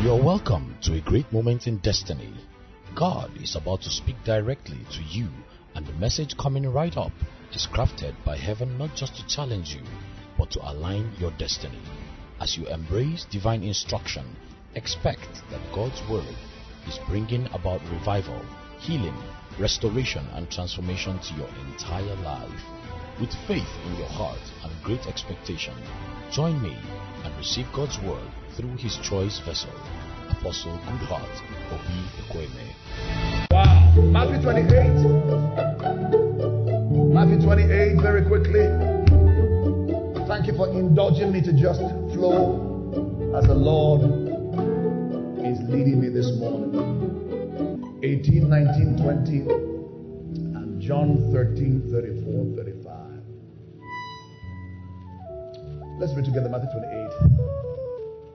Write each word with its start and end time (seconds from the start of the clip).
You're 0.00 0.22
welcome 0.22 0.76
to 0.82 0.94
a 0.94 1.00
great 1.00 1.30
moment 1.32 1.66
in 1.66 1.78
destiny. 1.78 2.32
God 2.94 3.32
is 3.42 3.56
about 3.56 3.82
to 3.82 3.90
speak 3.90 4.14
directly 4.24 4.78
to 4.92 5.02
you, 5.02 5.28
and 5.74 5.84
the 5.84 5.92
message 5.94 6.36
coming 6.36 6.72
right 6.72 6.96
up 6.96 7.10
is 7.52 7.66
crafted 7.66 8.14
by 8.24 8.36
heaven 8.36 8.78
not 8.78 8.94
just 8.94 9.16
to 9.16 9.26
challenge 9.26 9.74
you, 9.74 9.82
but 10.38 10.52
to 10.52 10.70
align 10.70 11.10
your 11.18 11.32
destiny. 11.32 11.82
As 12.40 12.56
you 12.56 12.68
embrace 12.68 13.26
divine 13.28 13.64
instruction, 13.64 14.36
expect 14.76 15.42
that 15.50 15.72
God's 15.74 16.00
word 16.08 16.36
is 16.86 17.00
bringing 17.08 17.46
about 17.52 17.82
revival, 17.90 18.40
healing, 18.78 19.16
restoration, 19.58 20.24
and 20.34 20.48
transformation 20.48 21.18
to 21.18 21.34
your 21.34 21.48
entire 21.66 22.14
life. 22.22 22.62
With 23.20 23.34
faith 23.48 23.68
in 23.86 23.96
your 23.96 24.08
heart 24.10 24.38
and 24.62 24.82
great 24.84 25.08
expectation, 25.08 25.74
join 26.30 26.62
me 26.62 26.78
and 27.24 27.36
receive 27.36 27.66
God's 27.72 27.98
word 27.98 28.30
through 28.58 28.76
his 28.76 28.98
choice 29.08 29.38
vessel, 29.46 29.70
Apostle 30.30 30.76
Goodheart 30.82 31.42
Obi 31.70 32.02
Ekweme. 32.18 32.74
Wow. 33.52 33.94
Matthew 34.10 34.42
28. 34.42 34.74
Matthew 37.14 37.40
28, 37.40 38.02
very 38.02 38.26
quickly. 38.26 38.66
Thank 40.26 40.48
you 40.48 40.54
for 40.56 40.68
indulging 40.74 41.30
me 41.30 41.40
to 41.40 41.52
just 41.52 41.78
flow 42.12 42.58
as 43.38 43.46
the 43.46 43.54
Lord 43.54 44.02
is 45.46 45.60
leading 45.70 46.00
me 46.00 46.08
this 46.08 46.32
morning. 46.36 46.74
18, 48.02 48.48
19, 48.48 48.96
20, 49.00 49.38
and 50.58 50.82
John 50.82 51.30
13, 51.32 51.90
34, 51.92 52.56
35. 52.56 52.98
Let's 56.00 56.12
read 56.16 56.24
together 56.24 56.48
Matthew 56.48 56.70
28. 56.72 57.37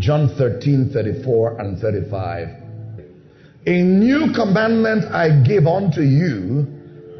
John 0.00 0.30
13, 0.38 0.92
34 0.94 1.60
and 1.60 1.78
35. 1.78 2.48
A 3.66 3.82
new 3.82 4.32
commandment 4.32 5.04
I 5.12 5.42
give 5.42 5.66
unto 5.66 6.00
you, 6.00 6.66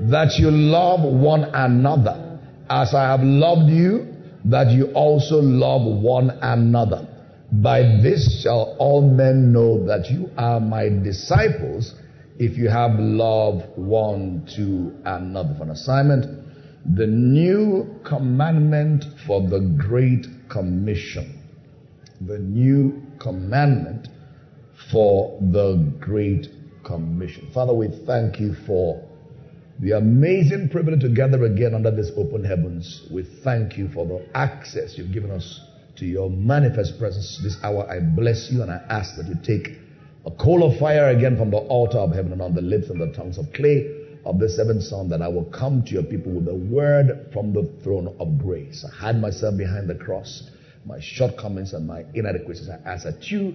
that 0.08 0.38
you 0.38 0.50
love 0.50 1.00
one 1.02 1.44
another, 1.44 2.40
as 2.70 2.94
I 2.94 3.02
have 3.10 3.20
loved 3.22 3.70
you, 3.70 4.14
that 4.46 4.70
you 4.70 4.86
also 4.94 5.42
love 5.42 5.82
one 6.02 6.30
another. 6.40 7.06
By 7.52 7.82
this 7.82 8.40
shall 8.42 8.76
all 8.78 9.02
men 9.02 9.52
know 9.52 9.84
that 9.84 10.10
you 10.10 10.30
are 10.38 10.58
my 10.58 10.88
disciples, 10.88 11.94
if 12.38 12.56
you 12.56 12.70
have 12.70 12.92
love 12.98 13.62
one 13.76 14.48
to 14.56 14.96
another. 15.04 15.54
For 15.58 15.64
an 15.64 15.70
assignment, 15.72 16.24
the 16.96 17.06
new 17.06 18.00
commandment 18.04 19.04
for 19.26 19.46
the 19.46 19.60
Great 19.60 20.26
Commission 20.48 21.39
the 22.20 22.38
new 22.38 23.02
commandment 23.18 24.08
for 24.90 25.38
the 25.40 25.76
Great 26.00 26.48
Commission. 26.84 27.50
Father, 27.52 27.72
we 27.72 27.88
thank 28.06 28.38
you 28.38 28.54
for 28.66 29.02
the 29.78 29.92
amazing 29.92 30.68
privilege 30.68 31.00
to 31.00 31.08
gather 31.08 31.44
again 31.44 31.74
under 31.74 31.90
this 31.90 32.10
open 32.16 32.44
heavens. 32.44 33.06
We 33.10 33.22
thank 33.22 33.78
you 33.78 33.88
for 33.88 34.06
the 34.06 34.26
access 34.34 34.98
you've 34.98 35.12
given 35.12 35.30
us 35.30 35.60
to 35.96 36.04
your 36.04 36.28
manifest 36.28 36.98
presence 36.98 37.40
this 37.42 37.56
hour. 37.62 37.88
I 37.90 38.00
bless 38.00 38.50
you 38.50 38.62
and 38.62 38.70
I 38.70 38.82
ask 38.90 39.16
that 39.16 39.26
you 39.26 39.36
take 39.42 39.78
a 40.26 40.30
coal 40.30 40.70
of 40.70 40.78
fire 40.78 41.08
again 41.08 41.38
from 41.38 41.50
the 41.50 41.56
altar 41.56 41.98
of 41.98 42.12
heaven 42.12 42.32
and 42.32 42.42
on 42.42 42.54
the 42.54 42.60
lips 42.60 42.90
and 42.90 43.00
the 43.00 43.12
tongues 43.16 43.38
of 43.38 43.50
clay 43.54 43.96
of 44.26 44.38
the 44.38 44.48
seventh 44.50 44.82
son 44.82 45.08
that 45.08 45.22
I 45.22 45.28
will 45.28 45.46
come 45.46 45.82
to 45.84 45.92
your 45.92 46.02
people 46.02 46.32
with 46.32 46.48
a 46.48 46.54
word 46.54 47.30
from 47.32 47.54
the 47.54 47.70
throne 47.82 48.14
of 48.20 48.38
grace. 48.38 48.84
I 48.84 48.94
hide 48.94 49.18
myself 49.18 49.56
behind 49.56 49.88
the 49.88 49.94
cross 49.94 50.50
my 50.84 50.98
shortcomings 51.00 51.72
and 51.72 51.86
my 51.86 52.04
inadequacies. 52.14 52.68
I 52.68 52.78
ask 52.88 53.04
that 53.04 53.30
you 53.30 53.54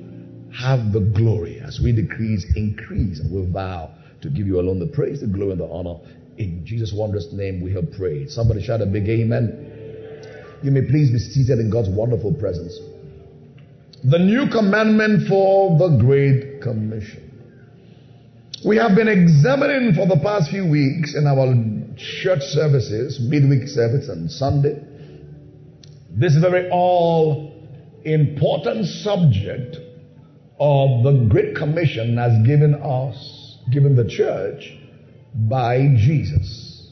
have 0.53 0.91
the 0.93 0.99
glory 0.99 1.59
as 1.59 1.79
we 1.83 1.91
decrease, 1.91 2.45
increase, 2.55 3.19
and 3.19 3.31
we 3.31 3.51
vow 3.51 3.91
to 4.21 4.29
give 4.29 4.47
you 4.47 4.59
alone 4.59 4.79
the 4.79 4.87
praise, 4.87 5.21
the 5.21 5.27
glory, 5.27 5.51
and 5.51 5.59
the 5.59 5.65
honor. 5.65 5.99
In 6.37 6.65
Jesus' 6.65 6.93
wondrous 6.93 7.31
name 7.31 7.61
we 7.61 7.73
have 7.73 7.91
prayed. 7.93 8.29
Somebody 8.29 8.61
shout 8.61 8.81
a 8.81 8.85
big 8.85 9.07
amen. 9.07 10.59
You 10.63 10.71
may 10.71 10.81
please 10.81 11.11
be 11.11 11.19
seated 11.19 11.59
in 11.59 11.69
God's 11.69 11.89
wonderful 11.89 12.33
presence. 12.33 12.79
The 14.03 14.19
new 14.19 14.49
commandment 14.49 15.27
for 15.27 15.77
the 15.77 15.97
Great 15.97 16.61
Commission. 16.61 17.21
We 18.65 18.77
have 18.77 18.95
been 18.95 19.07
examining 19.07 19.93
for 19.93 20.07
the 20.07 20.19
past 20.21 20.49
few 20.49 20.67
weeks 20.67 21.15
in 21.15 21.27
our 21.27 21.53
church 21.97 22.41
services, 22.41 23.19
midweek 23.19 23.67
service 23.67 24.09
and 24.09 24.29
Sunday, 24.29 24.81
this 26.17 26.33
is 26.33 26.43
a 26.45 26.49
very 26.49 26.69
all 26.69 27.53
important 28.05 28.85
subject 28.85 29.77
of 30.59 31.03
the 31.03 31.27
Great 31.29 31.55
Commission 31.55 32.17
as 32.17 32.45
given 32.47 32.75
us, 32.75 33.57
given 33.71 33.97
the 33.97 34.07
church 34.07 34.77
by 35.33 35.79
Jesus. 35.97 36.91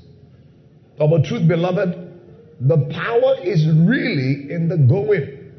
Of 0.99 1.11
a 1.13 1.23
truth, 1.23 1.47
beloved, 1.47 1.95
the 2.59 2.77
power 2.93 3.35
is 3.41 3.65
really 3.65 4.51
in 4.51 4.67
the 4.67 4.77
going. 4.77 5.51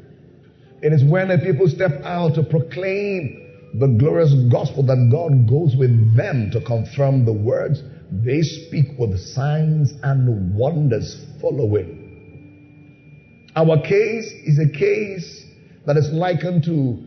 It 0.83 0.93
is 0.93 1.03
when 1.03 1.29
the 1.29 1.39
people 1.39 1.67
step 1.67 2.03
out 2.03 2.35
to 2.35 2.43
proclaim 2.43 3.41
the 3.79 3.87
glorious 3.87 4.33
gospel 4.51 4.83
that 4.83 5.09
God 5.11 5.49
goes 5.49 5.75
with 5.75 6.15
them 6.15 6.51
to 6.51 6.61
confirm 6.61 7.25
the 7.25 7.33
words. 7.33 7.81
They 8.11 8.43
speak 8.43 8.97
with 8.99 9.19
signs 9.19 9.93
and 10.03 10.53
wonders 10.53 11.25
following. 11.41 12.04
Our 13.55 13.81
case 13.81 14.33
is 14.43 14.59
a 14.59 14.67
case 14.67 15.45
that 15.85 15.95
is 15.95 16.11
likened 16.11 16.65
to 16.65 17.01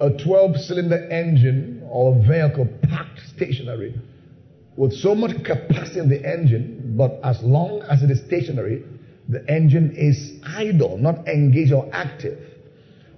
a 0.00 0.10
12 0.10 0.56
cylinder 0.60 0.96
engine 1.10 1.86
or 1.90 2.14
vehicle 2.26 2.66
packed 2.82 3.20
stationary 3.34 3.94
with 4.76 4.94
so 4.94 5.14
much 5.14 5.32
capacity 5.44 6.00
in 6.00 6.08
the 6.08 6.24
engine, 6.24 6.94
but 6.96 7.20
as 7.22 7.42
long 7.42 7.82
as 7.82 8.02
it 8.02 8.10
is 8.10 8.20
stationary, 8.20 8.82
the 9.28 9.46
engine 9.50 9.94
is 9.94 10.40
idle, 10.56 10.96
not 10.96 11.28
engaged 11.28 11.72
or 11.72 11.86
active 11.92 12.38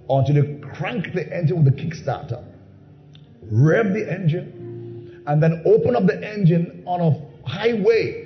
until 0.09 0.35
you 0.35 0.59
crank 0.73 1.13
the 1.13 1.25
engine 1.33 1.63
with 1.63 1.73
the 1.73 1.81
kickstarter, 1.81 2.43
rev 3.43 3.93
the 3.93 4.11
engine, 4.11 5.23
and 5.25 5.41
then 5.41 5.63
open 5.65 5.95
up 5.95 6.05
the 6.05 6.21
engine 6.21 6.83
on 6.85 6.99
a 6.99 7.47
highway 7.47 8.22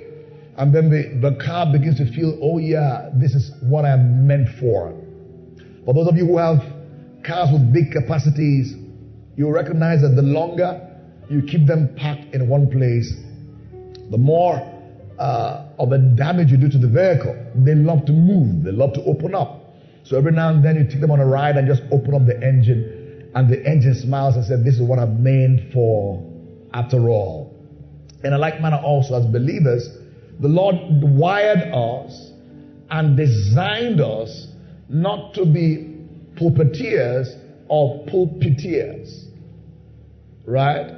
and 0.58 0.74
then 0.74 0.90
the, 0.90 1.30
the 1.30 1.36
car 1.36 1.70
begins 1.70 1.98
to 1.98 2.12
feel, 2.12 2.36
oh 2.42 2.58
yeah, 2.58 3.10
this 3.14 3.32
is 3.32 3.52
what 3.62 3.84
I'm 3.84 4.26
meant 4.26 4.48
for. 4.58 4.92
For 5.84 5.94
those 5.94 6.08
of 6.08 6.16
you 6.16 6.26
who 6.26 6.36
have 6.36 6.58
cars 7.24 7.50
with 7.52 7.72
big 7.72 7.92
capacities, 7.92 8.74
you 9.36 9.48
recognize 9.50 10.02
that 10.02 10.16
the 10.16 10.22
longer 10.22 10.84
you 11.30 11.42
keep 11.42 11.66
them 11.66 11.94
packed 11.96 12.34
in 12.34 12.48
one 12.48 12.68
place, 12.70 13.14
the 14.10 14.18
more 14.18 14.56
uh, 15.18 15.68
of 15.78 15.90
the 15.90 15.98
damage 15.98 16.50
you 16.50 16.56
do 16.56 16.68
to 16.68 16.78
the 16.78 16.88
vehicle. 16.88 17.36
They 17.54 17.76
love 17.76 18.04
to 18.06 18.12
move, 18.12 18.64
they 18.64 18.72
love 18.72 18.94
to 18.94 19.04
open 19.04 19.36
up. 19.36 19.76
So 20.02 20.16
every 20.16 20.32
now 20.32 20.48
and 20.48 20.64
then 20.64 20.76
you 20.76 20.90
take 20.90 21.00
them 21.00 21.10
on 21.10 21.20
a 21.20 21.26
ride 21.26 21.56
and 21.56 21.68
just 21.68 21.82
open 21.92 22.14
up 22.14 22.26
the 22.26 22.42
engine, 22.42 23.30
and 23.34 23.48
the 23.48 23.64
engine 23.64 23.94
smiles 23.94 24.36
and 24.36 24.44
says, 24.44 24.64
This 24.64 24.74
is 24.74 24.82
what 24.82 24.98
I'm 24.98 25.22
meant 25.22 25.72
for 25.72 26.24
after 26.72 27.08
all. 27.10 27.54
In 28.24 28.32
a 28.32 28.38
like 28.38 28.60
manner, 28.60 28.80
also, 28.82 29.14
as 29.14 29.26
believers, 29.26 29.97
the 30.40 30.48
Lord 30.48 30.76
wired 31.02 31.72
us 31.72 32.30
and 32.90 33.16
designed 33.16 34.00
us 34.00 34.46
not 34.88 35.34
to 35.34 35.44
be 35.44 35.96
pulpiteers 36.36 37.28
or 37.68 38.06
pulpiteers. 38.06 39.24
Right? 40.46 40.94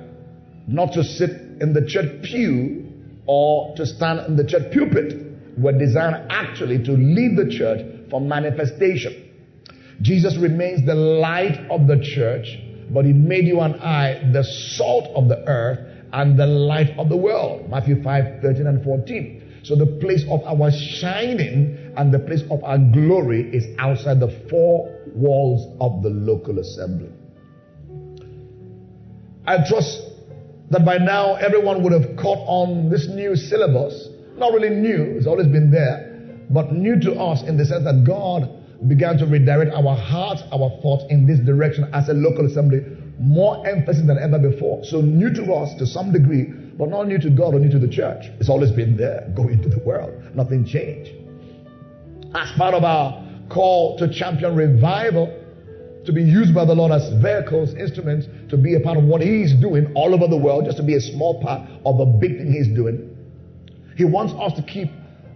Not 0.69 0.93
to 0.93 1.03
sit 1.03 1.31
in 1.61 1.73
the 1.73 1.85
church 1.87 2.23
pew 2.23 2.87
or 3.27 3.75
to 3.77 3.87
stand 3.87 4.21
in 4.27 4.37
the 4.37 4.45
church 4.45 4.73
pulpit. 4.73 5.27
We're 5.59 5.79
designed 5.79 6.31
actually 6.31 6.85
to 6.85 6.93
lead 6.93 7.37
the 7.37 7.51
church 7.51 8.11
for 8.11 8.21
manifestation. 8.21 9.29
Jesus 10.03 10.37
remains 10.37 10.87
the 10.87 10.95
light 10.95 11.67
of 11.71 11.87
the 11.87 12.01
church, 12.15 12.59
but 12.91 13.05
he 13.05 13.13
made 13.13 13.47
you 13.47 13.61
and 13.61 13.77
I 13.77 14.31
the 14.33 14.45
salt 14.45 15.09
of 15.15 15.29
the 15.29 15.45
earth 15.47 15.90
and 16.13 16.39
the 16.39 16.47
light 16.47 16.97
of 16.99 17.09
the 17.09 17.17
world. 17.17 17.69
Matthew 17.71 18.03
5, 18.03 18.43
13 18.43 18.67
and 18.67 18.83
14. 18.85 19.61
So 19.63 19.77
the 19.77 19.87
place 19.87 20.25
of 20.31 20.43
our 20.45 20.71
shining 20.71 21.93
and 21.97 22.13
the 22.13 22.19
place 22.19 22.43
of 22.51 22.65
our 22.65 22.79
glory 22.79 23.51
is 23.55 23.67
outside 23.79 24.21
the 24.21 24.31
four 24.49 24.89
walls 25.15 25.67
of 25.81 26.03
the 26.03 26.09
local 26.09 26.59
assembly. 26.59 27.11
I 29.47 29.59
trust 29.69 30.01
that 30.71 30.85
by 30.85 30.99
now 30.99 31.35
everyone 31.35 31.83
would 31.83 31.93
have 31.93 32.17
caught 32.17 32.39
on 32.47 32.89
this 32.89 33.09
new 33.09 33.37
syllabus. 33.37 34.09
Not 34.37 34.53
really 34.53 34.71
new, 34.71 35.17
it's 35.17 35.27
always 35.27 35.49
been 35.49 35.71
there, 35.71 36.39
but 36.49 36.73
new 36.73 36.99
to 37.01 37.15
us 37.15 37.43
in 37.43 37.57
the 37.57 37.65
sense 37.65 37.85
that 37.85 38.05
God 38.07 38.49
began 38.89 39.19
to 39.19 39.27
redirect 39.27 39.73
our 39.73 39.95
hearts, 39.95 40.43
our 40.53 40.71
thoughts 40.81 41.05
in 41.11 41.27
this 41.27 41.39
direction 41.41 41.91
as 41.93 42.09
a 42.09 42.15
local 42.15 42.47
assembly. 42.47 42.81
More 43.21 43.67
emphasis 43.67 44.07
than 44.07 44.19
ever 44.19 44.39
before. 44.39 44.83
So 44.85 45.03
new 45.03 45.33
to 45.35 45.53
us 45.53 45.75
to 45.79 45.87
some 45.87 46.11
degree, 46.11 46.45
but 46.45 46.89
not 46.89 47.07
new 47.07 47.19
to 47.19 47.29
God 47.31 47.55
or 47.55 47.61
new 47.61 47.71
to 47.71 47.79
the 47.79 47.89
church. 47.89 48.25
It's 48.41 48.49
always 48.49 48.71
been 48.71 48.97
there. 48.97 49.31
Go 49.37 49.49
into 49.49 49.69
the 49.69 49.79
world. 49.81 50.35
Nothing 50.35 50.65
changed. 50.65 51.13
As 52.35 52.51
part 52.57 52.75
of 52.75 52.83
our 52.83 53.23
call 53.51 53.99
to 53.99 54.13
champion 54.13 54.57
revival, 54.57 55.37
to 56.07 56.13
be 56.13 56.23
used 56.23 56.55
by 56.55 56.65
the 56.65 56.75
Lord 56.75 56.93
as 56.93 57.13
vehicles, 57.21 57.75
instruments, 57.75 58.27
to 58.49 58.57
be 58.57 58.75
a 58.75 58.81
part 58.81 58.97
of 58.97 59.05
what 59.05 59.21
He's 59.21 59.53
doing 59.55 59.93
all 59.95 60.15
over 60.15 60.27
the 60.27 60.37
world, 60.37 60.65
just 60.65 60.79
to 60.79 60.83
be 60.83 60.97
a 60.97 61.01
small 61.01 61.43
part 61.43 61.69
of 61.85 62.01
a 62.01 62.07
big 62.07 62.39
thing 62.39 62.51
He's 62.51 62.69
doing. 62.69 63.17
He 63.97 64.05
wants 64.05 64.33
us 64.33 64.55
to 64.55 64.63
keep 64.63 64.89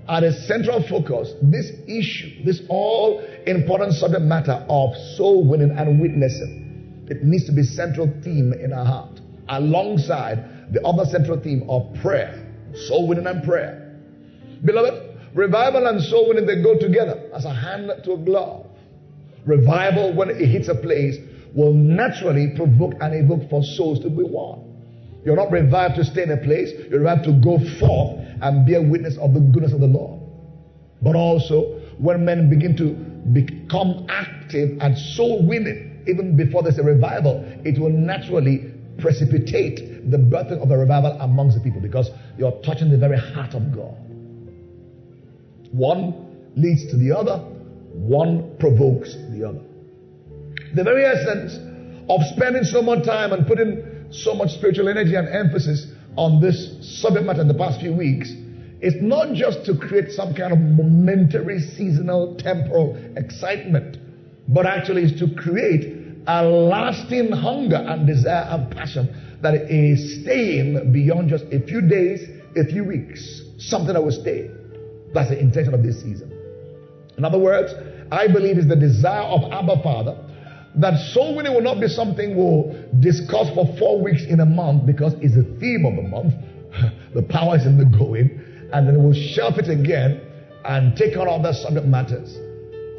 at 0.09 0.23
a 0.23 0.33
central 0.33 0.83
focus 0.89 1.33
this 1.43 1.71
issue, 1.87 2.45
this 2.45 2.63
all 2.69 3.21
important 3.47 3.93
subject 3.95 4.23
matter 4.23 4.65
of 4.69 4.97
soul 5.17 5.47
winning 5.47 5.71
and 5.71 6.01
witnessing. 6.01 6.64
It 7.09 7.23
needs 7.23 7.45
to 7.47 7.53
be 7.53 7.63
central 7.63 8.07
theme 8.23 8.53
in 8.53 8.73
our 8.73 8.85
heart, 8.85 9.21
alongside 9.49 10.73
the 10.73 10.83
other 10.83 11.05
central 11.05 11.41
theme 11.41 11.69
of 11.69 11.95
prayer, 12.01 12.47
soul 12.87 13.09
winning 13.09 13.27
and 13.27 13.43
prayer. 13.45 14.01
Beloved, 14.65 15.19
revival 15.35 15.87
and 15.87 16.03
soul 16.03 16.29
winning 16.29 16.47
they 16.47 16.63
go 16.63 16.79
together 16.79 17.31
as 17.35 17.45
a 17.45 17.53
hand 17.53 17.91
to 18.05 18.13
a 18.13 18.19
glove. 18.19 18.67
Revival, 19.45 20.15
when 20.15 20.31
it 20.31 20.37
hits 20.47 20.69
a 20.69 20.75
place, 20.75 21.17
will 21.55 21.75
naturally 21.75 22.53
provoke 22.57 22.95
and 23.01 23.15
evoke 23.15 23.49
for 23.51 23.63
souls 23.63 24.01
to 24.01 24.09
be 24.09 24.23
won. 24.23 24.63
You're 25.25 25.37
not 25.37 25.51
revived 25.51 25.97
to 25.97 26.05
stay 26.05 26.23
in 26.23 26.31
a 26.31 26.37
place, 26.37 26.71
you're 26.91 27.01
revived 27.01 27.25
to 27.25 27.33
go 27.33 27.59
forth 27.79 28.21
and 28.41 28.67
bear 28.67 28.83
witness 28.83 29.17
of 29.19 29.35
the 29.35 29.41
goodness 29.41 29.73
of 29.73 29.81
the 29.81 29.87
Lord. 29.87 30.21
But 31.03 31.17
also, 31.17 31.81
when 31.99 32.25
men 32.25 32.49
begin 32.49 32.77
to 32.79 32.93
become 33.33 34.07
active 34.09 34.79
and 34.81 34.97
soul 34.97 35.47
winning, 35.47 35.94
even 36.07 36.37
before 36.37 36.63
there's 36.63 36.79
a 36.79 36.83
revival, 36.83 37.45
it 37.65 37.79
will 37.79 37.91
naturally 37.91 38.73
precipitate 38.99 40.11
the 40.11 40.17
birthing 40.17 40.63
of 40.63 40.71
a 40.71 40.77
revival 40.79 41.13
amongst 41.21 41.57
the 41.57 41.63
people 41.63 41.81
because 41.81 42.11
you're 42.39 42.61
touching 42.63 42.91
the 42.91 42.99
very 42.99 43.19
heart 43.19 43.55
of 43.55 43.75
God. 43.75 43.97
One 45.73 46.53
leads 46.57 46.87
to 46.91 46.97
the 46.97 47.17
other, 47.17 47.39
one 47.39 48.57
provokes 48.59 49.15
the 49.31 49.49
other. 49.49 49.61
The 50.75 50.85
very 50.85 51.05
essence 51.05 51.59
of 52.09 52.21
spending 52.37 52.65
so 52.65 52.83
much 52.83 53.05
time 53.05 53.33
and 53.33 53.47
putting 53.47 54.07
so 54.11 54.35
much 54.35 54.51
spiritual 54.51 54.89
energy 54.89 55.15
and 55.17 55.29
emphasis 55.29 55.87
on 56.17 56.41
this 56.41 57.01
subject 57.01 57.27
matter 57.27 57.41
in 57.41 57.49
the 57.49 57.55
past 57.55 57.81
few 57.81 57.93
weeks 57.93 58.31
is 58.81 58.95
not 59.01 59.35
just 59.35 59.65
to 59.65 59.77
create 59.77 60.13
some 60.13 60.35
kind 60.35 60.53
of 60.53 60.59
momentary, 60.59 61.59
seasonal, 61.59 62.37
temporal 62.37 62.97
excitement, 63.17 63.97
but 64.49 64.67
actually 64.67 65.05
is 65.05 65.19
to 65.19 65.35
create 65.35 65.94
a 66.27 66.45
lasting 66.45 67.31
hunger 67.33 67.77
and 67.77 68.07
desire 68.07 68.47
and 68.51 68.71
passion 68.71 69.09
that 69.43 69.55
is 69.71 70.23
staying 70.23 70.93
beyond 70.93 71.29
just 71.29 71.45
a 71.53 71.61
few 71.67 71.81
days, 71.83 72.27
a 72.57 72.65
few 72.65 72.85
weeks, 72.85 73.43
something 73.59 73.93
that 73.93 74.03
will 74.03 74.11
stay. 74.13 74.51
That's 75.13 75.31
the 75.31 75.39
intention 75.39 75.75
of 75.75 75.83
this 75.83 76.01
season. 76.01 76.33
In 77.17 77.25
other 77.25 77.39
words, 77.39 77.73
I 78.11 78.27
believe 78.27 78.59
it's 78.59 78.69
the 78.69 78.77
desire 78.77 79.23
of 79.23 79.53
Abba 79.53 79.83
Father 79.83 80.17
that 80.77 80.99
soul 81.13 81.37
winning 81.37 81.55
will 81.55 81.63
not 81.63 81.81
be 81.81 81.87
something 81.87 82.37
we'll 82.37 82.75
discuss 83.01 83.49
for 83.55 83.77
four 83.79 84.03
weeks 84.03 84.23
in 84.29 84.41
a 84.41 84.47
month 84.47 84.87
because 84.87 85.15
it's 85.21 85.35
the 85.35 85.45
theme 85.61 85.85
of 85.87 85.95
the 85.95 86.03
month. 86.03 86.35
the 87.15 87.23
power 87.23 87.57
is 87.57 87.65
in 87.65 87.79
the 87.79 87.85
going. 87.85 88.41
And 88.73 88.89
then 88.89 89.03
we'll 89.03 89.15
shelf 89.15 89.59
it 89.59 89.69
again 89.71 90.21
and 90.65 90.97
take 90.97 91.17
on 91.17 91.29
other 91.29 91.53
subject 91.53 91.87
matters. 91.87 92.37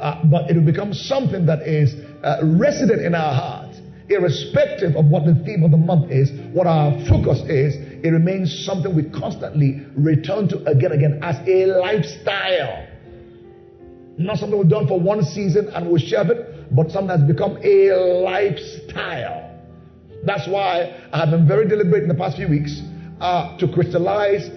Uh, 0.00 0.24
but 0.24 0.50
it 0.50 0.56
will 0.56 0.64
become 0.64 0.94
something 0.94 1.44
that 1.46 1.62
is 1.68 1.94
uh, 2.22 2.38
resident 2.42 3.02
in 3.02 3.14
our 3.14 3.34
hearts, 3.34 3.80
irrespective 4.08 4.96
of 4.96 5.06
what 5.06 5.24
the 5.24 5.34
theme 5.44 5.62
of 5.62 5.70
the 5.70 5.76
month 5.76 6.10
is, 6.10 6.30
what 6.52 6.66
our 6.66 6.92
focus 7.06 7.40
is. 7.48 7.76
It 8.04 8.10
remains 8.10 8.64
something 8.64 8.94
we 8.94 9.04
constantly 9.10 9.84
return 9.96 10.48
to 10.48 10.64
again 10.66 10.92
and 10.92 11.04
again 11.04 11.20
as 11.22 11.36
a 11.48 11.66
lifestyle. 11.66 12.86
Not 14.18 14.38
something 14.38 14.58
we've 14.58 14.68
done 14.68 14.86
for 14.86 14.98
one 14.98 15.22
season 15.22 15.68
and 15.74 15.88
we'll 15.88 15.98
shelf 16.00 16.28
it 16.28 16.56
but 16.70 16.90
something 16.90 17.08
that's 17.08 17.22
become 17.22 17.58
a 17.62 17.92
lifestyle. 18.24 19.50
That's 20.24 20.48
why 20.48 21.08
I 21.12 21.18
have 21.18 21.30
been 21.30 21.46
very 21.46 21.68
deliberate 21.68 22.02
in 22.02 22.08
the 22.08 22.14
past 22.14 22.36
few 22.36 22.48
weeks 22.48 22.80
uh, 23.20 23.56
to 23.58 23.68
crystallize 23.72 24.48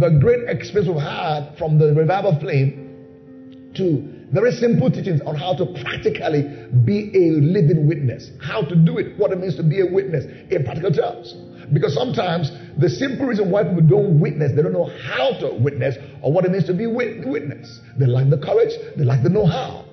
the 0.00 0.18
great 0.20 0.48
experience 0.48 0.88
we've 0.92 1.02
had 1.02 1.56
from 1.56 1.78
the 1.78 1.94
revival 1.94 2.38
flame 2.40 3.72
to 3.74 4.17
very 4.32 4.52
simple 4.52 4.90
teachings 4.90 5.20
on 5.22 5.34
how 5.34 5.54
to 5.54 5.66
practically 5.82 6.42
be 6.84 7.10
a 7.14 7.30
living 7.40 7.86
witness, 7.88 8.30
how 8.42 8.62
to 8.62 8.76
do 8.76 8.98
it, 8.98 9.18
what 9.18 9.32
it 9.32 9.38
means 9.38 9.56
to 9.56 9.62
be 9.62 9.80
a 9.80 9.86
witness 9.86 10.24
in 10.50 10.64
practical 10.64 10.92
terms. 10.92 11.34
Because 11.72 11.94
sometimes 11.94 12.50
the 12.78 12.88
simple 12.88 13.26
reason 13.26 13.50
why 13.50 13.64
people 13.64 13.82
don't 13.82 14.20
witness, 14.20 14.52
they 14.54 14.62
don't 14.62 14.72
know 14.72 14.90
how 15.02 15.32
to 15.40 15.54
witness 15.54 15.96
or 16.22 16.32
what 16.32 16.44
it 16.44 16.50
means 16.50 16.64
to 16.64 16.74
be 16.74 16.86
witness. 16.86 17.80
They 17.98 18.06
lack 18.06 18.28
the 18.30 18.38
courage, 18.38 18.72
they 18.96 19.04
lack 19.04 19.22
the 19.22 19.30
know-how. 19.30 19.84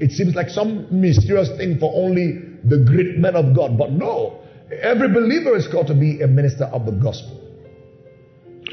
It 0.00 0.12
seems 0.12 0.34
like 0.34 0.48
some 0.48 0.86
mysterious 0.90 1.50
thing 1.58 1.78
for 1.78 1.92
only 1.94 2.40
the 2.64 2.78
great 2.84 3.18
men 3.18 3.36
of 3.36 3.54
God. 3.54 3.76
But 3.76 3.92
no, 3.92 4.40
every 4.82 5.08
believer 5.08 5.56
is 5.56 5.68
called 5.68 5.88
to 5.88 5.94
be 5.94 6.22
a 6.22 6.26
minister 6.26 6.64
of 6.64 6.86
the 6.86 6.92
gospel. 6.92 7.36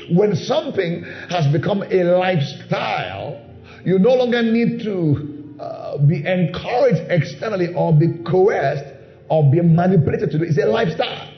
When 0.09 0.35
something 0.35 1.03
has 1.29 1.51
become 1.51 1.83
a 1.83 2.03
lifestyle, 2.03 3.43
you 3.85 3.99
no 3.99 4.13
longer 4.13 4.41
need 4.41 4.83
to 4.83 5.55
uh, 5.59 5.97
be 5.97 6.25
encouraged 6.25 7.09
externally 7.09 7.73
or 7.73 7.93
be 7.93 8.07
coerced 8.29 8.85
or 9.29 9.49
be 9.51 9.61
manipulated 9.61 10.31
to 10.31 10.37
do 10.37 10.43
it. 10.43 10.49
It's 10.49 10.57
a 10.57 10.65
lifestyle. 10.65 11.33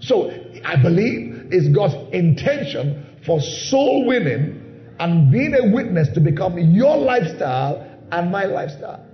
So 0.00 0.30
I 0.64 0.80
believe 0.80 1.48
it's 1.50 1.68
God's 1.74 1.94
intention 2.12 3.06
for 3.26 3.40
soul 3.40 4.06
winning 4.06 4.94
and 4.98 5.30
being 5.30 5.54
a 5.54 5.74
witness 5.74 6.08
to 6.14 6.20
become 6.20 6.58
your 6.58 6.96
lifestyle 6.96 7.86
and 8.12 8.30
my 8.30 8.44
lifestyle. 8.44 9.04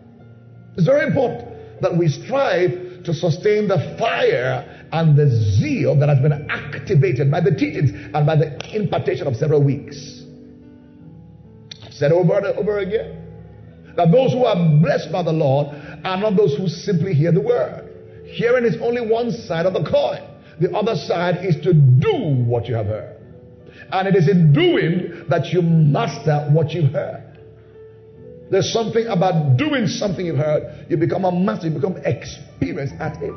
It's 0.76 0.86
very 0.86 1.06
important 1.06 1.80
that 1.80 1.96
we 1.96 2.08
strive 2.08 3.04
to 3.04 3.14
sustain 3.14 3.68
the 3.68 3.96
fire 3.98 4.88
and 4.92 5.16
the 5.16 5.28
zeal 5.28 5.98
that 5.98 6.08
has 6.08 6.18
been 6.18 6.48
activated 6.50 7.30
by 7.30 7.40
the 7.40 7.52
teachings 7.52 7.90
and 8.14 8.26
by 8.26 8.36
the 8.36 8.58
impartation 8.74 9.26
of 9.26 9.36
several 9.36 9.62
weeks. 9.62 10.25
Said 11.98 12.12
over 12.12 12.36
and 12.36 12.46
over 12.58 12.78
again 12.78 13.22
that 13.96 14.12
those 14.12 14.32
who 14.32 14.44
are 14.44 14.56
blessed 14.80 15.10
by 15.10 15.22
the 15.22 15.32
Lord 15.32 15.68
are 16.04 16.18
not 16.18 16.36
those 16.36 16.54
who 16.56 16.68
simply 16.68 17.14
hear 17.14 17.32
the 17.32 17.40
word. 17.40 17.88
Hearing 18.26 18.66
is 18.66 18.76
only 18.82 19.00
one 19.00 19.30
side 19.30 19.64
of 19.64 19.72
the 19.72 19.82
coin. 19.82 20.22
The 20.60 20.76
other 20.76 20.94
side 20.94 21.44
is 21.44 21.56
to 21.62 21.72
do 21.72 22.44
what 22.44 22.66
you 22.66 22.74
have 22.74 22.86
heard. 22.86 23.16
And 23.92 24.08
it 24.08 24.16
is 24.16 24.28
in 24.28 24.52
doing 24.52 25.24
that 25.28 25.46
you 25.52 25.62
master 25.62 26.48
what 26.50 26.72
you've 26.72 26.92
heard. 26.92 27.38
There's 28.50 28.72
something 28.72 29.06
about 29.06 29.56
doing 29.56 29.86
something 29.86 30.24
you've 30.24 30.36
heard. 30.36 30.86
You 30.90 30.96
become 30.98 31.24
a 31.24 31.32
master, 31.32 31.68
you 31.68 31.74
become 31.74 31.96
experienced 32.04 32.94
at 33.00 33.16
it. 33.22 33.34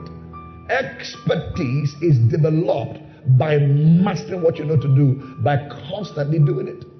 Expertise 0.69 1.95
is 2.01 2.17
developed 2.29 2.99
by 3.37 3.57
mastering 3.57 4.43
what 4.43 4.57
you 4.57 4.65
know 4.65 4.77
to 4.77 4.95
do, 4.95 5.35
by 5.43 5.67
constantly 5.89 6.39
doing 6.39 6.67
it. 6.67 6.98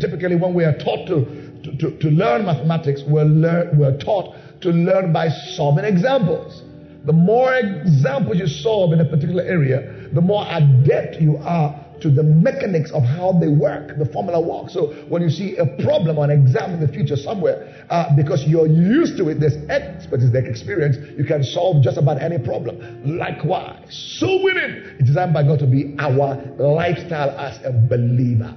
Typically, 0.00 0.36
when 0.36 0.54
we 0.54 0.64
are 0.64 0.76
taught 0.78 1.06
to, 1.06 1.24
to, 1.64 1.76
to, 1.78 1.98
to 1.98 2.08
learn 2.08 2.44
mathematics, 2.44 3.02
we're, 3.06 3.24
learn, 3.24 3.78
we're 3.78 3.96
taught 3.98 4.34
to 4.62 4.70
learn 4.70 5.12
by 5.12 5.28
solving 5.28 5.84
examples. 5.84 6.62
The 7.04 7.12
more 7.12 7.54
examples 7.54 8.38
you 8.38 8.46
solve 8.46 8.92
in 8.92 9.00
a 9.00 9.04
particular 9.04 9.42
area, 9.42 10.08
the 10.12 10.20
more 10.20 10.46
adept 10.48 11.20
you 11.20 11.36
are 11.38 11.78
to 12.00 12.10
the 12.10 12.22
mechanics 12.22 12.90
of 12.90 13.04
how 13.04 13.32
they 13.32 13.48
work, 13.48 13.96
the 13.96 14.04
formula 14.06 14.40
works. 14.40 14.72
So 14.74 14.92
when 15.08 15.22
you 15.22 15.30
see 15.30 15.56
a 15.56 15.66
problem 15.84 16.18
or 16.18 16.24
an 16.24 16.30
exam 16.30 16.74
in 16.74 16.80
the 16.80 16.88
future 16.88 17.16
somewhere, 17.16 17.86
uh, 17.90 18.14
because 18.16 18.44
you're 18.44 18.66
used 18.66 19.16
to 19.18 19.28
it, 19.28 19.38
there's 19.38 19.56
expertise, 19.70 20.32
there's 20.32 20.48
experience, 20.48 20.96
you 21.16 21.24
can 21.24 21.44
solve 21.44 21.82
just 21.82 21.98
about 21.98 22.20
any 22.20 22.38
problem. 22.38 23.18
Likewise, 23.18 24.18
so 24.18 24.42
winning 24.42 24.82
is 24.98 25.06
designed 25.06 25.32
by 25.32 25.44
God 25.44 25.60
to 25.60 25.66
be 25.66 25.94
our 25.98 26.34
lifestyle 26.58 27.30
as 27.38 27.58
a 27.64 27.72
believer. 27.72 28.56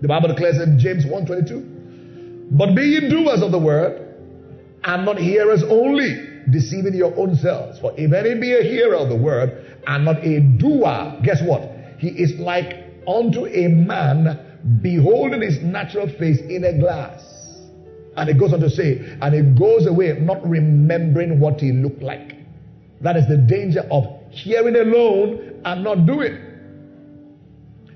The 0.00 0.08
Bible 0.08 0.28
declares 0.28 0.58
in 0.60 0.78
James 0.78 1.04
1:22, 1.04 1.62
but 2.52 2.74
be 2.74 2.82
ye 2.82 3.08
doers 3.08 3.42
of 3.42 3.52
the 3.52 3.58
word 3.58 4.00
and 4.84 5.04
not 5.04 5.18
hearers 5.18 5.62
only, 5.62 6.26
deceiving 6.50 6.94
your 6.94 7.14
own 7.16 7.34
selves. 7.36 7.78
For 7.78 7.92
if 7.96 8.12
any 8.12 8.40
be 8.40 8.52
a 8.54 8.62
hearer 8.62 8.96
of 8.96 9.08
the 9.08 9.16
word 9.16 9.52
and 9.86 10.04
not 10.04 10.24
a 10.24 10.40
doer, 10.40 11.14
guess 11.22 11.42
what? 11.42 11.70
He 11.98 12.08
is 12.08 12.38
like 12.40 12.84
unto 13.06 13.46
a 13.46 13.68
man 13.68 14.38
beholding 14.82 15.42
his 15.42 15.60
natural 15.60 16.08
face 16.08 16.40
in 16.40 16.64
a 16.64 16.78
glass. 16.78 17.22
And 18.16 18.28
it 18.28 18.38
goes 18.38 18.52
on 18.52 18.60
to 18.60 18.70
say, 18.70 19.16
and 19.20 19.34
it 19.34 19.58
goes 19.58 19.86
away 19.86 20.18
not 20.18 20.46
remembering 20.48 21.40
what 21.40 21.60
he 21.60 21.72
looked 21.72 22.02
like. 22.02 22.36
That 23.02 23.16
is 23.16 23.26
the 23.28 23.36
danger 23.36 23.86
of 23.90 24.06
hearing 24.30 24.76
alone 24.76 25.60
and 25.64 25.84
not 25.84 26.06
doing. 26.06 26.38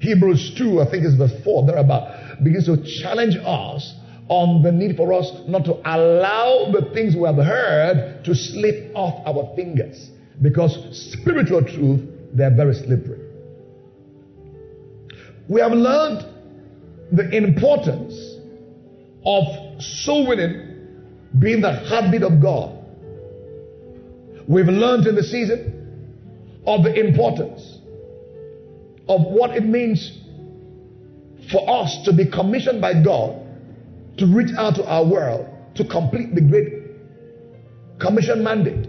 Hebrews 0.05 0.55
2, 0.59 0.83
I 0.83 0.91
think 0.91 1.05
is 1.05 1.15
verse 1.15 1.33
4, 1.43 1.67
thereabout, 1.67 2.45
begins 2.45 2.67
to 2.67 2.77
challenge 3.03 3.37
us 3.37 3.95
on 4.29 4.63
the 4.63 4.71
need 4.71 4.97
for 4.97 5.13
us 5.13 5.31
not 5.49 5.65
to 5.65 5.75
allow 5.85 6.71
the 6.73 6.91
things 6.93 7.17
we 7.17 7.23
have 7.23 7.37
heard 7.37 8.23
to 8.25 8.35
slip 8.35 8.93
off 8.95 9.27
our 9.27 9.55
fingers. 9.57 10.11
Because 10.43 10.77
spiritual 11.13 11.63
truth, 11.63 12.03
they're 12.35 12.55
very 12.55 12.75
slippery. 12.75 13.21
We 15.49 15.61
have 15.61 15.73
learned 15.73 16.27
the 17.13 17.29
importance 17.37 18.15
of 19.25 19.83
soul 19.83 20.27
winning 20.27 20.71
being 21.39 21.61
the 21.61 21.73
heartbeat 21.73 22.23
of 22.23 22.43
God. 22.43 22.79
We've 24.47 24.67
learned 24.67 25.07
in 25.07 25.15
the 25.15 25.23
season 25.23 26.63
of 26.67 26.83
the 26.83 26.95
importance 26.95 27.74
of 29.09 29.23
what 29.23 29.57
it 29.57 29.65
means 29.65 30.19
for 31.51 31.69
us 31.69 32.05
to 32.05 32.13
be 32.13 32.27
commissioned 32.27 32.81
by 32.81 33.03
God 33.03 33.41
to 34.19 34.27
reach 34.27 34.51
out 34.57 34.77
to 34.77 34.85
our 34.87 35.05
world 35.05 35.49
to 35.75 35.85
complete 35.85 36.35
the 36.35 36.41
great 36.41 36.73
commission 37.99 38.43
mandate. 38.43 38.89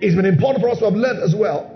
It's 0.00 0.14
been 0.14 0.26
important 0.26 0.62
for 0.62 0.68
us 0.70 0.78
to 0.78 0.86
have 0.86 0.94
learned 0.94 1.22
as 1.22 1.34
well 1.34 1.70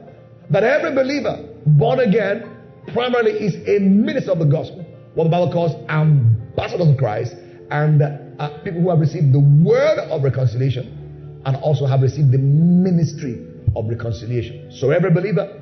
that 0.51 0.63
every 0.63 0.95
believer 0.95 1.49
born 1.67 2.01
again 2.01 2.57
primarily 2.93 3.33
is 3.33 3.55
a 3.67 3.81
minister 3.81 4.33
of 4.33 4.39
the 4.39 4.45
gospel, 4.45 4.85
what 5.15 5.25
the 5.25 5.31
Bible 5.31 5.53
calls 5.53 5.73
ambassadors 5.89 6.89
of 6.89 6.97
Christ, 6.97 7.35
and 7.71 8.03
uh, 8.03 8.49
people 8.63 8.81
who 8.81 8.91
have 8.91 9.01
received 9.01 9.33
the 9.33 9.41
word 9.41 9.99
of 10.11 10.23
reconciliation 10.23 11.41
and 11.45 11.57
also 11.57 11.87
have 11.87 12.03
received 12.03 12.31
the 12.33 12.39
ministry 12.39 13.45
of 13.75 13.89
reconciliation. 13.89 14.71
So 14.73 14.91
every 14.91 15.11
believer 15.11 15.56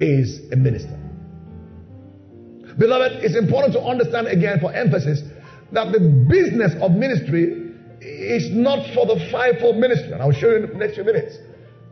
is 0.00 0.50
a 0.52 0.56
minister. 0.56 0.98
Beloved, 2.78 3.24
it's 3.24 3.36
important 3.36 3.72
to 3.72 3.80
understand 3.80 4.28
again 4.28 4.60
for 4.60 4.72
emphasis 4.72 5.22
that 5.72 5.92
the 5.92 6.00
business 6.28 6.74
of 6.80 6.92
ministry 6.92 7.74
is 8.00 8.50
not 8.50 8.86
for 8.94 9.06
the 9.06 9.18
fivefold 9.30 9.76
ministry. 9.76 10.12
And 10.12 10.22
I'll 10.22 10.32
show 10.32 10.50
you 10.50 10.56
in 10.56 10.62
the 10.62 10.74
next 10.74 10.94
few 10.94 11.04
minutes. 11.04 11.36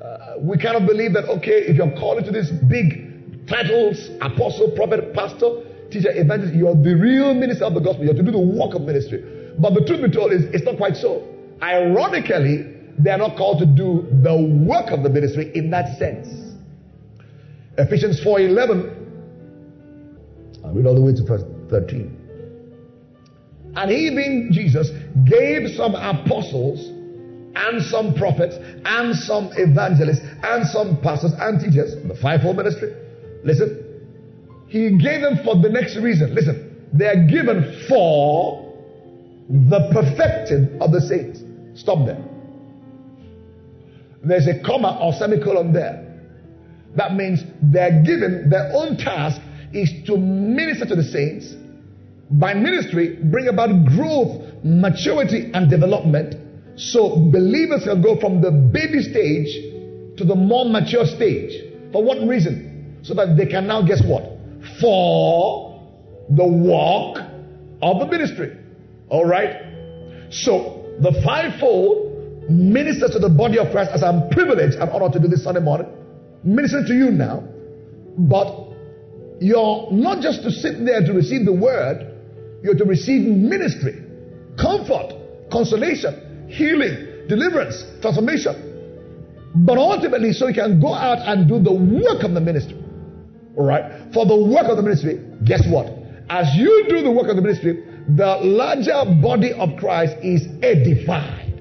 Uh, 0.01 0.37
we 0.39 0.57
cannot 0.57 0.87
believe 0.87 1.13
that, 1.15 1.25
okay, 1.25 1.67
if 1.67 1.77
you're 1.77 1.91
called 1.99 2.19
into 2.19 2.31
these 2.31 2.51
big 2.51 3.49
titles, 3.49 4.11
apostle, 4.21 4.71
prophet, 4.77 5.13
pastor, 5.13 5.65
teacher, 5.91 6.11
evangelist, 6.13 6.55
you're 6.55 6.75
the 6.75 6.95
real 6.95 7.35
minister 7.35 7.65
of 7.65 7.75
the 7.75 7.81
gospel. 7.81 8.05
You 8.05 8.09
have 8.15 8.17
to 8.19 8.23
do 8.23 8.31
the 8.31 8.39
work 8.39 8.75
of 8.75 8.83
ministry. 8.83 9.25
But 9.59 9.75
the 9.75 9.85
truth 9.85 10.03
be 10.03 10.11
told 10.11 10.33
is, 10.33 10.45
it's 10.55 10.65
not 10.65 10.77
quite 10.77 10.97
so. 10.97 11.27
Ironically, 11.63 12.75
they 12.99 13.11
are 13.11 13.19
not 13.19 13.37
called 13.37 13.59
to 13.59 13.67
do 13.67 14.07
the 14.23 14.37
work 14.67 14.93
of 14.93 15.03
the 15.03 15.09
ministry 15.11 15.51
in 15.55 15.71
that 15.71 15.99
sense. 15.99 16.46
Ephesians 17.79 18.21
4.11, 18.25 18.95
I'll 20.65 20.73
read 20.73 20.87
all 20.87 20.95
the 20.95 21.01
way 21.01 21.13
to 21.13 21.25
verse 21.25 21.43
13. 21.71 22.27
And 23.77 23.91
he, 23.91 24.11
being 24.11 24.49
Jesus, 24.53 24.91
gave 25.29 25.69
some 25.77 25.95
apostles 25.95 26.89
and 27.55 27.83
some 27.83 28.15
prophets 28.15 28.57
and 28.85 29.15
some 29.15 29.51
evangelists 29.57 30.21
and 30.43 30.67
some 30.67 31.01
pastors 31.03 31.33
and 31.39 31.61
teachers, 31.61 31.95
the 32.07 32.17
fivefold 32.21 32.57
ministry. 32.57 32.95
Listen, 33.45 33.83
he 34.69 34.91
gave 34.97 35.21
them 35.21 35.45
for 35.45 35.57
the 35.57 35.69
next 35.69 35.97
reason. 35.99 36.35
Listen, 36.35 36.89
they 36.93 37.07
are 37.07 37.27
given 37.27 37.85
for 37.89 38.63
the 39.49 39.91
perfecting 39.93 40.81
of 40.81 40.93
the 40.93 41.01
saints. 41.01 41.41
Stop 41.79 42.07
there. 42.07 42.23
There's 44.25 44.47
a 44.47 44.59
comma 44.65 44.99
or 45.01 45.13
semicolon 45.13 45.73
there. 45.73 46.06
That 46.95 47.15
means 47.15 47.43
they're 47.63 48.03
given 48.03 48.49
their 48.49 48.71
own 48.75 48.97
task 48.97 49.41
is 49.73 49.91
to 50.07 50.17
minister 50.17 50.87
to 50.87 50.97
the 50.97 51.03
saints 51.03 51.55
by 52.31 52.55
ministry 52.55 53.19
bring 53.23 53.49
about 53.49 53.87
growth, 53.87 54.43
maturity, 54.65 55.51
and 55.53 55.69
development 55.69 56.35
so 56.77 57.17
believers 57.17 57.85
can 57.85 58.03
go 58.03 58.19
from 58.21 58.41
the 58.43 58.51
baby 58.51 59.03
stage 59.03 59.49
to 60.19 60.25
the 60.25 60.35
more 60.35 60.65
mature 60.69 61.07
stage. 61.07 61.63
For 61.93 62.03
what 62.03 62.27
reason? 62.27 63.01
So 63.03 63.15
that 63.15 63.37
they 63.37 63.47
can 63.47 63.67
now, 63.67 63.83
guess 63.83 64.03
what? 64.05 64.25
For 64.81 65.81
the 66.31 66.47
walk 66.47 67.19
of 67.81 67.99
the 68.01 68.07
ministry. 68.07 68.59
All 69.09 69.25
right? 69.25 69.57
So 70.31 70.97
the 71.01 71.13
fivefold 71.25 72.51
ministers 72.51 73.11
to 73.13 73.19
the 73.19 73.29
body 73.29 73.59
of 73.59 73.71
Christ 73.71 73.91
as 73.93 74.03
I'm 74.03 74.29
privileged 74.31 74.77
and 74.77 74.91
honored 74.91 75.13
to 75.15 75.21
do 75.21 75.29
this 75.29 75.45
Sunday 75.45 75.61
morning, 75.61 75.87
ministering 76.47 76.87
to 76.87 76.95
you 76.95 77.11
now. 77.11 77.43
But 78.17 78.73
you're 79.41 79.89
not 79.93 80.23
just 80.23 80.43
to 80.45 80.51
sit 80.51 80.85
there 80.85 81.01
to 81.05 81.13
receive 81.13 81.45
the 81.45 81.53
word, 81.53 82.15
you're 82.63 82.77
to 82.77 82.85
receive 82.85 83.27
ministry, 83.27 84.03
comfort, 84.59 85.13
consolation, 85.51 86.49
healing, 86.49 87.27
deliverance, 87.29 87.85
transformation. 88.01 88.63
But 89.57 89.79
ultimately, 89.79 90.33
so 90.33 90.49
you 90.49 90.55
can 90.55 90.81
go 90.81 90.95
out 90.95 91.19
and 91.19 91.49
do 91.49 91.59
the 91.59 91.73
work 91.73 92.23
of 92.23 92.33
the 92.33 92.41
ministry. 92.41 92.77
All 93.57 93.65
right? 93.65 94.13
For 94.13 94.27
the 94.27 94.37
work 94.37 94.67
of 94.67 94.77
the 94.77 94.83
ministry, 94.83 95.21
guess 95.45 95.67
what? 95.67 95.87
As 96.29 96.55
you 96.57 96.87
do 96.89 97.03
the 97.03 97.11
work 97.11 97.29
of 97.29 97.37
the 97.37 97.43
ministry, 97.43 97.85
the 98.17 98.39
larger 98.43 99.05
body 99.21 99.53
of 99.53 99.77
Christ 99.79 100.17
is 100.23 100.47
edified. 100.63 101.61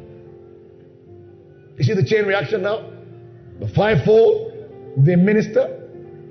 You 1.78 1.84
see 1.84 1.94
the 1.94 2.06
chain 2.06 2.26
reaction 2.26 2.62
now? 2.62 2.90
The 3.60 3.68
fivefold, 3.70 4.45
the 4.98 5.16
minister, 5.16 5.82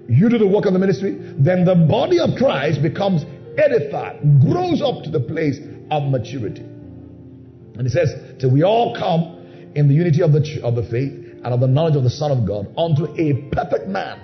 you 0.08 0.28
do 0.28 0.38
the 0.38 0.46
work 0.46 0.66
of 0.66 0.72
the 0.72 0.78
ministry, 0.78 1.16
then 1.38 1.64
the 1.64 1.74
body 1.74 2.18
of 2.18 2.30
Christ 2.36 2.82
becomes 2.82 3.24
edified, 3.56 4.20
grows 4.40 4.82
up 4.82 5.02
to 5.04 5.10
the 5.10 5.20
place 5.20 5.58
of 5.90 6.04
maturity. 6.10 6.62
And 6.62 7.82
he 7.82 7.88
says, 7.88 8.14
till 8.38 8.50
we 8.50 8.62
all 8.62 8.94
come 8.96 9.72
in 9.74 9.88
the 9.88 9.94
unity 9.94 10.22
of 10.22 10.32
the, 10.32 10.60
of 10.62 10.76
the 10.76 10.82
faith 10.84 11.12
and 11.12 11.46
of 11.46 11.60
the 11.60 11.66
knowledge 11.66 11.96
of 11.96 12.04
the 12.04 12.10
Son 12.10 12.30
of 12.30 12.46
God 12.46 12.72
unto 12.78 13.04
a 13.18 13.50
perfect 13.50 13.88
man, 13.88 14.20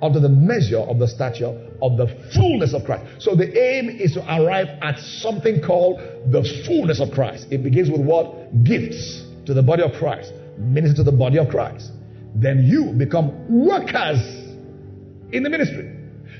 unto 0.00 0.20
the 0.20 0.28
measure 0.28 0.78
of 0.78 0.98
the 0.98 1.08
stature 1.08 1.70
of 1.82 1.96
the 1.96 2.06
fullness 2.34 2.72
of 2.72 2.84
Christ. 2.84 3.22
So 3.22 3.34
the 3.34 3.50
aim 3.58 3.88
is 3.88 4.14
to 4.14 4.20
arrive 4.20 4.68
at 4.82 4.98
something 4.98 5.60
called 5.60 5.98
the 6.30 6.42
fullness 6.66 7.00
of 7.00 7.10
Christ. 7.10 7.48
It 7.50 7.62
begins 7.62 7.90
with 7.90 8.00
what? 8.00 8.64
Gifts 8.64 9.24
to 9.46 9.54
the 9.54 9.62
body 9.62 9.82
of 9.82 9.92
Christ, 9.92 10.32
minister 10.58 10.98
to 10.98 11.02
the 11.04 11.16
body 11.16 11.38
of 11.38 11.48
Christ. 11.48 11.90
Then 12.34 12.64
you 12.64 12.92
become 12.92 13.48
workers 13.48 14.20
in 15.32 15.42
the 15.42 15.50
ministry. 15.50 15.90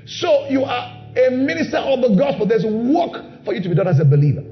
So 0.07 0.49
you 0.49 0.65
are 0.65 1.11
a 1.17 1.31
minister 1.31 1.79
of 1.79 2.01
the 2.03 2.17
gospel. 2.17 2.47
There's 2.47 2.65
work 2.65 3.45
for 3.45 3.55
you 3.55 3.63
to 3.63 3.69
be 3.69 3.75
done 3.75 3.89
as 3.89 4.01
a 4.01 4.05
believer. 4.05 4.43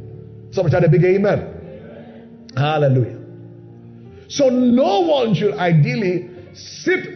Somebody 0.53 0.75
shout 0.75 0.85
a 0.85 0.89
big 0.89 1.05
amen. 1.05 2.51
Hallelujah. 2.57 3.19
So 4.29 4.49
no 4.49 5.01
one 5.01 5.35
should 5.35 5.55
ideally 5.55 6.31
sit 6.55 7.07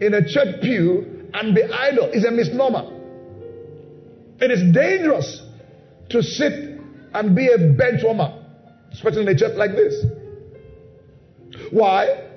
in 0.00 0.14
a 0.14 0.26
church 0.26 0.60
pew 0.62 1.28
and 1.32 1.54
be 1.54 1.62
idle. 1.62 2.10
It's 2.12 2.26
a 2.26 2.30
misnomer. 2.30 2.96
It 4.40 4.50
is 4.50 4.72
dangerous 4.74 5.42
to 6.10 6.22
sit 6.22 6.80
and 7.14 7.34
be 7.34 7.48
a 7.48 7.58
bench 7.58 8.02
warmer, 8.02 8.42
especially 8.92 9.22
in 9.22 9.28
a 9.28 9.36
church 9.36 9.56
like 9.56 9.72
this. 9.72 10.04
Why? 11.70 12.29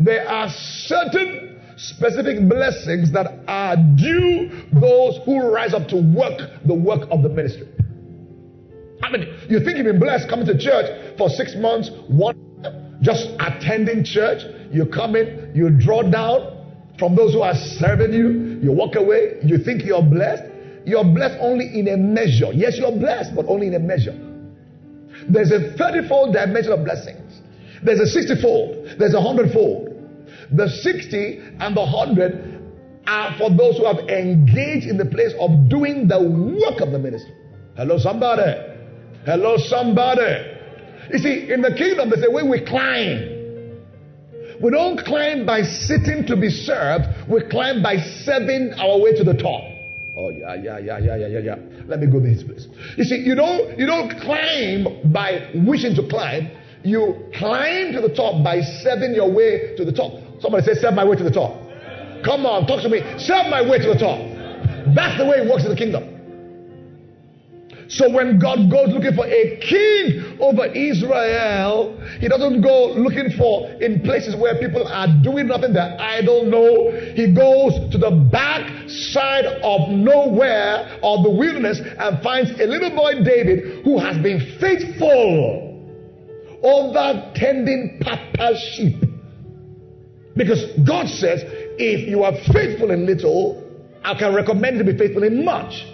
There 0.00 0.26
are 0.26 0.48
certain 0.48 1.60
specific 1.76 2.48
blessings 2.48 3.12
that 3.12 3.44
are 3.46 3.76
due 3.76 4.50
those 4.72 5.18
who 5.24 5.52
rise 5.52 5.74
up 5.74 5.88
to 5.88 5.96
work 5.96 6.40
the 6.64 6.74
work 6.74 7.08
of 7.10 7.22
the 7.22 7.28
ministry. 7.28 7.68
I 9.02 9.10
mean, 9.10 9.28
you 9.48 9.60
think 9.60 9.76
you've 9.76 9.86
been 9.86 10.00
blessed 10.00 10.28
coming 10.28 10.46
to 10.46 10.58
church 10.58 11.16
for 11.18 11.28
six 11.28 11.54
months, 11.56 11.90
one 12.08 12.36
just 13.02 13.30
attending 13.40 14.04
church. 14.04 14.42
You 14.72 14.86
come 14.86 15.16
in, 15.16 15.52
you 15.54 15.70
draw 15.70 16.02
down 16.02 16.56
from 16.98 17.14
those 17.16 17.32
who 17.32 17.42
are 17.42 17.54
serving 17.54 18.12
you, 18.12 18.60
you 18.62 18.72
walk 18.72 18.96
away, 18.96 19.38
you 19.42 19.58
think 19.58 19.84
you're 19.84 20.02
blessed. 20.02 20.44
You're 20.86 21.04
blessed 21.04 21.36
only 21.40 21.78
in 21.78 21.88
a 21.88 21.96
measure. 21.96 22.52
Yes, 22.52 22.78
you're 22.78 22.92
blessed, 22.92 23.34
but 23.34 23.46
only 23.48 23.66
in 23.66 23.74
a 23.74 23.78
measure. 23.78 24.16
There's 25.28 25.52
a 25.52 25.76
30 25.76 26.08
fold 26.08 26.32
dimension 26.32 26.72
of 26.72 26.84
blessings, 26.84 27.40
there's 27.82 28.00
a 28.00 28.06
60 28.06 28.40
fold, 28.40 28.96
there's 28.98 29.14
a 29.14 29.20
100 29.20 29.52
fold. 29.52 29.89
The 30.52 30.68
60 30.68 31.38
and 31.60 31.76
the 31.76 31.80
100 31.80 32.60
are 33.06 33.36
for 33.38 33.50
those 33.50 33.78
who 33.78 33.86
have 33.86 34.08
engaged 34.08 34.86
in 34.86 34.96
the 34.96 35.06
place 35.06 35.32
of 35.40 35.68
doing 35.68 36.08
the 36.08 36.20
work 36.20 36.80
of 36.80 36.92
the 36.92 36.98
ministry. 36.98 37.34
Hello, 37.76 37.98
somebody. 37.98 38.52
Hello, 39.24 39.56
somebody. 39.56 40.58
You 41.12 41.18
see, 41.18 41.50
in 41.52 41.62
the 41.62 41.74
kingdom, 41.74 42.10
there's 42.10 42.24
a 42.26 42.30
way 42.30 42.42
we 42.42 42.64
climb. 42.64 43.40
We 44.62 44.70
don't 44.70 44.98
climb 45.04 45.46
by 45.46 45.62
sitting 45.62 46.26
to 46.26 46.36
be 46.36 46.50
served, 46.50 47.06
we 47.28 47.42
climb 47.48 47.82
by 47.82 47.96
serving 47.96 48.74
our 48.74 49.00
way 49.00 49.16
to 49.16 49.24
the 49.24 49.34
top. 49.34 49.62
Oh 50.16 50.28
yeah, 50.28 50.54
yeah, 50.54 50.78
yeah, 50.78 50.98
yeah, 50.98 51.16
yeah, 51.16 51.26
yeah, 51.28 51.38
yeah. 51.38 51.56
Let 51.86 52.00
me 52.00 52.06
go 52.06 52.20
to 52.20 52.28
this 52.28 52.42
place. 52.42 52.66
You 52.96 53.04
see, 53.04 53.16
you 53.24 53.34
don't 53.34 53.78
you 53.78 53.86
don't 53.86 54.10
climb 54.20 55.10
by 55.12 55.50
wishing 55.66 55.94
to 55.94 56.06
climb. 56.08 56.50
You 56.84 57.30
climb 57.38 57.92
to 57.94 58.00
the 58.02 58.14
top 58.14 58.44
by 58.44 58.60
serving 58.60 59.14
your 59.14 59.32
way 59.32 59.74
to 59.76 59.84
the 59.84 59.92
top. 59.92 60.12
Somebody 60.40 60.64
say, 60.64 60.74
serve 60.74 60.94
my 60.94 61.04
way 61.04 61.16
to 61.16 61.24
the 61.24 61.30
top. 61.30 61.52
Come 62.24 62.44
on, 62.44 62.66
talk 62.66 62.82
to 62.82 62.88
me. 62.88 63.00
Serve 63.18 63.46
my 63.48 63.62
way 63.62 63.78
to 63.78 63.88
the 63.88 63.98
top. 63.98 64.18
That's 64.94 65.18
the 65.18 65.26
way 65.26 65.38
it 65.38 65.50
works 65.50 65.64
in 65.64 65.70
the 65.70 65.76
kingdom. 65.76 66.20
So 67.90 68.08
when 68.08 68.38
God 68.38 68.70
goes 68.70 68.88
looking 68.94 69.14
for 69.14 69.26
a 69.26 69.58
king 69.58 70.38
over 70.40 70.66
Israel, 70.66 71.98
He 72.20 72.28
doesn't 72.28 72.62
go 72.62 72.92
looking 72.92 73.30
for 73.36 73.68
in 73.82 74.02
places 74.02 74.36
where 74.36 74.58
people 74.60 74.86
are 74.86 75.08
doing 75.22 75.48
nothing 75.48 75.72
that 75.72 76.00
I 76.00 76.22
don't 76.22 76.50
know. 76.50 76.92
He 77.14 77.34
goes 77.34 77.90
to 77.90 77.98
the 77.98 78.12
back 78.30 78.88
side 78.88 79.44
of 79.44 79.88
nowhere 79.90 81.00
of 81.02 81.24
the 81.24 81.30
wilderness 81.30 81.80
and 81.80 82.22
finds 82.22 82.52
a 82.60 82.66
little 82.66 82.94
boy 82.94 83.24
David 83.24 83.84
who 83.84 83.98
has 83.98 84.16
been 84.18 84.38
faithful 84.60 85.66
over 86.62 87.32
tending 87.34 87.98
Papa's 88.02 88.60
sheep. 88.76 89.09
Because 90.40 90.64
God 90.88 91.06
says, 91.06 91.42
if 91.76 92.08
you 92.08 92.22
are 92.22 92.32
faithful 92.50 92.90
in 92.92 93.04
little, 93.04 93.62
I 94.02 94.14
can 94.14 94.34
recommend 94.34 94.78
you 94.78 94.84
to 94.84 94.90
be 94.90 94.98
faithful 94.98 95.22
in 95.22 95.44
much. 95.44 95.84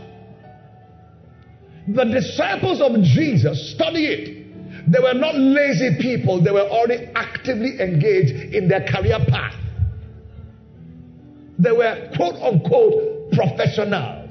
The 1.89 2.05
disciples 2.05 2.81
of 2.81 2.93
Jesus, 3.03 3.75
study 3.75 4.07
it. 4.07 4.93
They 4.93 5.01
were 5.01 5.15
not 5.15 5.35
lazy 5.35 5.99
people, 6.01 6.41
they 6.41 6.53
were 6.53 6.69
already 6.69 7.11
actively 7.17 7.81
engaged 7.81 8.55
in 8.55 8.69
their 8.69 8.87
career 8.87 9.19
path. 9.29 9.57
They 11.59 11.73
were 11.73 12.13
quote 12.15 12.37
unquote 12.37 13.33
professionals. 13.33 14.31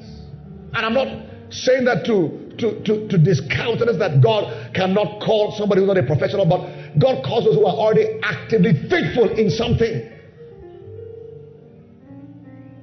And 0.72 0.86
I'm 0.86 0.94
not 0.94 1.26
saying 1.50 1.84
that 1.86 2.06
to, 2.06 2.56
to, 2.58 2.82
to, 2.86 3.08
to 3.10 3.18
discountenance 3.18 4.00
that 4.00 4.24
God 4.24 4.74
cannot 4.74 5.20
call 5.20 5.54
somebody 5.58 5.82
who's 5.82 5.90
not 5.90 5.98
a 5.98 6.04
professional, 6.04 6.46
but 6.46 6.62
God 7.00 7.24
calls 7.26 7.46
those 7.46 7.56
who 7.56 7.66
are 7.66 7.76
already 7.76 8.20
actively 8.24 8.74
faithful 8.90 9.30
in 9.30 9.50
something. 9.50 10.12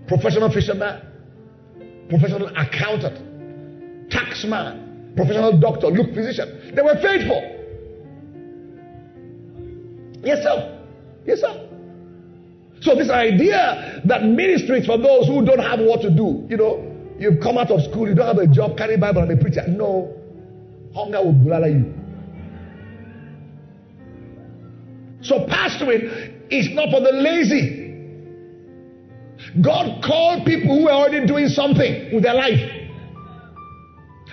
Professional 0.06 0.50
fisherman, 0.50 1.00
professional 2.08 2.48
accountant, 2.48 4.10
taxman, 4.10 5.16
professional 5.16 5.58
doctor, 5.58 5.88
look, 5.88 6.14
physician. 6.14 6.72
They 6.74 6.82
were 6.82 6.96
faithful. 7.00 7.40
Yes, 10.22 10.42
sir. 10.42 10.78
Yes, 11.26 11.40
sir. 11.40 11.68
So 12.82 12.96
this 12.96 13.10
idea 13.10 14.02
that 14.04 14.24
ministry 14.24 14.80
is 14.80 14.86
for 14.86 14.98
those 14.98 15.26
who 15.26 15.44
don't 15.44 15.60
have 15.60 15.80
what 15.80 16.02
to 16.02 16.10
do, 16.10 16.46
you 16.50 16.56
know, 16.56 16.84
you've 17.18 17.40
come 17.40 17.56
out 17.56 17.70
of 17.70 17.82
school, 17.82 18.08
you 18.08 18.14
don't 18.14 18.26
have 18.26 18.38
a 18.38 18.46
job, 18.46 18.76
carry 18.76 18.96
Bible 18.96 19.22
and 19.22 19.32
a 19.32 19.36
preacher. 19.36 19.64
No. 19.68 20.12
Hunger 20.94 21.22
will 21.22 21.32
blala 21.32 21.72
you. 21.72 22.01
So 25.22 25.46
pastoring 25.46 26.50
is 26.50 26.68
not 26.70 26.90
for 26.90 27.00
the 27.00 27.12
lazy. 27.12 27.82
God 29.60 30.02
called 30.04 30.46
people 30.46 30.78
who 30.78 30.88
are 30.88 31.06
already 31.06 31.26
doing 31.26 31.48
something 31.48 32.14
with 32.14 32.22
their 32.22 32.34
life. 32.34 32.60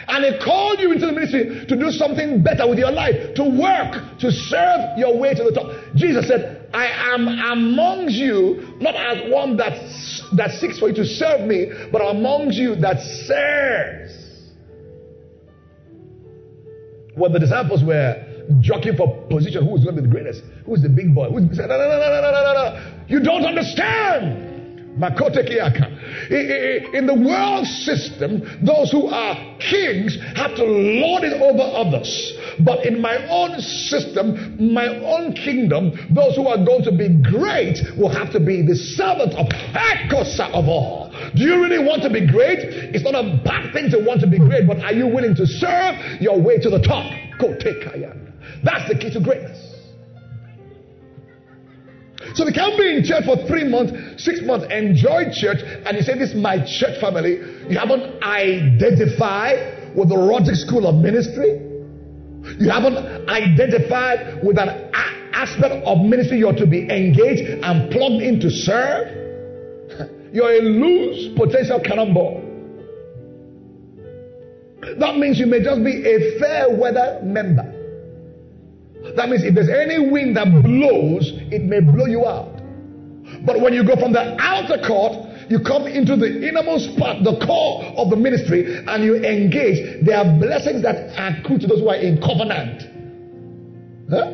And 0.08 0.26
He 0.26 0.44
called 0.44 0.80
you 0.80 0.92
into 0.92 1.06
the 1.06 1.12
ministry 1.12 1.66
to 1.68 1.76
do 1.76 1.92
something 1.92 2.42
better 2.42 2.68
with 2.68 2.80
your 2.80 2.92
life, 2.92 3.36
to 3.36 3.44
work, 3.44 4.20
to 4.20 4.32
serve 4.32 4.98
your 4.98 5.18
way 5.18 5.36
to 5.36 5.44
the 5.44 5.52
top. 5.52 5.96
Jesus 5.96 6.28
said, 6.28 6.68
I 6.74 7.14
am 7.14 7.28
amongst 7.28 8.16
you, 8.16 8.76
not 8.80 8.96
as 8.96 9.32
one 9.32 9.58
that, 9.58 9.74
that 10.36 10.52
seeks 10.60 10.80
for 10.80 10.90
you 10.90 10.96
to 10.96 11.06
serve 11.06 11.48
me, 11.48 11.72
but 11.92 12.00
amongst 12.00 12.58
you 12.58 12.76
that 12.76 13.00
serves. 13.00 14.16
When 17.16 17.32
the 17.34 17.40
disciples 17.40 17.84
were 17.84 18.29
jockeying 18.60 18.98
for 18.98 19.26
position, 19.30 19.66
Who 19.66 19.78
is 19.78 19.84
going 19.84 19.96
to 19.96 20.02
be 20.02 20.08
the 20.08 20.14
greatest? 20.14 20.44
Who's 20.66 20.82
the 20.82 20.90
big 20.90 21.14
boy? 21.14 21.30
Who's, 21.30 21.58
no, 21.58 21.68
no, 21.68 21.78
no, 21.78 21.78
no, 21.78 22.22
no, 22.22 22.32
no, 22.32 22.54
no. 22.54 22.82
You 23.08 23.20
don't 23.22 23.46
understand. 23.46 24.50
In 25.00 25.16
the 27.08 27.14
world 27.14 27.66
system, 27.66 28.42
those 28.66 28.92
who 28.92 29.08
are 29.08 29.58
kings 29.60 30.18
have 30.36 30.56
to 30.56 30.66
lord 30.66 31.24
it 31.24 31.40
over 31.40 31.62
others. 31.62 32.34
But 32.60 32.86
in 32.86 33.00
my 33.00 33.16
own 33.30 33.62
system, 33.62 34.74
my 34.74 34.88
own 34.88 35.32
kingdom, 35.34 35.94
those 36.10 36.36
who 36.36 36.48
are 36.48 36.58
going 36.58 36.84
to 36.84 36.92
be 36.92 37.08
great 37.08 37.80
will 37.98 38.10
have 38.10 38.34
to 38.34 38.42
be 38.42 38.62
the 38.62 38.76
servant 38.76 39.36
of 39.36 39.48
Ekosa 39.48 40.52
of 40.52 40.68
all. 40.68 41.14
Do 41.34 41.44
you 41.44 41.64
really 41.64 41.80
want 41.80 42.04
to 42.04 42.10
be 42.10 42.28
great? 42.28 42.60
It's 42.60 43.06
not 43.06 43.16
a 43.16 43.40
bad 43.46 43.72
thing 43.72 43.90
to 43.92 44.04
want 44.04 44.20
to 44.22 44.28
be 44.28 44.38
great, 44.38 44.68
but 44.68 44.80
are 44.80 44.94
you 44.94 45.08
willing 45.08 45.36
to 45.36 45.48
serve 45.48 45.96
your 46.20 46.42
way 46.42 46.58
to 46.58 46.70
the 46.70 46.80
top? 46.80 47.10
Take 47.40 47.82
That's 48.64 48.90
the 48.90 48.98
key 48.98 49.12
to 49.14 49.20
greatness. 49.20 49.70
So 52.36 52.46
we 52.46 52.54
can't 52.54 52.78
be 52.78 52.98
in 52.98 53.04
church 53.04 53.26
for 53.26 53.38
three 53.48 53.68
months, 53.68 54.24
six 54.24 54.42
months, 54.44 54.68
enjoy 54.70 55.32
church, 55.34 55.60
and 55.64 55.98
you 55.98 56.04
say, 56.04 56.18
This 56.18 56.32
is 56.32 56.36
my 56.36 56.58
church 56.60 57.00
family. 57.00 57.40
You 57.70 57.78
haven't 57.78 58.22
identified 58.22 59.96
with 59.96 60.10
the 60.10 60.18
Roderick 60.18 60.56
School 60.58 60.86
of 60.88 60.96
Ministry. 60.96 61.66
You 62.60 62.70
haven't 62.70 63.30
identified 63.30 64.44
with 64.44 64.58
an 64.58 64.70
a- 64.70 65.36
aspect 65.36 65.84
of 65.86 66.00
ministry 66.00 66.40
you're 66.40 66.54
to 66.54 66.68
be 66.68 66.82
engaged 66.84 67.64
and 67.64 67.92
plugged 67.92 68.22
in 68.22 68.40
to 68.42 68.50
serve. 68.50 69.08
You're 70.34 70.52
a 70.52 70.62
loose 70.62 71.36
potential 71.36 71.80
cannonball. 71.84 72.44
That 75.00 75.18
means 75.18 75.40
you 75.40 75.48
may 75.48 75.64
just 75.64 75.84
be 75.84 76.06
a 76.06 76.40
fair 76.40 76.70
weather 76.70 77.20
member. 77.24 77.79
That 79.16 79.30
means 79.30 79.44
if 79.44 79.56
there's 79.56 79.70
any 79.70 80.10
wind 80.10 80.38
that 80.38 80.52
blows, 80.64 81.32
it 81.52 81.64
may 81.64 81.80
blow 81.80 82.06
you 82.06 82.26
out. 82.26 82.60
But 83.46 83.62
when 83.62 83.74
you 83.74 83.86
go 83.86 83.96
from 83.96 84.14
the 84.14 84.36
outer 84.40 84.82
court, 84.86 85.28
you 85.50 85.60
come 85.60 85.88
into 85.88 86.16
the 86.16 86.48
innermost 86.48 86.98
part, 86.98 87.24
the 87.24 87.40
core 87.46 87.84
of 87.98 88.10
the 88.10 88.16
ministry, 88.16 88.86
and 88.86 89.04
you 89.04 89.16
engage. 89.16 90.06
There 90.06 90.18
are 90.18 90.40
blessings 90.40 90.84
that 90.84 91.18
are 91.18 91.40
accrue 91.40 91.58
to 91.60 91.68
those 91.68 91.80
who 91.80 91.90
are 91.90 91.96
in 91.96 92.22
covenant. 92.22 92.84
Huh? 94.10 94.34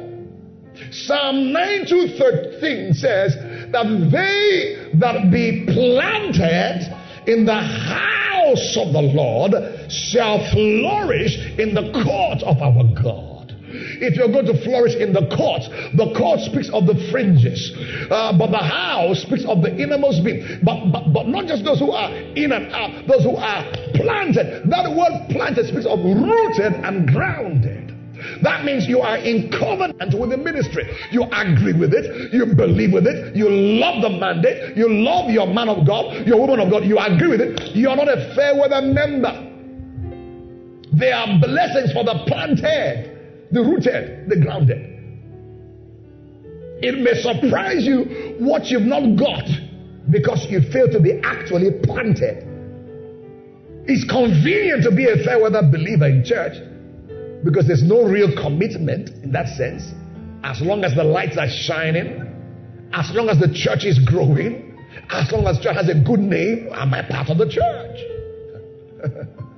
Psalm 0.91 1.53
92:13 1.53 2.93
says 2.95 3.35
that 3.71 4.09
they 4.11 4.97
that 4.99 5.31
be 5.31 5.65
planted 5.67 6.93
in 7.27 7.45
the 7.45 7.53
house 7.53 8.77
of 8.77 8.91
the 8.91 9.01
Lord 9.01 9.53
shall 9.89 10.39
flourish 10.51 11.37
in 11.57 11.73
the 11.73 11.91
court 12.03 12.43
of 12.43 12.61
our 12.61 12.83
God. 13.01 13.34
If 14.01 14.15
you're 14.15 14.31
going 14.31 14.45
to 14.47 14.57
flourish 14.63 14.95
in 14.95 15.13
the 15.13 15.27
court, 15.35 15.63
the 15.95 16.13
court 16.17 16.39
speaks 16.41 16.69
of 16.69 16.85
the 16.85 16.95
fringes, 17.11 17.73
uh, 18.09 18.37
but 18.37 18.51
the 18.51 18.63
house 18.63 19.21
speaks 19.21 19.45
of 19.45 19.61
the 19.61 19.75
innermost 19.75 20.23
being. 20.23 20.59
But, 20.63 20.91
but, 20.91 21.13
but 21.13 21.27
not 21.27 21.45
just 21.45 21.63
those 21.63 21.79
who 21.79 21.91
are 21.91 22.11
in 22.11 22.51
and 22.51 22.71
out, 22.73 23.07
those 23.07 23.23
who 23.23 23.35
are 23.35 23.63
planted. 23.93 24.69
That 24.69 24.89
word 24.91 25.29
planted 25.29 25.67
speaks 25.67 25.85
of 25.85 25.99
rooted 25.99 26.73
and 26.85 27.07
grounded. 27.07 27.85
That 28.41 28.65
means 28.65 28.87
you 28.87 29.01
are 29.01 29.17
in 29.17 29.51
covenant 29.51 30.17
with 30.17 30.29
the 30.29 30.37
ministry. 30.37 30.89
You 31.11 31.23
agree 31.31 31.73
with 31.73 31.93
it. 31.93 32.33
You 32.33 32.45
believe 32.45 32.93
with 32.93 33.07
it. 33.07 33.35
You 33.35 33.49
love 33.49 34.01
the 34.01 34.09
mandate. 34.09 34.75
You 34.75 34.89
love 34.89 35.29
your 35.29 35.47
man 35.47 35.69
of 35.69 35.85
God, 35.85 36.25
your 36.25 36.39
woman 36.39 36.59
of 36.59 36.71
God. 36.71 36.85
You 36.85 36.97
agree 36.97 37.29
with 37.29 37.41
it. 37.41 37.75
You 37.75 37.89
are 37.89 37.95
not 37.95 38.07
a 38.07 38.33
fair 38.35 38.55
weather 38.55 38.81
member. 38.81 39.51
There 40.93 41.15
are 41.15 41.39
blessings 41.39 41.91
for 41.91 42.03
the 42.03 42.23
planted 42.27 43.14
the 43.55 43.63
rooted, 43.63 44.29
the 44.29 44.35
grounded. 44.35 44.91
It 46.83 46.99
may 46.99 47.13
surprise 47.21 47.85
you 47.85 48.35
what 48.39 48.65
you've 48.65 48.83
not 48.83 49.17
got 49.17 49.47
because 50.11 50.45
you 50.49 50.59
fail 50.73 50.91
to 50.91 50.99
be 50.99 51.21
actually 51.23 51.71
planted. 51.83 52.43
It's 53.87 54.03
convenient 54.11 54.83
to 54.83 54.91
be 54.91 55.07
a 55.07 55.23
fair 55.23 55.39
weather 55.41 55.61
believer 55.63 56.07
in 56.07 56.25
church 56.25 56.57
because 57.45 57.65
there's 57.65 57.83
no 57.83 58.03
real 58.03 58.35
commitment 58.35 59.09
in 59.23 59.31
that 59.31 59.47
sense. 59.55 59.93
As 60.43 60.59
long 60.61 60.83
as 60.83 60.93
the 60.93 61.03
lights 61.03 61.37
are 61.37 61.47
shining, 61.47 62.21
as 62.91 63.09
long 63.11 63.29
as 63.29 63.39
the 63.39 63.51
church 63.53 63.85
is 63.85 63.99
growing, 63.99 64.77
as 65.11 65.31
long 65.31 65.47
as 65.47 65.59
church 65.59 65.75
has 65.75 65.87
a 65.87 65.95
good 65.95 66.19
name, 66.19 66.69
am 66.73 66.93
I 66.93 67.03
part 67.03 67.29
of 67.29 67.37
the 67.37 67.47
church? 67.47 67.99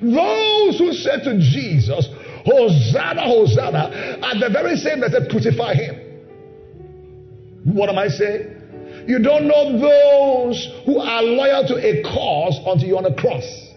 Those 0.00 0.78
who 0.78 0.92
said 0.92 1.24
to 1.24 1.38
Jesus, 1.38 2.08
Hosanna, 2.44 3.22
Hosanna, 3.22 4.18
are 4.22 4.38
the 4.38 4.50
very 4.52 4.76
same 4.76 5.00
that 5.00 5.10
said, 5.10 5.28
Crucify 5.30 5.74
him. 5.74 5.96
What 7.64 7.88
am 7.88 7.98
I 7.98 8.08
saying? 8.08 8.54
You 9.06 9.18
don't 9.18 9.48
know 9.48 9.78
those 9.78 10.68
who 10.84 10.98
are 11.00 11.22
loyal 11.22 11.66
to 11.68 11.76
a 11.76 12.02
cause 12.02 12.58
until 12.66 12.88
you're 12.88 12.98
on 12.98 13.06
a 13.06 13.14
cross. 13.14 13.68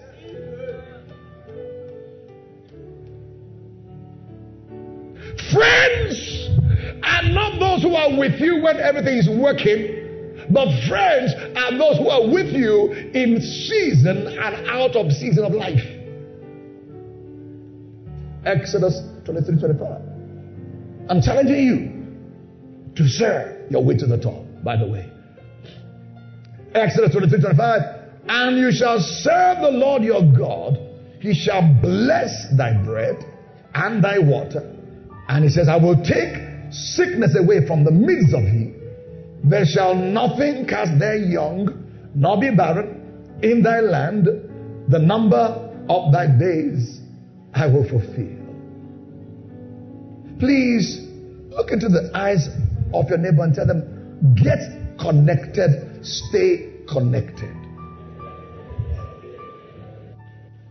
Friends 5.51 6.49
are 7.03 7.23
not 7.31 7.59
those 7.59 7.81
who 7.81 7.95
are 7.95 8.17
with 8.17 8.39
you 8.39 8.61
when 8.61 8.77
everything 8.77 9.17
is 9.17 9.29
working. 9.29 9.97
But 10.49 10.67
friends 10.87 11.33
are 11.55 11.77
those 11.77 11.97
who 11.97 12.09
are 12.09 12.27
with 12.27 12.53
you 12.53 12.91
in 12.91 13.41
season 13.41 14.27
and 14.27 14.67
out 14.67 14.95
of 14.95 15.11
season 15.13 15.45
of 15.45 15.53
life. 15.53 16.00
Exodus 18.45 18.99
23 19.25 19.59
25. 19.59 20.01
I'm 21.09 21.21
challenging 21.21 21.63
you 21.63 22.95
to 22.95 23.07
serve 23.07 23.71
your 23.71 23.83
way 23.83 23.95
to 23.97 24.05
the 24.05 24.17
top, 24.17 24.43
by 24.63 24.77
the 24.77 24.87
way. 24.87 25.09
Exodus 26.73 27.11
23 27.11 27.41
25. 27.41 27.81
And 28.27 28.57
you 28.57 28.71
shall 28.71 28.99
serve 28.99 29.61
the 29.61 29.71
Lord 29.71 30.03
your 30.03 30.21
God. 30.21 30.77
He 31.19 31.33
shall 31.33 31.61
bless 31.81 32.47
thy 32.57 32.73
bread 32.83 33.23
and 33.73 34.03
thy 34.03 34.19
water. 34.19 34.75
And 35.27 35.43
he 35.43 35.49
says, 35.49 35.67
I 35.69 35.77
will 35.77 36.01
take 36.03 36.33
sickness 36.71 37.35
away 37.37 37.65
from 37.67 37.83
the 37.83 37.91
midst 37.91 38.33
of 38.33 38.43
thee. 38.43 38.73
There 39.43 39.65
shall 39.65 39.95
nothing 39.95 40.65
cast 40.67 40.97
their 40.99 41.15
young, 41.15 42.11
nor 42.15 42.39
be 42.39 42.51
barren 42.55 43.39
in 43.43 43.61
thy 43.61 43.81
land. 43.81 44.27
The 44.87 44.99
number 44.99 45.69
of 45.89 46.11
thy 46.11 46.27
days 46.27 47.00
I 47.53 47.67
will 47.67 47.87
fulfill. 47.87 48.37
Please 50.39 50.99
look 51.49 51.71
into 51.71 51.89
the 51.89 52.11
eyes 52.13 52.47
of 52.93 53.09
your 53.09 53.17
neighbor 53.17 53.43
and 53.43 53.53
tell 53.53 53.67
them, 53.67 54.35
get 54.35 54.97
connected, 54.99 55.99
stay 56.05 56.71
connected. 56.87 57.55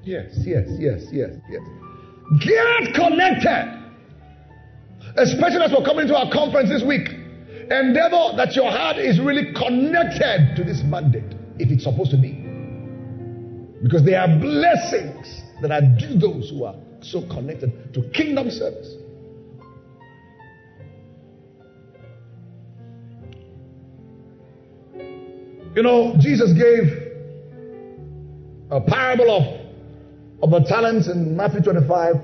Yes, 0.03 0.33
yes, 0.38 0.66
yes, 0.79 1.03
yes, 1.12 1.31
yes. 1.49 1.62
Get 2.40 2.95
connected. 2.95 3.77
Especially 5.16 5.62
as 5.62 5.73
we're 5.73 5.85
coming 5.85 6.07
to 6.09 6.16
our 6.16 6.33
conference 6.33 6.69
this 6.71 6.83
week. 6.83 7.09
Endeavor 7.71 8.37
that 8.37 8.57
your 8.57 8.71
heart 8.71 8.97
is 8.97 9.21
really 9.21 9.53
connected 9.53 10.57
to 10.57 10.64
this 10.64 10.83
mandate, 10.83 11.37
if 11.59 11.71
it's 11.71 11.85
supposed 11.85 12.11
to 12.11 12.16
be. 12.16 12.33
Because 13.83 14.05
there 14.05 14.21
are 14.21 14.29
blessings 14.29 15.43
that 15.62 15.70
are 15.70 15.83
due 15.83 16.18
those 16.18 16.51
who 16.51 16.64
are 16.64 16.75
so 17.01 17.23
connected 17.29 17.94
to 17.94 18.03
kingdom 18.11 18.51
service. 18.51 18.96
You 25.75 25.85
know, 25.85 26.16
Jesus 26.18 26.53
gave 26.53 27.11
a 28.70 28.81
parable 28.81 29.31
of, 29.31 30.42
of 30.42 30.51
the 30.51 30.68
talents 30.68 31.09
in 31.09 31.37
Matthew 31.37 31.62
25, 31.62 32.16
I 32.16 32.18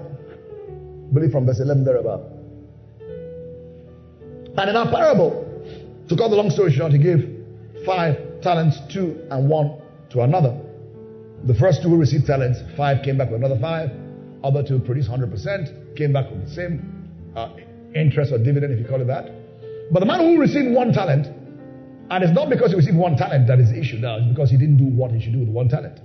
believe 1.12 1.31
from 1.31 1.46
verse 1.46 1.61
11 1.61 1.85
thereabout. 1.85 2.22
And 4.59 4.68
in 4.68 4.75
that 4.75 4.90
parable, 4.90 5.44
to 6.09 6.16
cut 6.16 6.29
the 6.29 6.37
long 6.37 6.51
story 6.51 6.72
short, 6.72 6.92
he 6.92 6.99
gave 6.99 7.44
five 7.85 8.40
talents, 8.40 8.79
two 8.92 9.20
and 9.31 9.49
one 9.49 9.81
to 10.11 10.22
another. 10.22 10.65
The 11.44 11.55
first 11.55 11.83
two 11.83 11.90
who 11.90 11.96
received 11.96 12.27
talents, 12.27 12.59
five 12.77 13.05
came 13.05 13.18
back 13.18 13.31
with 13.31 13.42
another 13.42 13.61
five. 13.61 13.90
Other 14.42 14.62
two 14.62 14.79
produced 14.79 15.11
100%, 15.11 15.96
came 15.96 16.12
back 16.12 16.31
with 16.31 16.49
the 16.49 16.55
same 16.55 17.11
uh, 17.35 17.55
interest 17.94 18.33
or 18.33 18.38
dividend, 18.38 18.72
if 18.72 18.79
you 18.79 18.87
call 18.87 19.01
it 19.01 19.07
that. 19.07 19.31
But 19.92 20.01
the 20.01 20.07
man 20.07 20.20
who 20.20 20.40
received 20.40 20.75
one 20.75 20.92
talent, 20.92 21.27
and 22.11 22.25
it's 22.25 22.33
not 22.33 22.49
because 22.49 22.70
he 22.70 22.77
received 22.77 22.96
one 22.96 23.16
talent 23.16 23.49
that 23.49 23.59
is 23.59 23.70
the 23.70 23.79
issue 23.79 23.99
now, 23.99 24.18
it's 24.18 24.27
because 24.29 24.51
he 24.51 24.57
didn't 24.57 24.77
do 24.77 24.87
what 24.87 25.11
he 25.11 25.20
should 25.20 25.33
do 25.33 25.40
with 25.40 25.49
one 25.49 25.68
talent. 25.68 26.01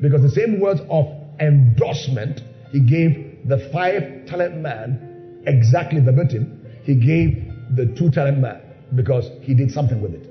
Because 0.00 0.22
the 0.22 0.30
same 0.30 0.60
words 0.60 0.80
of 0.90 1.06
endorsement 1.40 2.40
he 2.72 2.80
gave 2.80 3.48
the 3.48 3.68
five 3.72 4.26
talent 4.26 4.56
man 4.56 5.42
exactly 5.46 6.00
verbatim, 6.00 6.60
he 6.84 6.94
gave 6.94 7.52
the 7.76 7.86
two 7.96 8.10
talent 8.10 8.38
man 8.38 8.60
because 8.94 9.30
he 9.42 9.54
did 9.54 9.70
something 9.70 10.00
with 10.00 10.14
it. 10.14 10.26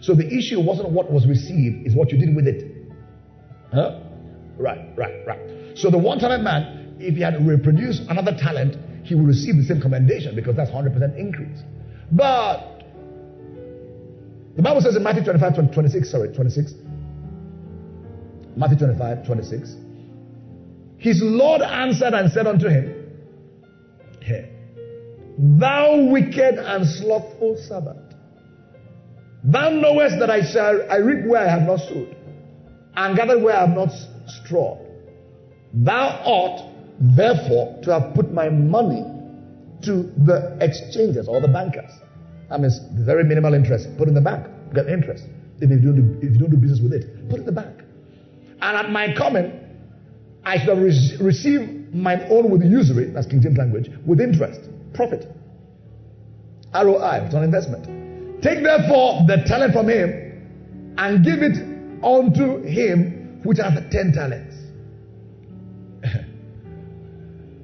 So 0.00 0.14
the 0.14 0.26
issue 0.26 0.60
wasn't 0.60 0.90
what 0.90 1.10
was 1.10 1.26
received, 1.26 1.86
is 1.86 1.94
what 1.94 2.10
you 2.10 2.18
did 2.18 2.34
with 2.34 2.46
it. 2.46 2.69
Huh? 3.72 4.00
Right, 4.58 4.96
right, 4.96 5.26
right. 5.26 5.78
So 5.78 5.90
the 5.90 5.98
one 5.98 6.18
talent 6.18 6.42
man, 6.42 6.96
if 6.98 7.14
he 7.14 7.22
had 7.22 7.46
reproduced 7.46 8.02
another 8.08 8.36
talent, 8.36 8.76
he 9.06 9.14
would 9.14 9.26
receive 9.26 9.56
the 9.56 9.64
same 9.64 9.80
commendation 9.80 10.34
because 10.34 10.56
that's 10.56 10.70
100% 10.70 11.16
increase. 11.16 11.58
But 12.12 12.82
the 14.56 14.62
Bible 14.62 14.80
says 14.80 14.96
in 14.96 15.02
Matthew 15.02 15.24
25, 15.24 15.72
26, 15.72 16.10
sorry, 16.10 16.34
26. 16.34 16.74
Matthew 18.56 18.78
25, 18.78 19.26
26. 19.26 19.76
His 20.98 21.22
Lord 21.22 21.62
answered 21.62 22.12
and 22.12 22.30
said 22.30 22.46
unto 22.46 22.68
him, 22.68 22.94
Here, 24.20 24.50
thou 25.38 26.08
wicked 26.10 26.58
and 26.58 26.86
slothful 26.86 27.56
servant, 27.66 28.14
thou 29.44 29.70
knowest 29.70 30.18
that 30.18 30.28
I 30.28 30.42
shall 30.42 30.82
I 30.90 30.96
reap 30.96 31.24
where 31.26 31.40
I 31.40 31.48
have 31.48 31.62
not 31.62 31.78
sowed 31.78 32.16
and 33.00 33.16
gathered 33.16 33.42
where 33.42 33.56
I 33.56 33.60
have 33.66 33.74
not 33.74 33.90
straw. 34.26 34.78
Thou 35.72 36.22
ought, 36.24 36.70
therefore, 37.16 37.80
to 37.82 37.92
have 37.98 38.14
put 38.14 38.30
my 38.32 38.50
money 38.50 39.02
to 39.84 40.12
the 40.18 40.58
exchanges 40.60 41.26
or 41.26 41.40
the 41.40 41.48
bankers. 41.48 41.90
That 42.50 42.60
means 42.60 42.78
very 42.92 43.24
minimal 43.24 43.54
interest. 43.54 43.88
Put 43.96 44.08
in 44.08 44.14
the 44.14 44.20
bank, 44.20 44.46
get 44.74 44.86
interest. 44.88 45.24
If 45.60 45.70
you 45.70 45.78
don't 45.78 45.96
do, 45.96 46.26
if 46.26 46.32
you 46.34 46.38
don't 46.38 46.50
do 46.50 46.58
business 46.58 46.80
with 46.80 46.92
it, 46.92 47.28
put 47.30 47.36
it 47.38 47.40
in 47.40 47.46
the 47.46 47.52
bank. 47.52 47.80
And 48.60 48.76
at 48.76 48.90
my 48.90 49.14
coming, 49.14 49.58
I 50.44 50.58
shall 50.62 50.76
re- 50.76 51.16
receive 51.20 51.94
mine 51.94 52.26
own 52.28 52.50
with 52.50 52.62
usury, 52.62 53.10
that's 53.10 53.26
King 53.26 53.40
James 53.40 53.56
language, 53.56 53.90
with 54.04 54.20
interest, 54.20 54.60
profit. 54.92 55.26
ROI, 56.74 57.24
it's 57.24 57.34
an 57.34 57.44
investment. 57.44 58.42
Take 58.42 58.62
therefore 58.62 59.24
the 59.26 59.42
talent 59.46 59.72
from 59.72 59.88
him 59.88 60.94
and 60.98 61.24
give 61.24 61.42
it 61.42 61.69
unto 62.02 62.62
him 62.62 63.40
which 63.44 63.58
hath 63.58 63.90
ten 63.90 64.12
talents. 64.12 64.56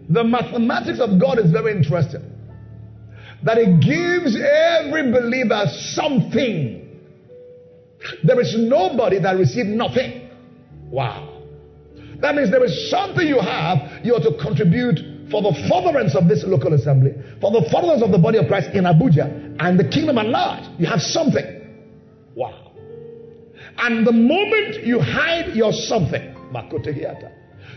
the 0.09 0.25
mathematics 0.25 1.01
of 1.01 1.20
God 1.20 1.38
is 1.38 1.51
very 1.51 1.72
interesting. 1.77 2.33
That 3.44 3.59
it 3.59 3.81
gives 3.81 4.37
every 4.37 5.12
believer 5.12 5.66
something. 5.92 6.83
There 8.25 8.40
is 8.40 8.55
nobody 8.59 9.18
that 9.20 9.37
received 9.37 9.68
nothing. 9.68 10.31
Wow. 10.90 11.42
That 12.20 12.35
means 12.35 12.51
there 12.51 12.64
is 12.64 12.90
something 12.90 13.27
you 13.27 13.40
have, 13.40 14.05
you 14.05 14.14
are 14.14 14.20
to 14.20 14.37
contribute 14.40 15.31
for 15.31 15.42
the 15.42 15.53
furtherance 15.68 16.14
of 16.14 16.29
this 16.29 16.44
local 16.46 16.72
assembly, 16.72 17.12
for 17.40 17.51
the 17.51 17.68
furtherance 17.70 18.03
of 18.03 18.11
the 18.11 18.18
body 18.18 18.38
of 18.38 18.46
Christ 18.46 18.70
in 18.72 18.85
Abuja 18.85 19.57
and 19.59 19.79
the 19.79 19.88
kingdom 19.88 20.18
at 20.18 20.27
large. 20.27 20.64
You 20.79 20.87
have 20.87 21.01
something. 21.01 21.44
Wow. 22.35 22.66
And 23.79 24.07
the 24.07 24.12
moment 24.12 24.85
you 24.85 25.01
hide 25.01 25.55
your 25.55 25.73
something, 25.73 26.35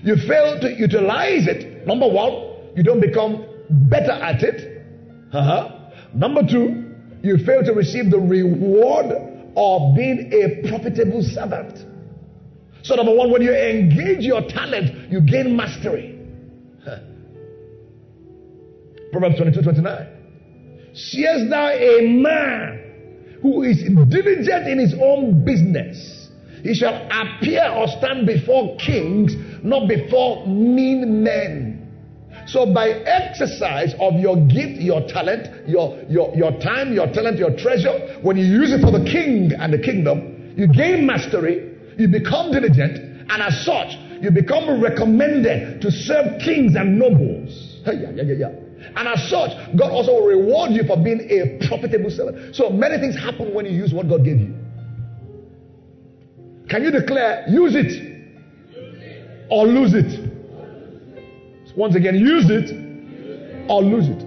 you 0.03 0.15
fail 0.27 0.59
to 0.61 0.73
utilize 0.73 1.47
it. 1.47 1.85
Number 1.85 2.07
one, 2.07 2.73
you 2.75 2.83
don't 2.83 3.01
become 3.01 3.45
better 3.69 4.11
at 4.11 4.41
it. 4.43 4.85
Uh-huh. 5.33 5.79
Number 6.13 6.41
two, 6.47 6.95
you 7.21 7.37
fail 7.45 7.63
to 7.63 7.73
receive 7.73 8.09
the 8.09 8.19
reward 8.19 9.07
of 9.55 9.95
being 9.95 10.31
a 10.31 10.69
profitable 10.69 11.21
servant. 11.21 11.85
So, 12.81 12.95
number 12.95 13.13
one, 13.13 13.31
when 13.31 13.41
you 13.41 13.53
engage 13.53 14.23
your 14.23 14.41
talent, 14.47 15.11
you 15.11 15.21
gain 15.21 15.55
mastery. 15.55 16.17
Huh. 16.83 16.99
Proverbs 19.11 19.35
22 19.37 19.61
29. 19.61 20.07
Seest 20.93 21.49
thou 21.49 21.69
a 21.69 22.07
man 22.07 22.88
who 23.41 23.63
is 23.63 23.83
diligent 23.83 24.67
in 24.67 24.79
his 24.79 24.93
own 25.01 25.43
business. 25.45 26.29
He 26.63 26.73
shall 26.73 27.07
appear 27.07 27.71
or 27.71 27.87
stand 27.87 28.27
before 28.27 28.75
kings, 28.77 29.33
not 29.63 29.87
before 29.87 30.45
mean 30.45 31.23
men. 31.23 31.75
So 32.47 32.73
by 32.73 32.89
exercise 32.89 33.93
of 33.99 34.15
your 34.15 34.35
gift, 34.47 34.81
your 34.81 35.07
talent, 35.07 35.67
your, 35.67 36.01
your, 36.09 36.35
your 36.35 36.51
time, 36.59 36.93
your 36.93 37.07
talent, 37.07 37.37
your 37.37 37.55
treasure, 37.55 38.19
when 38.21 38.37
you 38.37 38.45
use 38.45 38.73
it 38.73 38.81
for 38.81 38.91
the 38.91 39.05
king 39.05 39.51
and 39.53 39.71
the 39.71 39.77
kingdom, 39.77 40.53
you 40.57 40.67
gain 40.67 41.05
mastery, 41.05 41.77
you 41.97 42.07
become 42.07 42.51
diligent, 42.51 42.97
and 43.29 43.41
as 43.41 43.63
such, 43.63 43.95
you 44.21 44.31
become 44.31 44.81
recommended 44.81 45.81
to 45.81 45.91
serve 45.91 46.41
kings 46.41 46.75
and 46.75 46.97
nobles. 46.97 47.79
Hey, 47.85 48.01
yeah, 48.01 48.11
yeah, 48.15 48.23
yeah, 48.23 48.49
yeah. 48.49 48.68
And 48.95 49.07
as 49.07 49.29
such, 49.29 49.51
God 49.77 49.91
also 49.91 50.13
will 50.13 50.27
reward 50.27 50.71
you 50.71 50.83
for 50.83 50.97
being 50.97 51.21
a 51.29 51.67
profitable 51.67 52.09
servant. 52.09 52.55
So 52.55 52.69
many 52.69 52.97
things 52.97 53.15
happen 53.15 53.53
when 53.53 53.65
you 53.65 53.71
use 53.71 53.93
what 53.93 54.07
God 54.09 54.23
gave 54.23 54.39
you. 54.39 54.55
Can 56.69 56.83
you 56.83 56.91
declare, 56.91 57.45
use 57.47 57.75
it 57.75 57.91
or 59.49 59.65
lose 59.65 59.93
it? 59.93 60.29
Once 61.75 61.95
again, 61.95 62.15
use 62.15 62.49
it 62.49 63.69
or 63.69 63.81
lose 63.81 64.09
it. 64.09 64.25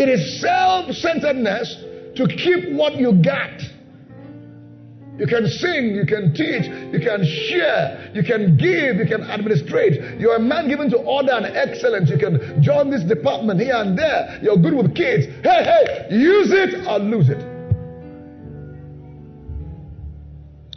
It 0.00 0.08
is 0.08 0.40
self 0.40 0.92
centeredness 0.92 1.84
to 2.14 2.28
keep 2.28 2.72
what 2.76 2.96
you 2.96 3.20
got. 3.20 3.60
You 5.18 5.26
can 5.26 5.48
sing, 5.48 5.96
you 5.96 6.06
can 6.06 6.32
teach, 6.32 6.66
you 6.92 7.00
can 7.00 7.24
share, 7.24 8.12
you 8.14 8.22
can 8.22 8.56
give, 8.56 8.96
you 8.96 9.06
can 9.06 9.22
administrate. 9.28 10.20
You're 10.20 10.36
a 10.36 10.40
man 10.40 10.68
given 10.68 10.88
to 10.90 10.98
order 10.98 11.32
and 11.32 11.44
excellence. 11.44 12.08
You 12.08 12.18
can 12.18 12.62
join 12.62 12.88
this 12.88 13.02
department 13.02 13.60
here 13.60 13.74
and 13.74 13.98
there. 13.98 14.38
You're 14.40 14.56
good 14.56 14.74
with 14.74 14.94
kids. 14.94 15.26
Hey, 15.42 15.64
hey, 15.64 16.06
use 16.10 16.52
it 16.52 16.86
or 16.86 17.00
lose 17.00 17.28
it. 17.30 17.40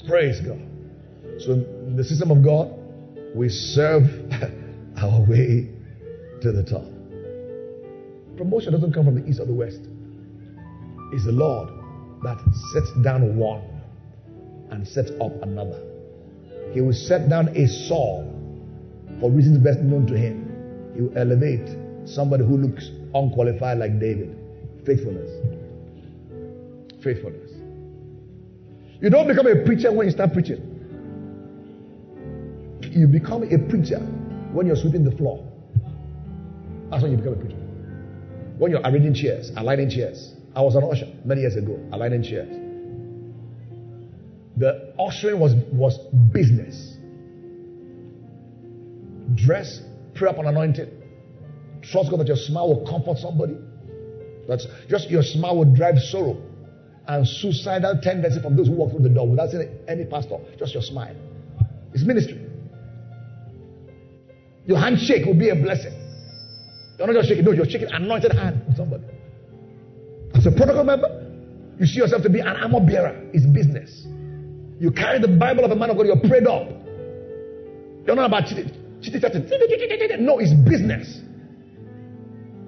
Praise 0.08 0.42
God. 0.42 0.60
So, 1.40 1.54
in 1.54 1.96
the 1.96 2.04
system 2.04 2.32
of 2.32 2.44
God, 2.44 2.74
we 3.36 3.48
serve 3.48 4.04
our 4.98 5.22
way 5.22 5.70
to 6.42 6.52
the 6.52 6.64
top. 6.64 6.86
Promotion 8.38 8.74
doesn't 8.74 8.92
come 8.92 9.06
from 9.06 9.22
the 9.22 9.30
east 9.30 9.40
or 9.40 9.46
the 9.46 9.54
west. 9.54 9.82
It's 11.14 11.26
the 11.26 11.32
Lord 11.32 11.70
that 12.24 12.40
sets 12.74 12.92
down 13.04 13.38
one 13.38 13.71
and 14.72 14.88
sets 14.88 15.12
up 15.22 15.32
another. 15.44 15.80
He 16.74 16.82
will 16.82 16.94
set 16.94 17.30
down 17.30 17.50
a 17.50 17.68
Saul 17.68 18.28
for 19.20 19.30
reasons 19.30 19.58
best 19.60 19.80
known 19.80 20.08
to 20.08 20.18
him. 20.18 20.48
He 20.96 21.02
will 21.02 21.18
elevate 21.18 21.70
somebody 22.06 22.44
who 22.46 22.58
looks 22.58 22.90
unqualified 23.14 23.78
like 23.78 24.00
David. 24.00 24.38
Faithfulness. 24.86 25.30
Faithfulness. 27.04 27.52
You 29.02 29.10
don't 29.10 29.28
become 29.28 29.48
a 29.48 29.64
preacher 29.66 29.92
when 29.92 30.08
you 30.08 30.12
start 30.12 30.34
preaching. 30.34 30.68
You 32.82 33.08
become 33.08 33.44
a 33.44 33.58
preacher 33.70 34.00
when 34.54 34.68
you're 34.68 34.76
sweeping 34.76 35.04
the 35.04 35.12
floor. 35.12 35.48
That's 36.90 37.04
when 37.04 37.12
you 37.12 37.18
become 37.18 37.34
a 37.34 37.38
preacher. 37.38 37.56
When 38.58 38.72
you're 38.72 38.82
arranging 38.82 39.14
chairs, 39.14 39.52
aligning 39.56 39.90
chairs. 39.90 40.36
I 40.56 40.62
was 40.62 40.76
an 40.76 40.84
usher 40.84 41.08
many 41.26 41.42
years 41.42 41.56
ago, 41.56 41.80
aligning 41.92 42.24
chairs. 42.24 42.61
The 44.62 44.94
ushering 45.00 45.40
was, 45.40 45.56
was 45.74 45.98
business. 46.32 46.96
Dress, 49.34 49.82
pray 50.14 50.30
upon 50.30 50.46
anointing. 50.46 50.88
Trust 51.82 52.12
God 52.12 52.20
that 52.20 52.28
your 52.28 52.38
smile 52.38 52.68
will 52.68 52.86
comfort 52.88 53.18
somebody. 53.18 53.58
That's 54.48 54.68
just 54.88 55.10
your 55.10 55.24
smile 55.24 55.58
will 55.58 55.74
drive 55.74 55.98
sorrow 55.98 56.40
and 57.08 57.28
suicidal 57.28 58.02
tendency 58.04 58.40
from 58.40 58.56
those 58.56 58.68
who 58.68 58.74
walk 58.74 58.92
through 58.92 59.02
the 59.02 59.10
door 59.10 59.28
without 59.28 59.50
seeing 59.50 59.68
any 59.88 60.06
pastor. 60.06 60.38
Just 60.60 60.76
your 60.76 60.84
smile. 60.84 61.16
It's 61.96 62.04
ministry. 62.04 62.40
Your 64.68 64.78
handshake 64.78 65.26
will 65.26 65.40
be 65.40 65.50
a 65.50 65.56
blessing. 65.56 65.94
You're 67.00 67.08
not 67.08 67.16
just 67.16 67.30
shaking, 67.30 67.46
no, 67.46 67.52
you're 67.52 67.66
shaking 67.66 67.92
anointed 67.92 68.34
hand 68.34 68.62
with 68.68 68.78
somebody. 68.78 69.06
As 70.36 70.46
a 70.46 70.52
protocol 70.52 70.84
member, 70.84 71.08
you 71.80 71.88
see 71.88 71.98
yourself 71.98 72.22
to 72.22 72.30
be 72.30 72.42
an 72.42 72.48
armor 72.48 72.80
bearer. 72.80 73.28
It's 73.34 73.48
business. 73.48 74.06
You 74.82 74.90
carry 74.90 75.20
the 75.20 75.28
Bible 75.28 75.64
of 75.64 75.70
a 75.70 75.76
man 75.76 75.92
of 75.92 75.98
God, 75.98 76.08
you're 76.08 76.20
prayed 76.20 76.48
up. 76.48 76.68
You're 78.08 78.16
not 78.16 78.26
about 78.26 78.48
cheating. 78.48 78.72
No, 80.26 80.40
it's 80.40 80.54
business. 80.68 81.20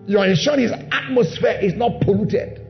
You're 0.06 0.28
ensuring 0.28 0.60
his 0.60 0.72
atmosphere 0.92 1.58
is 1.60 1.74
not 1.74 2.02
polluted. 2.02 2.62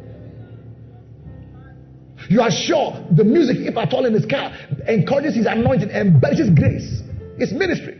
You 2.29 2.39
are 2.39 2.51
sure 2.51 3.05
the 3.11 3.25
music, 3.25 3.57
if 3.59 3.75
at 3.75 3.93
all 3.93 4.05
in 4.05 4.13
his 4.13 4.25
car, 4.25 4.55
encourages 4.87 5.35
his 5.35 5.45
anointing, 5.45 5.89
embellishes 5.89 6.49
grace. 6.51 7.01
It's 7.37 7.51
ministry. 7.51 7.99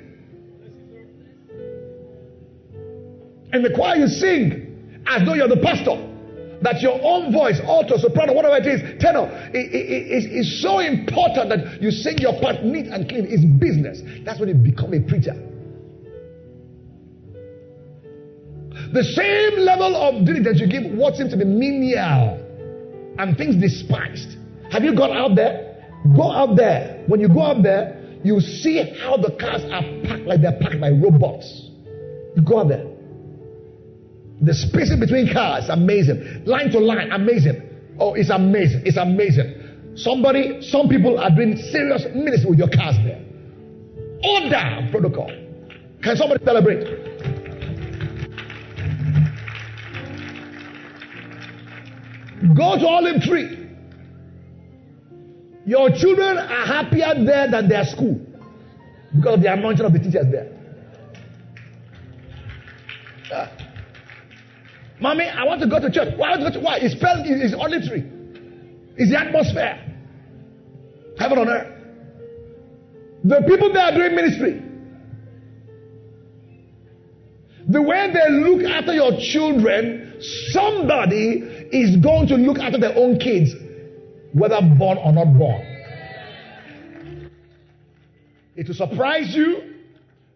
In 3.52 3.64
the 3.64 3.72
choir, 3.76 3.98
you 3.98 4.08
sing 4.08 5.04
as 5.08 5.26
though 5.26 5.34
you're 5.34 5.50
the 5.50 5.58
pastor. 5.58 6.13
That 6.64 6.82
your 6.82 6.98
own 7.04 7.34
voice, 7.34 7.60
alto, 7.60 7.98
soprano, 7.98 8.34
whatever 8.34 8.56
it 8.56 8.66
is, 8.66 9.02
tenor, 9.02 9.28
is, 9.54 10.26
is 10.26 10.62
so 10.62 10.80
important 10.80 11.50
that 11.50 11.82
you 11.82 11.92
sing 11.92 12.18
your 12.20 12.40
part 12.40 12.64
neat 12.64 12.88
and 12.88 13.08
clean. 13.08 13.28
It's 13.30 13.44
business. 13.44 14.02
That's 14.24 14.40
when 14.40 14.48
you 14.48 14.56
become 14.56 14.94
a 14.94 15.02
preacher. 15.02 15.36
The 18.94 19.04
same 19.04 19.60
level 19.60 19.96
of 19.96 20.26
diligence 20.26 20.60
you 20.60 20.68
give 20.68 20.92
what 20.94 21.16
seems 21.16 21.32
to 21.32 21.38
be 21.38 21.46
menial 21.46 22.40
and 23.18 23.38
things 23.38 23.56
despised. 23.62 24.38
Have 24.72 24.84
you 24.84 24.96
gone 24.96 25.12
out 25.12 25.36
there? 25.36 25.92
Go 26.16 26.32
out 26.32 26.56
there. 26.56 27.04
When 27.08 27.20
you 27.20 27.28
go 27.28 27.42
out 27.42 27.62
there, 27.62 28.00
you 28.24 28.40
see 28.40 28.78
how 29.02 29.18
the 29.18 29.36
cars 29.40 29.64
are 29.66 29.84
packed 30.06 30.24
like 30.24 30.42
they're 30.42 30.58
packed 30.60 30.80
by 30.80 30.92
robots. 30.92 31.70
You 32.36 32.42
go 32.42 32.60
out 32.60 32.70
there. 32.70 32.93
The 34.44 34.54
spacing 34.54 35.00
between 35.00 35.32
cars, 35.32 35.70
amazing. 35.70 36.44
Line 36.46 36.70
to 36.72 36.80
line, 36.80 37.12
amazing. 37.12 37.62
Oh, 37.98 38.14
it's 38.14 38.30
amazing. 38.30 38.82
It's 38.86 38.98
amazing. 38.98 39.96
Somebody, 39.96 40.62
some 40.62 40.90
people 40.90 41.18
are 41.18 41.30
doing 41.30 41.56
serious 41.56 42.04
ministry 42.14 42.50
with 42.50 42.60
your 42.60 42.68
cars 42.68 42.96
there. 43.06 43.24
Order 44.24 44.90
protocol. 44.92 45.32
Can 46.02 46.18
somebody 46.18 46.44
celebrate? 46.44 46.84
Go 52.56 52.78
to 52.78 52.88
Olive 52.88 53.22
Tree. 53.22 53.70
Your 55.66 55.90
children 55.92 56.38
are 56.38 56.66
happier 56.66 57.14
there 57.24 57.50
than 57.50 57.70
their 57.70 57.86
school 57.86 58.20
because 59.16 59.36
of 59.36 59.42
the 59.42 59.54
anointing 59.54 59.86
of 59.86 59.94
the 59.94 60.00
teachers 60.00 60.26
there. 60.30 60.63
Mommy, 65.04 65.26
I 65.26 65.44
want 65.44 65.60
to 65.60 65.68
go 65.68 65.82
to 65.82 65.92
church. 65.92 66.14
Why? 66.16 66.38
To 66.38 66.50
to, 66.50 66.60
why? 66.62 66.78
It's 66.78 66.96
spelled 66.96 67.26
it's 67.26 67.88
tree. 67.90 68.06
It's 68.96 69.12
the 69.12 69.20
atmosphere. 69.20 69.78
Heaven 71.20 71.40
on 71.40 71.50
earth. 71.50 71.78
The 73.26 73.44
people 73.46 73.74
that 73.74 73.94
are 73.94 73.98
doing 73.98 74.16
ministry. 74.16 74.62
The 77.68 77.82
way 77.82 78.14
they 78.14 78.32
look 78.32 78.64
after 78.64 78.94
your 78.94 79.20
children, 79.20 80.22
somebody 80.52 81.68
is 81.74 81.98
going 81.98 82.28
to 82.28 82.36
look 82.36 82.60
after 82.60 82.78
their 82.78 82.96
own 82.96 83.20
kids, 83.20 83.52
whether 84.32 84.62
born 84.62 84.98
or 85.00 85.12
not 85.12 85.38
born. 85.38 85.62
It 88.56 88.70
will 88.70 88.76
surprise 88.76 89.36
you. 89.36 89.74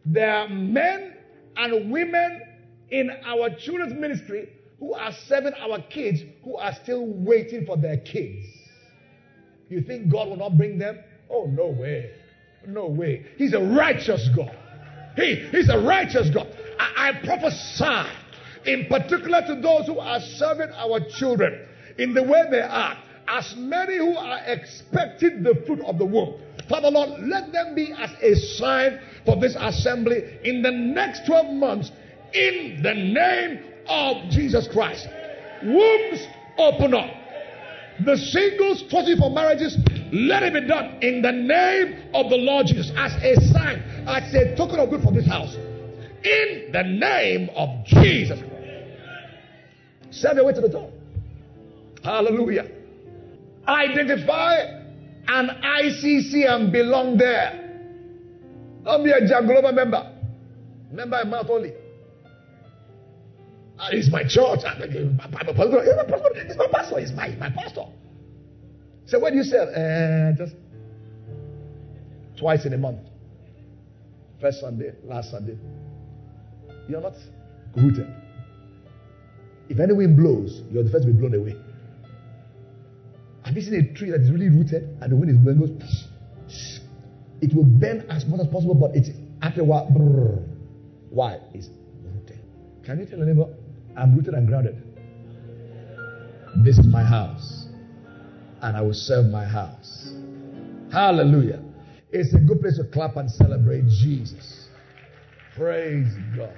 There 0.06 0.30
are 0.30 0.49
men 0.49 1.13
and 1.56 1.89
women 1.89 2.41
in 2.89 3.12
our 3.25 3.49
children's 3.51 3.93
ministry 3.93 4.49
who 4.79 4.93
are 4.93 5.11
serving 5.27 5.53
our 5.53 5.81
kids 5.89 6.21
who 6.43 6.55
are 6.57 6.73
still 6.83 7.05
waiting 7.05 7.65
for 7.65 7.77
their 7.77 7.97
kids. 7.97 8.45
You 9.69 9.81
think 9.81 10.11
God 10.11 10.29
will 10.29 10.37
not 10.37 10.57
bring 10.57 10.77
them? 10.77 10.99
Oh, 11.29 11.45
no 11.45 11.67
way. 11.67 12.11
No 12.65 12.87
way. 12.87 13.25
He's 13.37 13.53
a 13.53 13.59
righteous 13.59 14.29
God. 14.35 14.55
He, 15.15 15.35
he's 15.51 15.69
a 15.69 15.79
righteous 15.79 16.29
God. 16.29 16.47
I, 16.79 17.09
I 17.09 17.25
prophesy 17.25 18.09
in 18.65 18.85
particular 18.87 19.41
to 19.47 19.55
those 19.61 19.87
who 19.87 19.99
are 19.99 20.19
serving 20.19 20.69
our 20.75 20.99
children 21.17 21.67
in 21.97 22.13
the 22.13 22.23
way 22.23 22.43
they 22.51 22.61
are, 22.61 22.97
as 23.27 23.55
many 23.57 23.97
who 23.97 24.15
are 24.15 24.39
expecting 24.45 25.43
the 25.43 25.55
fruit 25.65 25.81
of 25.81 25.97
the 25.97 26.05
womb. 26.05 26.39
Father 26.69 26.91
Lord, 26.91 27.21
let 27.21 27.51
them 27.51 27.75
be 27.75 27.93
as 27.97 28.11
a 28.21 28.35
sign 28.57 28.99
for 29.25 29.37
this 29.37 29.55
assembly 29.57 30.39
in 30.43 30.61
the 30.61 30.71
next 30.71 31.25
12 31.25 31.53
months 31.53 31.91
in 32.33 32.81
the 32.83 32.93
name 32.93 33.63
of 33.89 34.30
Jesus 34.30 34.67
Christ. 34.67 35.08
Wombs 35.63 36.28
open 36.58 36.93
up. 36.93 37.10
The 38.06 38.15
singles 38.15 38.84
forcing 38.91 39.17
for 39.17 39.32
marriages, 39.32 39.76
let 40.12 40.43
it 40.43 40.54
be 40.54 40.67
done 40.67 41.00
in 41.02 41.21
the 41.21 41.32
name 41.32 42.12
of 42.13 42.30
the 42.30 42.38
Lord 42.38 42.67
Jesus 42.67 42.91
as 42.95 43.13
a 43.23 43.36
sign, 43.52 43.80
as 44.08 44.34
a 44.36 44.56
token 44.56 44.80
of 44.80 44.89
good 44.89 45.02
for 45.02 45.12
this 45.12 45.26
house. 45.26 45.56
In 46.23 46.69
the 46.71 46.84
name 46.84 47.50
of 47.56 47.86
Jesus. 47.86 48.39
Send 50.12 50.38
your 50.38 50.45
way 50.45 50.54
to 50.54 50.62
the 50.62 50.69
door. 50.69 50.91
Hallelujah. 52.04 52.69
Identify 53.67 54.56
an 55.28 55.50
ICC 55.63 56.47
and 56.47 56.71
belong 56.71 57.17
there. 57.17 57.63
Don't 58.84 59.04
be 59.04 59.12
a 59.12 59.21
Janglova 59.21 59.73
member. 59.73 60.13
Member 60.91 61.21
in 61.21 61.30
mouth 61.30 61.50
only. 61.50 61.73
It's 63.91 64.11
my 64.11 64.23
church. 64.23 64.61
Uh, 64.65 64.75
my 65.17 65.27
pastor. 65.27 65.53
It's 66.35 66.57
my 66.57 66.67
pastor. 66.67 66.99
It's 66.99 67.11
my, 67.11 67.29
my 67.39 67.49
pastor. 67.49 67.85
So 69.05 69.19
where 69.19 69.31
do 69.31 69.37
you 69.37 69.43
sell? 69.43 69.69
Uh, 69.69 70.33
just 70.33 70.55
twice 72.37 72.65
in 72.65 72.73
a 72.73 72.77
month. 72.77 72.99
First 74.41 74.59
Sunday, 74.59 74.93
last 75.03 75.31
Sunday. 75.31 75.57
You're 76.87 77.01
not 77.01 77.15
rooted. 77.75 78.07
If 79.69 79.79
any 79.79 79.93
wind 79.93 80.17
blows, 80.17 80.61
you're 80.71 80.83
the 80.83 80.89
first 80.89 81.05
to 81.05 81.11
be 81.11 81.17
blown 81.17 81.33
away. 81.33 81.55
Have 83.43 83.55
you 83.55 83.61
seen 83.61 83.75
a 83.75 83.93
tree 83.93 84.11
that 84.11 84.21
is 84.21 84.31
really 84.31 84.49
rooted 84.49 84.97
and 85.01 85.11
the 85.11 85.15
wind 85.15 85.31
is 85.31 85.37
blowing 85.37 85.59
goes? 85.59 86.07
It 87.41 87.53
will 87.53 87.63
bend 87.63 88.05
as 88.09 88.25
much 88.25 88.41
as 88.41 88.47
possible, 88.47 88.75
but 88.75 88.95
it's 88.95 89.09
after 89.41 89.61
a 89.61 89.63
while. 89.63 89.87
Brrr. 89.87 90.43
Why? 91.09 91.39
It's 91.53 91.69
rooted. 92.03 92.39
Can 92.83 92.99
you 92.99 93.05
tell 93.05 93.21
a 93.21 93.25
neighbor, 93.25 93.47
I'm 93.97 94.15
rooted 94.15 94.33
and 94.33 94.47
grounded. 94.47 94.83
This 96.63 96.77
is 96.77 96.88
my 96.88 97.03
house, 97.03 97.67
and 98.62 98.77
I 98.77 98.81
will 98.81 98.93
serve 98.93 99.25
my 99.25 99.45
house. 99.45 100.12
Hallelujah. 100.91 101.62
It's 102.12 102.33
a 102.33 102.39
good 102.39 102.62
place 102.62 102.77
to 102.77 102.86
clap 102.86 103.17
and 103.17 103.29
celebrate 103.29 103.88
Jesus. 103.88 104.69
Praise 105.55 106.07
God. 106.36 106.53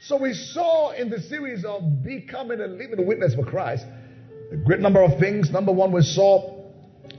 So 0.00 0.20
we 0.20 0.34
saw 0.34 0.92
in 0.92 1.10
the 1.10 1.20
series 1.20 1.64
of 1.64 2.02
becoming 2.02 2.60
a 2.60 2.66
living 2.66 3.06
witness 3.06 3.34
for 3.34 3.44
Christ 3.44 3.84
a 4.52 4.56
great 4.56 4.80
number 4.80 5.02
of 5.02 5.18
things. 5.18 5.50
Number 5.50 5.72
one, 5.72 5.92
we 5.92 6.02
saw 6.02 6.62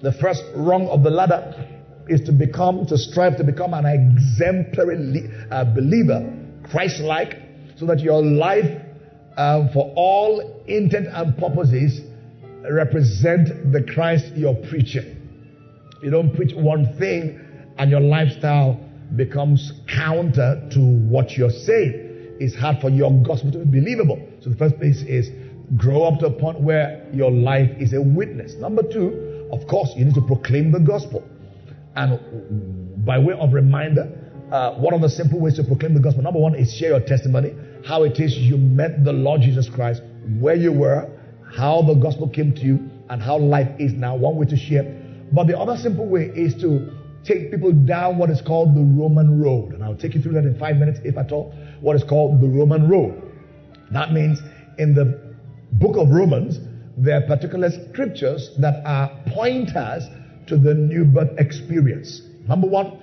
the 0.02 0.14
first 0.14 0.44
rung 0.56 0.88
of 0.88 1.04
the 1.04 1.10
ladder 1.10 1.68
is 2.08 2.22
to 2.22 2.32
become, 2.32 2.86
to 2.86 2.98
strive 2.98 3.38
to 3.38 3.44
become 3.44 3.74
an 3.74 3.86
exemplary 3.86 5.30
uh, 5.52 5.66
believer 5.66 6.32
Christ 6.70 7.00
like, 7.00 7.38
so 7.76 7.86
that 7.86 8.00
your 8.00 8.24
life, 8.24 8.82
um, 9.38 9.70
for 9.74 9.94
all 9.96 10.64
intent 10.68 11.08
and 11.08 11.38
purposes, 11.38 12.02
represent 12.72 13.72
the 13.72 13.84
Christ 13.84 14.26
you're 14.36 14.56
preaching. 14.70 15.16
You 16.02 16.10
don't 16.10 16.36
preach 16.36 16.54
one 16.56 16.98
thing 16.98 17.40
and 17.78 17.92
your 17.92 18.00
lifestyle 18.00 18.80
becomes 19.16 19.74
counter 19.88 20.68
to 20.72 20.80
what 20.80 21.32
you're 21.38 21.50
saying. 21.50 22.38
It's 22.40 22.56
hard 22.56 22.82
for 22.82 22.90
your 22.90 23.12
gospel 23.24 23.52
to 23.52 23.60
be 23.60 23.80
believable. 23.80 24.20
So 24.42 24.50
the 24.50 24.58
first 24.58 24.78
place 24.78 25.02
is 25.04 25.30
grow 25.78 26.04
up 26.04 26.20
to 26.20 26.28
a 26.28 26.32
point 26.32 26.60
where 26.60 27.08
your 27.14 27.32
life 27.32 27.70
is 27.80 27.94
a 27.94 28.02
witness. 28.02 28.56
Number 28.56 28.84
two, 28.84 29.48
of 29.52 29.68
course, 29.68 29.90
you 29.96 30.06
need 30.06 30.16
to 30.16 30.22
proclaim 30.22 30.72
the 30.72 30.80
gospel. 30.80 31.24
And 31.96 33.06
by 33.06 33.20
way 33.20 33.34
of 33.34 33.54
reminder, 33.54 34.12
uh, 34.52 34.74
one 34.76 34.94
of 34.94 35.02
the 35.02 35.10
simple 35.10 35.40
ways 35.40 35.56
to 35.56 35.64
proclaim 35.64 35.94
the 35.94 36.00
gospel, 36.00 36.24
number 36.24 36.40
one 36.40 36.56
is 36.56 36.74
share 36.74 36.90
your 36.90 37.00
testimony, 37.00 37.54
how 37.86 38.04
it 38.04 38.20
is 38.20 38.36
you 38.36 38.58
met 38.58 39.04
the 39.04 39.14
Lord 39.14 39.42
Jesus 39.42 39.70
Christ, 39.70 40.02
where 40.40 40.56
you 40.56 40.72
were, 40.72 41.10
how 41.56 41.84
the 41.84 41.94
gospel 41.94 42.28
came 42.28 42.54
to 42.56 42.62
you, 42.62 42.90
and 43.10 43.22
how 43.22 43.38
life 43.38 43.70
is 43.80 43.94
now. 43.94 44.16
One 44.16 44.36
way 44.36 44.48
to 44.48 44.58
share. 44.58 44.84
But 45.32 45.46
the 45.46 45.58
other 45.58 45.78
simple 45.78 46.08
way 46.08 46.32
is 46.36 46.56
to 46.62 46.92
take 47.24 47.52
people 47.52 47.72
down 47.72 48.18
what 48.18 48.30
is 48.30 48.42
called 48.42 48.76
the 48.76 48.82
Roman 48.82 49.40
road. 49.42 49.74
And 49.74 49.84
I'll 49.84 49.96
take 49.96 50.16
you 50.16 50.22
through 50.22 50.34
that 50.34 50.46
in 50.46 50.58
five 50.58 50.78
minutes, 50.78 51.00
if 51.04 51.18
at 51.18 51.32
all. 51.32 51.54
What 51.82 51.96
is 51.96 52.04
called 52.04 52.42
the 52.42 52.48
Roman 52.48 52.90
road. 52.90 53.22
That 53.92 54.12
means 54.12 54.40
in 54.80 54.96
the 54.96 55.36
book 55.74 55.96
of 55.98 56.10
Romans, 56.10 56.60
there 56.98 57.18
are 57.18 57.28
particular 57.28 57.70
scriptures 57.70 58.50
that 58.60 58.84
are 58.86 59.12
pointers 59.28 60.04
to 60.48 60.58
the 60.58 60.74
new 60.74 61.06
birth 61.06 61.38
experience. 61.38 62.22
Number 62.48 62.68
one, 62.68 63.00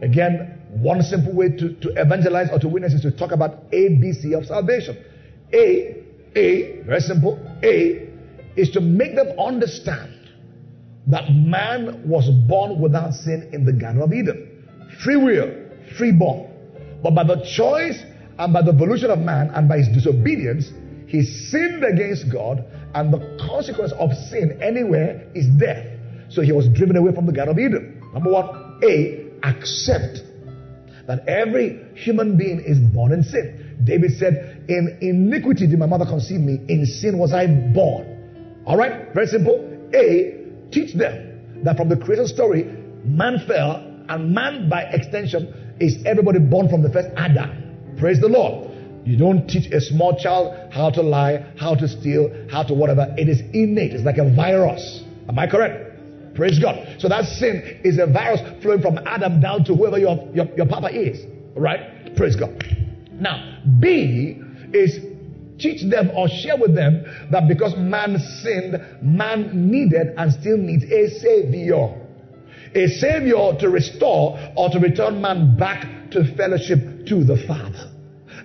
again, 0.00 0.61
one 0.72 1.02
simple 1.02 1.34
way 1.34 1.50
to, 1.50 1.74
to 1.74 1.88
evangelize 2.00 2.48
or 2.50 2.58
to 2.58 2.68
witness 2.68 2.94
is 2.94 3.02
to 3.02 3.10
talk 3.10 3.32
about 3.32 3.70
ABC 3.72 4.36
of 4.36 4.46
salvation. 4.46 4.96
A, 5.52 6.02
A, 6.34 6.82
very 6.86 7.00
simple, 7.00 7.38
A 7.62 8.08
is 8.56 8.70
to 8.70 8.80
make 8.80 9.14
them 9.14 9.38
understand 9.38 10.30
that 11.08 11.30
man 11.30 12.08
was 12.08 12.30
born 12.48 12.80
without 12.80 13.12
sin 13.12 13.50
in 13.52 13.66
the 13.66 13.72
Garden 13.72 14.00
of 14.00 14.14
Eden. 14.14 14.66
Free 15.04 15.16
will, 15.16 15.52
free 15.98 16.12
born. 16.12 16.50
But 17.02 17.14
by 17.14 17.24
the 17.24 17.44
choice 17.54 18.02
and 18.38 18.52
by 18.52 18.62
the 18.62 18.72
volition 18.72 19.10
of 19.10 19.18
man 19.18 19.50
and 19.50 19.68
by 19.68 19.78
his 19.78 19.88
disobedience, 19.88 20.70
he 21.06 21.22
sinned 21.22 21.84
against 21.84 22.32
God, 22.32 22.64
and 22.94 23.12
the 23.12 23.36
consequence 23.46 23.92
of 23.98 24.10
sin 24.30 24.58
anywhere 24.62 25.26
is 25.34 25.46
death. 25.58 25.86
So 26.30 26.40
he 26.40 26.52
was 26.52 26.68
driven 26.68 26.96
away 26.96 27.14
from 27.14 27.26
the 27.26 27.32
Garden 27.32 27.52
of 27.52 27.58
Eden. 27.58 28.00
Number 28.14 28.30
one, 28.30 28.80
A, 28.82 29.28
accept 29.42 30.22
that 31.06 31.26
every 31.28 31.84
human 31.94 32.36
being 32.36 32.60
is 32.60 32.78
born 32.78 33.12
in 33.12 33.22
sin. 33.22 33.78
David 33.84 34.12
said, 34.18 34.64
In 34.68 34.98
iniquity 35.00 35.66
did 35.66 35.78
my 35.78 35.86
mother 35.86 36.06
conceive 36.06 36.40
me, 36.40 36.60
in 36.68 36.86
sin 36.86 37.18
was 37.18 37.32
I 37.32 37.46
born. 37.46 38.62
All 38.66 38.76
right, 38.76 39.12
very 39.12 39.26
simple. 39.26 39.68
A, 39.94 40.70
teach 40.70 40.94
them 40.94 41.62
that 41.64 41.76
from 41.76 41.88
the 41.88 41.96
creation 41.96 42.26
story, 42.26 42.64
man 43.04 43.44
fell, 43.46 43.76
and 44.08 44.34
man 44.34 44.68
by 44.68 44.82
extension 44.82 45.76
is 45.80 46.04
everybody 46.06 46.38
born 46.38 46.68
from 46.68 46.82
the 46.82 46.90
first 46.90 47.08
Adam. 47.16 47.96
Praise 47.98 48.20
the 48.20 48.28
Lord. 48.28 48.70
You 49.04 49.16
don't 49.16 49.48
teach 49.48 49.72
a 49.72 49.80
small 49.80 50.16
child 50.16 50.72
how 50.72 50.90
to 50.90 51.02
lie, 51.02 51.44
how 51.58 51.74
to 51.74 51.88
steal, 51.88 52.30
how 52.50 52.62
to 52.62 52.74
whatever. 52.74 53.12
It 53.18 53.28
is 53.28 53.40
innate. 53.52 53.92
It's 53.92 54.04
like 54.04 54.18
a 54.18 54.34
virus. 54.34 55.02
Am 55.28 55.38
I 55.38 55.48
correct? 55.48 55.91
Praise 56.34 56.58
God. 56.58 56.96
So 56.98 57.08
that 57.08 57.24
sin 57.24 57.80
is 57.84 57.98
a 57.98 58.06
virus 58.06 58.40
flowing 58.62 58.80
from 58.80 58.98
Adam 59.06 59.40
down 59.40 59.64
to 59.64 59.74
whoever 59.74 59.98
your, 59.98 60.28
your, 60.34 60.46
your 60.56 60.66
papa 60.66 60.88
is. 60.88 61.24
Right? 61.54 62.16
Praise 62.16 62.36
God. 62.36 62.64
Now, 63.12 63.60
B 63.78 64.40
is 64.72 64.98
teach 65.58 65.88
them 65.88 66.10
or 66.16 66.28
share 66.28 66.56
with 66.58 66.74
them 66.74 67.04
that 67.30 67.46
because 67.48 67.76
man 67.76 68.18
sinned, 68.42 68.80
man 69.02 69.70
needed 69.70 70.14
and 70.16 70.32
still 70.32 70.56
needs 70.56 70.84
a 70.84 71.08
savior. 71.20 71.98
A 72.74 72.88
savior 72.88 73.52
to 73.60 73.68
restore 73.68 74.38
or 74.56 74.70
to 74.70 74.78
return 74.78 75.20
man 75.20 75.56
back 75.56 76.10
to 76.12 76.24
fellowship 76.36 77.06
to 77.06 77.24
the 77.24 77.36
Father. 77.46 77.90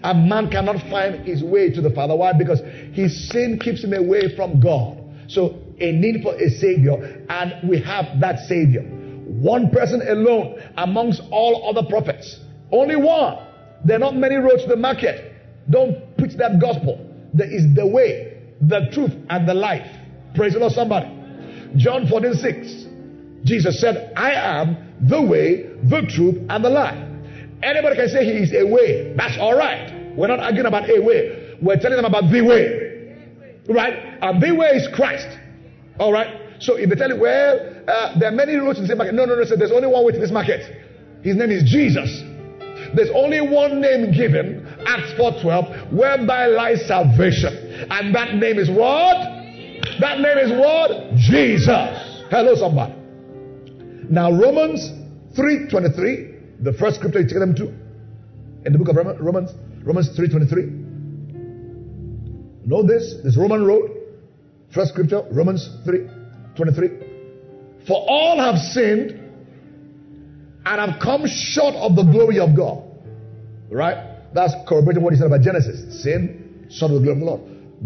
And 0.03 0.29
man 0.29 0.49
cannot 0.51 0.77
find 0.89 1.25
his 1.25 1.43
way 1.43 1.71
to 1.71 1.81
the 1.81 1.89
Father. 1.89 2.15
Why? 2.15 2.33
Because 2.33 2.59
his 2.93 3.29
sin 3.29 3.57
keeps 3.59 3.83
him 3.83 3.93
away 3.93 4.35
from 4.35 4.59
God. 4.59 4.97
So 5.27 5.66
a 5.79 5.91
need 5.91 6.23
for 6.23 6.35
a 6.35 6.49
savior, 6.49 7.25
and 7.29 7.69
we 7.69 7.79
have 7.81 8.19
that 8.19 8.39
savior. 8.47 8.81
One 8.81 9.69
person 9.69 10.01
alone 10.07 10.61
amongst 10.77 11.21
all 11.31 11.69
other 11.69 11.87
prophets. 11.87 12.39
Only 12.71 12.95
one. 12.95 13.37
There 13.85 13.97
are 13.97 13.99
not 13.99 14.15
many 14.15 14.35
roads 14.35 14.63
to 14.63 14.69
the 14.69 14.75
market. 14.75 15.33
Don't 15.69 16.17
preach 16.17 16.35
that 16.37 16.59
gospel. 16.59 17.05
There 17.33 17.51
is 17.51 17.73
the 17.75 17.85
way, 17.85 18.41
the 18.61 18.89
truth, 18.91 19.11
and 19.29 19.47
the 19.47 19.53
life. 19.53 19.87
Praise 20.35 20.53
the 20.53 20.59
Lord, 20.59 20.73
somebody. 20.73 21.07
John 21.75 22.07
14, 22.07 22.33
6. 22.33 22.85
Jesus 23.43 23.79
said, 23.79 24.13
I 24.15 24.31
am 24.31 24.93
the 25.07 25.21
way, 25.21 25.63
the 25.83 26.01
truth, 26.09 26.37
and 26.49 26.63
the 26.63 26.69
life. 26.69 26.97
Anybody 27.61 27.95
can 27.95 28.09
say 28.09 28.25
he 28.25 28.43
is 28.43 28.53
a 28.53 28.65
way. 28.65 29.13
That's 29.15 29.37
all 29.39 29.57
right. 29.57 30.15
We're 30.15 30.27
not 30.27 30.39
arguing 30.39 30.65
about 30.65 30.89
a 30.89 30.99
way. 30.99 31.57
We're 31.61 31.77
telling 31.77 31.97
them 31.97 32.05
about 32.05 32.31
the 32.31 32.41
way. 32.41 32.87
Right? 33.69 34.17
And 34.21 34.41
the 34.41 34.55
way 34.55 34.67
is 34.69 34.87
Christ. 34.93 35.27
All 35.99 36.11
right? 36.11 36.47
So 36.59 36.75
if 36.75 36.89
they 36.89 36.95
tell 36.95 37.09
you, 37.09 37.19
well, 37.19 37.59
uh, 37.87 38.19
there 38.19 38.29
are 38.29 38.35
many 38.35 38.55
roads 38.55 38.79
to 38.79 38.85
this 38.87 38.97
market. 38.97 39.13
No, 39.13 39.25
no, 39.25 39.35
no. 39.35 39.43
There's 39.45 39.71
only 39.71 39.87
one 39.87 40.05
way 40.05 40.11
to 40.13 40.19
this 40.19 40.31
market. 40.31 40.61
His 41.23 41.35
name 41.35 41.51
is 41.51 41.63
Jesus. 41.63 42.23
There's 42.95 43.09
only 43.13 43.41
one 43.41 43.81
name 43.81 44.11
given, 44.11 44.65
Acts 44.85 45.13
4:12, 45.13 45.91
whereby 45.91 46.47
lies 46.47 46.85
salvation. 46.85 47.53
And 47.89 48.15
that 48.15 48.35
name 48.35 48.59
is 48.59 48.69
what? 48.69 49.17
That 49.99 50.19
name 50.19 50.37
is 50.37 50.51
what? 50.51 51.15
Jesus. 51.15 52.23
Hello, 52.29 52.55
somebody. 52.55 52.93
Now, 54.09 54.31
Romans 54.31 54.91
3:23, 55.35 56.63
the 56.63 56.73
first 56.73 56.97
scripture 56.97 57.21
you 57.21 57.27
take 57.27 57.39
them 57.39 57.55
to, 57.55 57.73
in 58.65 58.73
the 58.73 58.77
book 58.77 58.89
of 58.89 58.95
Romans, 58.95 59.51
Romans 59.83 60.09
3:23. 60.17 60.85
Know 62.65 62.83
this, 62.83 63.15
this 63.23 63.37
Roman 63.37 63.65
road. 63.65 63.96
First 64.77 64.91
scripture, 64.91 65.23
Romans 65.31 65.67
3:23. 65.85 66.91
For 67.87 67.97
all 67.97 68.37
have 68.37 68.59
sinned 68.59 69.19
and 70.67 70.79
have 70.79 70.99
come 70.99 71.25
short 71.25 71.73
of 71.73 71.95
the 71.95 72.03
glory 72.03 72.37
of 72.37 72.55
God. 72.55 72.83
Right? 73.71 73.97
That's 74.35 74.53
corroborating 74.67 75.01
what 75.01 75.13
he 75.13 75.17
said 75.17 75.25
about 75.25 75.41
Genesis. 75.41 76.03
Sin, 76.03 76.67
short 76.69 76.91
of 76.91 77.01
the 77.01 77.05
glory 77.05 77.13
of 77.13 77.19
the 77.21 77.25
Lord. 77.25 77.41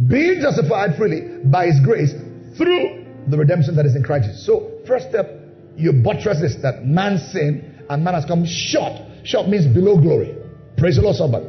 Being 0.10 0.42
justified 0.42 0.98
freely 0.98 1.22
by 1.46 1.68
his 1.68 1.80
grace 1.80 2.12
through 2.58 3.06
the 3.30 3.38
redemption 3.38 3.74
that 3.78 3.86
is 3.86 3.96
in 3.96 4.04
Christ 4.04 4.28
Jesus. 4.28 4.46
So, 4.46 4.70
first 4.86 5.08
step, 5.08 5.32
you 5.78 5.94
buttress 5.94 6.42
this 6.42 6.56
that 6.56 6.86
man 6.86 7.20
sinned 7.20 7.86
and 7.90 8.04
man 8.04 8.16
has 8.16 8.26
come 8.26 8.44
short. 8.46 9.00
Short 9.24 9.48
means 9.48 9.66
below 9.66 9.96
glory. 9.96 10.36
Praise 10.76 10.98
the 10.98 11.04
Lord, 11.04 11.16
somebody. 11.16 11.46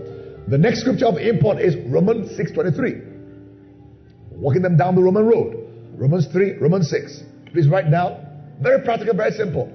The 0.46 0.58
next 0.58 0.82
scripture 0.82 1.06
of 1.06 1.16
import 1.16 1.58
is 1.58 1.74
Romans 1.90 2.30
6.23. 2.38 3.11
Walking 4.36 4.62
them 4.62 4.76
down 4.76 4.94
the 4.94 5.02
Roman 5.02 5.26
road. 5.26 5.68
Romans 5.96 6.26
3, 6.26 6.54
Romans 6.58 6.90
6. 6.90 7.22
Please 7.52 7.68
write 7.68 7.90
down. 7.90 8.26
Very 8.60 8.82
practical, 8.82 9.14
very 9.14 9.32
simple. 9.32 9.72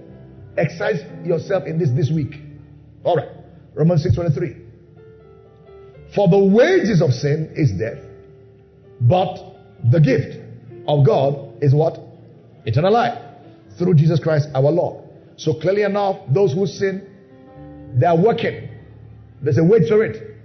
Exercise 0.57 1.01
yourself 1.25 1.65
in 1.65 1.77
this 1.77 1.89
this 1.91 2.11
week. 2.11 2.41
All 3.03 3.15
right. 3.15 3.29
Romans 3.75 4.05
6.23. 4.05 4.65
For 6.15 6.27
the 6.27 6.37
wages 6.37 7.01
of 7.01 7.11
sin 7.11 7.51
is 7.55 7.71
death, 7.71 8.03
but 9.01 9.37
the 9.91 9.99
gift 9.99 10.39
of 10.87 11.05
God 11.05 11.61
is 11.61 11.75
what? 11.75 11.99
Eternal 12.65 12.91
life 12.91 13.19
through 13.77 13.93
Jesus 13.93 14.19
Christ 14.19 14.47
our 14.55 14.71
Lord. 14.71 15.03
So 15.37 15.53
clearly 15.53 15.83
enough, 15.83 16.17
those 16.33 16.53
who 16.53 16.65
sin, 16.65 17.07
they 17.95 18.07
are 18.07 18.17
working. 18.17 18.69
There's 19.41 19.57
a 19.57 19.63
wage 19.63 19.87
for 19.87 20.03
it. 20.03 20.35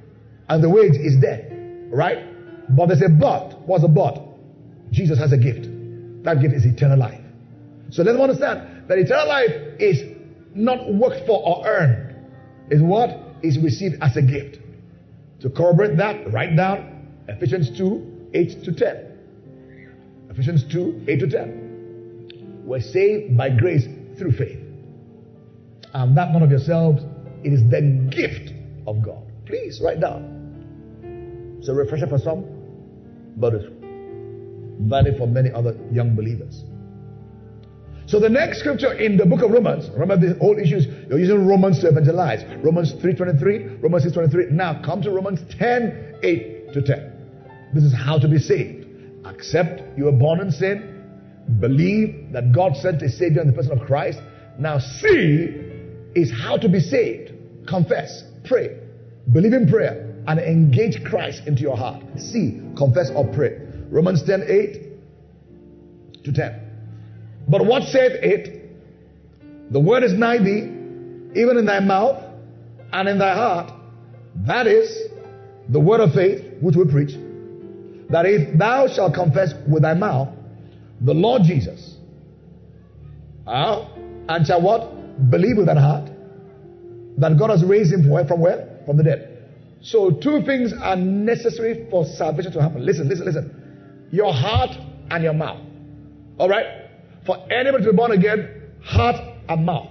And 0.48 0.62
the 0.62 0.68
wage 0.68 0.94
is 0.96 1.16
death. 1.16 1.44
Right? 1.90 2.31
But 2.76 2.86
there's 2.86 3.02
a 3.02 3.08
but. 3.08 3.60
What's 3.66 3.84
a 3.84 3.88
but? 3.88 4.22
Jesus 4.90 5.18
has 5.18 5.32
a 5.32 5.38
gift. 5.38 5.68
That 6.24 6.40
gift 6.40 6.54
is 6.54 6.64
eternal 6.64 6.98
life. 6.98 7.20
So 7.90 8.02
let 8.02 8.12
them 8.12 8.22
understand 8.22 8.88
that 8.88 8.98
eternal 8.98 9.28
life 9.28 9.50
is 9.78 10.02
not 10.54 10.92
worked 10.92 11.26
for 11.26 11.42
or 11.44 11.66
earned. 11.66 12.16
Is 12.70 12.80
what 12.80 13.10
is 13.42 13.58
received 13.58 13.96
as 14.00 14.16
a 14.16 14.22
gift. 14.22 14.58
To 15.40 15.50
corroborate 15.50 15.96
that, 15.98 16.32
write 16.32 16.56
down 16.56 17.08
Ephesians 17.28 17.76
2, 17.76 18.30
8 18.32 18.64
to 18.64 18.72
10. 18.72 19.18
Ephesians 20.30 20.64
2, 20.72 21.04
8 21.08 21.20
to 21.20 21.28
10. 21.28 22.62
We're 22.64 22.80
saved 22.80 23.36
by 23.36 23.50
grace 23.50 23.84
through 24.16 24.32
faith. 24.32 24.58
And 25.92 26.16
that 26.16 26.32
none 26.32 26.42
of 26.42 26.50
yourselves, 26.50 27.02
it 27.44 27.52
is 27.52 27.62
the 27.68 27.82
gift 28.10 28.54
of 28.86 29.02
God. 29.04 29.22
Please 29.46 29.80
write 29.84 30.00
down. 30.00 31.56
It's 31.58 31.68
a 31.68 31.74
refresher 31.74 32.06
for 32.06 32.18
some, 32.18 32.44
but 33.36 33.54
it's 33.54 33.66
valid 34.80 35.16
for 35.18 35.26
many 35.26 35.50
other 35.50 35.76
young 35.90 36.14
believers. 36.14 36.64
So 38.06 38.18
the 38.20 38.28
next 38.28 38.58
scripture 38.58 38.92
in 38.92 39.16
the 39.16 39.24
book 39.24 39.42
of 39.42 39.50
Romans, 39.50 39.88
remember 39.90 40.16
the 40.16 40.38
whole 40.38 40.58
issue 40.58 40.76
is 40.76 40.86
you're 41.08 41.18
using 41.18 41.46
Romans 41.46 41.80
to 41.80 41.88
evangelize. 41.88 42.44
Romans 42.62 42.92
3.23, 42.94 43.82
Romans 43.82 44.04
6.23. 44.04 44.50
Now 44.50 44.82
come 44.84 45.00
to 45.02 45.10
Romans 45.10 45.40
10, 45.58 46.16
8 46.22 46.72
to 46.74 46.82
10. 46.82 47.12
This 47.74 47.84
is 47.84 47.94
how 47.94 48.18
to 48.18 48.28
be 48.28 48.38
saved. 48.38 48.86
Accept 49.24 49.96
you 49.96 50.04
were 50.04 50.12
born 50.12 50.40
in 50.40 50.50
sin. 50.50 50.88
Believe 51.60 52.32
that 52.32 52.52
God 52.52 52.76
sent 52.76 53.02
a 53.02 53.08
Savior 53.08 53.40
in 53.40 53.46
the 53.46 53.52
person 53.52 53.72
of 53.72 53.86
Christ. 53.86 54.18
Now 54.58 54.78
C 54.78 55.48
is 56.14 56.30
how 56.30 56.56
to 56.56 56.68
be 56.68 56.80
saved. 56.80 57.32
Confess, 57.66 58.24
pray, 58.44 58.76
believe 59.32 59.52
in 59.52 59.68
prayer, 59.68 60.11
and 60.26 60.38
engage 60.38 61.02
Christ 61.04 61.42
into 61.46 61.62
your 61.62 61.76
heart. 61.76 62.02
C, 62.16 62.60
confess 62.76 63.10
or 63.14 63.26
pray. 63.32 63.60
Romans 63.90 64.22
10, 64.22 64.44
8 64.48 66.24
to 66.24 66.32
10. 66.32 66.60
But 67.48 67.66
what 67.66 67.82
saith 67.84 68.12
it? 68.22 68.62
The 69.70 69.80
word 69.80 70.04
is 70.04 70.12
nigh 70.12 70.38
thee, 70.38 70.70
even 71.34 71.56
in 71.58 71.66
thy 71.66 71.80
mouth 71.80 72.22
and 72.92 73.08
in 73.08 73.18
thy 73.18 73.34
heart. 73.34 73.72
That 74.46 74.66
is 74.66 75.08
the 75.68 75.80
word 75.80 76.00
of 76.00 76.12
faith 76.12 76.44
which 76.60 76.76
we 76.76 76.84
preach. 76.84 77.12
That 78.10 78.26
if 78.26 78.58
thou 78.58 78.88
shalt 78.88 79.14
confess 79.14 79.54
with 79.66 79.82
thy 79.82 79.94
mouth 79.94 80.28
the 81.00 81.14
Lord 81.14 81.42
Jesus, 81.44 81.96
uh, 83.46 83.88
and 84.28 84.46
shall 84.46 84.62
what? 84.62 85.30
Believe 85.30 85.56
with 85.56 85.66
thy 85.66 85.80
heart 85.80 86.10
that 87.18 87.38
God 87.38 87.50
has 87.50 87.64
raised 87.64 87.92
him? 87.92 88.02
From 88.26 88.40
where? 88.40 88.80
From 88.86 88.96
the 88.96 89.02
dead. 89.02 89.31
So 89.82 90.10
two 90.10 90.42
things 90.44 90.72
are 90.72 90.96
necessary 90.96 91.86
for 91.90 92.04
salvation 92.04 92.52
to 92.52 92.62
happen. 92.62 92.86
Listen, 92.86 93.08
listen, 93.08 93.26
listen. 93.26 94.08
Your 94.12 94.32
heart 94.32 94.70
and 95.10 95.24
your 95.24 95.34
mouth. 95.34 95.60
All 96.38 96.48
right? 96.48 96.66
For 97.26 97.36
anybody 97.52 97.84
to 97.84 97.90
be 97.90 97.96
born 97.96 98.12
again, 98.12 98.62
heart 98.84 99.16
and 99.48 99.66
mouth. 99.66 99.88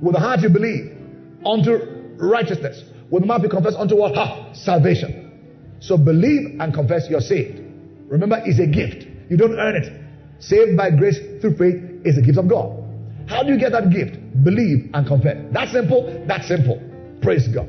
With 0.00 0.14
the 0.14 0.20
heart 0.20 0.40
you 0.40 0.48
believe 0.48 0.96
unto 1.44 2.16
righteousness. 2.18 2.82
With 3.10 3.22
the 3.22 3.26
mouth 3.26 3.42
you 3.42 3.48
confess 3.48 3.74
unto 3.76 3.96
what? 3.96 4.14
Ha, 4.14 4.52
salvation. 4.54 5.76
So 5.80 5.96
believe 5.98 6.58
and 6.60 6.72
confess 6.72 7.06
you're 7.08 7.20
saved. 7.20 7.60
Remember, 8.08 8.40
it's 8.44 8.58
a 8.58 8.66
gift. 8.66 9.06
You 9.30 9.36
don't 9.36 9.58
earn 9.58 9.76
it. 9.76 9.92
Saved 10.40 10.76
by 10.76 10.90
grace 10.90 11.18
through 11.40 11.56
faith 11.56 12.06
is 12.06 12.18
a 12.18 12.22
gift 12.22 12.38
of 12.38 12.48
God. 12.48 12.84
How 13.28 13.42
do 13.42 13.52
you 13.52 13.58
get 13.58 13.72
that 13.72 13.90
gift? 13.90 14.16
Believe 14.44 14.90
and 14.94 15.06
confess. 15.06 15.36
That's 15.52 15.72
simple. 15.72 16.24
That's 16.26 16.46
simple. 16.46 16.80
Praise 17.22 17.48
God. 17.48 17.68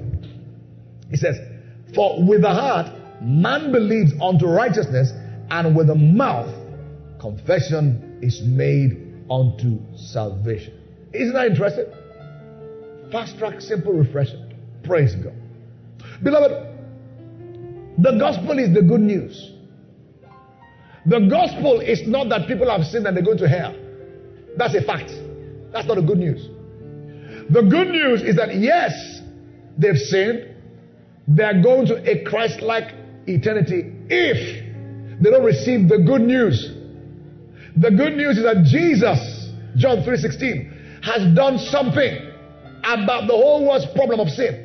He 1.09 1.18
says, 1.18 1.38
For 1.94 2.24
with 2.24 2.42
the 2.42 2.50
heart 2.50 3.22
man 3.22 3.72
believes 3.72 4.12
unto 4.22 4.48
righteousness, 4.48 5.12
and 5.50 5.76
with 5.76 5.88
the 5.88 5.96
mouth 5.96 6.54
confession 7.20 8.20
is 8.22 8.42
made 8.42 9.26
unto 9.30 9.80
salvation. 9.96 10.74
Isn't 11.14 11.34
that 11.34 11.48
interesting? 11.48 11.86
Fast 13.12 13.38
track, 13.38 13.62
simple, 13.62 13.94
refreshing. 13.94 14.54
Praise 14.84 15.16
God. 15.16 15.34
Beloved, 16.22 16.68
the 17.98 18.18
gospel 18.20 18.60
is 18.60 18.74
the 18.74 18.82
good 18.82 19.02
news. 19.02 19.54
The 21.06 21.22
gospel 21.30 21.80
is 21.80 22.06
not 22.06 22.30
that 22.30 22.48
people 22.48 22.70
have 22.70 22.86
sinned 22.86 23.08
and 23.08 23.16
they 23.16 23.22
go 23.22 23.36
to 23.36 23.48
hell. 23.48 23.74
That's 24.58 24.76
a 24.76 24.82
fact. 24.82 25.12
That's 25.72 25.88
not 25.88 25.96
the 25.96 26.02
good 26.02 26.18
news. 26.18 26.50
The 27.50 27.62
good 27.62 27.88
news 27.88 28.22
is 28.24 28.36
that 28.36 28.56
yes, 28.56 29.22
they've 29.78 29.98
sinned. 29.98 30.56
They're 31.28 31.62
going 31.62 31.88
to 31.88 32.10
a 32.10 32.24
Christ 32.24 32.62
like 32.62 32.94
eternity 33.26 33.92
if 34.10 35.20
they 35.22 35.30
don't 35.30 35.44
receive 35.44 35.90
the 35.90 36.00
good 36.00 36.22
news. 36.22 36.74
The 37.76 37.92
good 37.92 38.16
news 38.16 38.38
is 38.38 38.44
that 38.44 38.64
Jesus, 38.64 39.50
John 39.76 40.04
3:16, 40.04 41.02
has 41.04 41.36
done 41.36 41.60
something 41.60 42.32
about 42.84 43.28
the 43.28 43.34
whole 43.34 43.68
world's 43.68 43.86
problem 43.88 44.20
of 44.20 44.30
sin. 44.30 44.64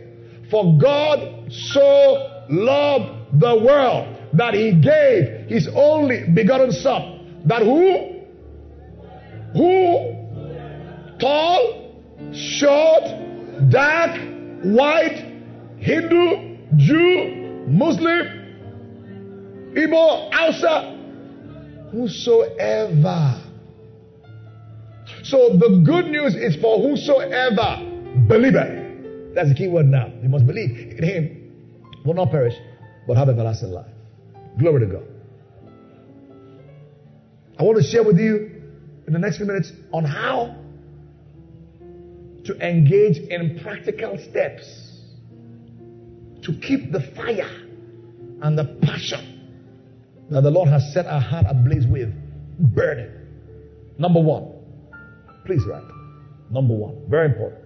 For 0.50 0.78
God 0.78 1.50
so 1.50 2.44
loved 2.48 3.40
the 3.40 3.58
world 3.58 4.16
that 4.34 4.54
he 4.54 4.72
gave 4.72 5.48
his 5.48 5.68
only 5.74 6.24
begotten 6.32 6.70
son. 6.72 7.42
That 7.46 7.62
who? 7.62 8.20
Who? 9.54 10.16
Tall, 11.18 11.92
short, 12.32 13.04
dark, 13.70 14.20
white, 14.62 15.32
Hindu, 15.78 16.51
Jew, 16.76 17.64
Muslim, 17.68 18.42
Igbo, 19.74 20.32
Hausa, 20.32 20.98
whosoever. 21.90 23.40
So 25.24 25.56
the 25.56 25.82
good 25.84 26.06
news 26.06 26.34
is 26.34 26.56
for 26.56 26.78
whosoever 26.78 27.76
believeth. 28.26 29.34
That's 29.34 29.48
the 29.48 29.54
key 29.54 29.68
word 29.68 29.86
now. 29.86 30.12
You 30.22 30.28
must 30.28 30.46
believe 30.46 30.70
in 30.98 31.04
him, 31.04 31.82
will 32.04 32.14
not 32.14 32.30
perish, 32.30 32.54
but 33.06 33.16
have 33.16 33.28
everlasting 33.28 33.70
life. 33.70 33.86
Glory 34.58 34.80
to 34.80 34.86
God. 34.86 35.04
I 37.58 37.62
want 37.64 37.78
to 37.78 37.84
share 37.84 38.02
with 38.02 38.18
you 38.18 38.62
in 39.06 39.12
the 39.12 39.18
next 39.18 39.36
few 39.36 39.46
minutes 39.46 39.72
on 39.92 40.04
how 40.04 40.56
to 42.44 42.56
engage 42.66 43.18
in 43.18 43.60
practical 43.62 44.18
steps 44.18 44.81
to 46.42 46.52
keep 46.60 46.92
the 46.92 47.00
fire 47.14 47.50
and 48.42 48.58
the 48.58 48.64
passion 48.82 49.32
that 50.30 50.42
the 50.42 50.50
Lord 50.50 50.68
has 50.68 50.92
set 50.92 51.06
our 51.06 51.20
heart 51.20 51.46
ablaze 51.48 51.86
with 51.86 52.12
burning. 52.58 53.10
Number 53.98 54.20
one. 54.20 54.52
Please 55.44 55.62
write. 55.66 55.84
Number 56.50 56.74
one. 56.74 57.08
Very 57.08 57.26
important. 57.26 57.62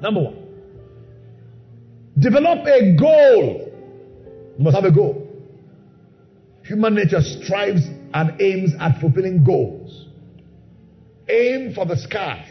Number 0.00 0.20
one. 0.20 0.36
Develop 2.18 2.66
a 2.66 2.96
goal. 2.96 3.68
You 4.58 4.64
must 4.64 4.76
have 4.76 4.84
a 4.84 4.92
goal. 4.92 5.28
Human 6.64 6.94
nature 6.94 7.22
strives 7.22 7.82
and 8.14 8.40
aims 8.40 8.72
at 8.78 9.00
fulfilling 9.00 9.42
goals. 9.42 10.06
Aim 11.28 11.72
for 11.74 11.86
the 11.86 11.96
sky. 11.96 12.46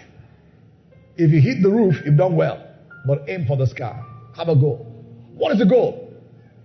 If 1.15 1.31
you 1.31 1.39
hit 1.39 1.61
the 1.61 1.69
roof, 1.69 1.95
you've 2.05 2.17
done 2.17 2.35
well. 2.35 2.65
But 3.05 3.29
aim 3.29 3.45
for 3.45 3.57
the 3.57 3.67
sky. 3.67 4.01
Have 4.41 4.49
a 4.49 4.59
goal. 4.59 4.87
What 5.35 5.51
is 5.51 5.59
the 5.59 5.67
goal? 5.67 6.11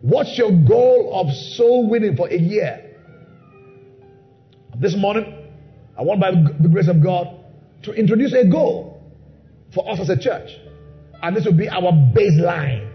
What's 0.00 0.38
your 0.38 0.50
goal 0.50 1.10
of 1.12 1.30
soul 1.30 1.90
winning 1.90 2.16
for 2.16 2.26
a 2.26 2.38
year? 2.38 2.96
This 4.78 4.96
morning, 4.96 5.50
I 5.94 6.02
want 6.02 6.18
by 6.18 6.30
the 6.30 6.70
grace 6.70 6.88
of 6.88 7.02
God 7.02 7.28
to 7.82 7.92
introduce 7.92 8.32
a 8.32 8.46
goal 8.48 9.02
for 9.74 9.86
us 9.90 10.00
as 10.00 10.08
a 10.08 10.18
church. 10.18 10.52
And 11.22 11.36
this 11.36 11.44
will 11.44 11.52
be 11.52 11.68
our 11.68 11.92
baseline. 12.16 12.88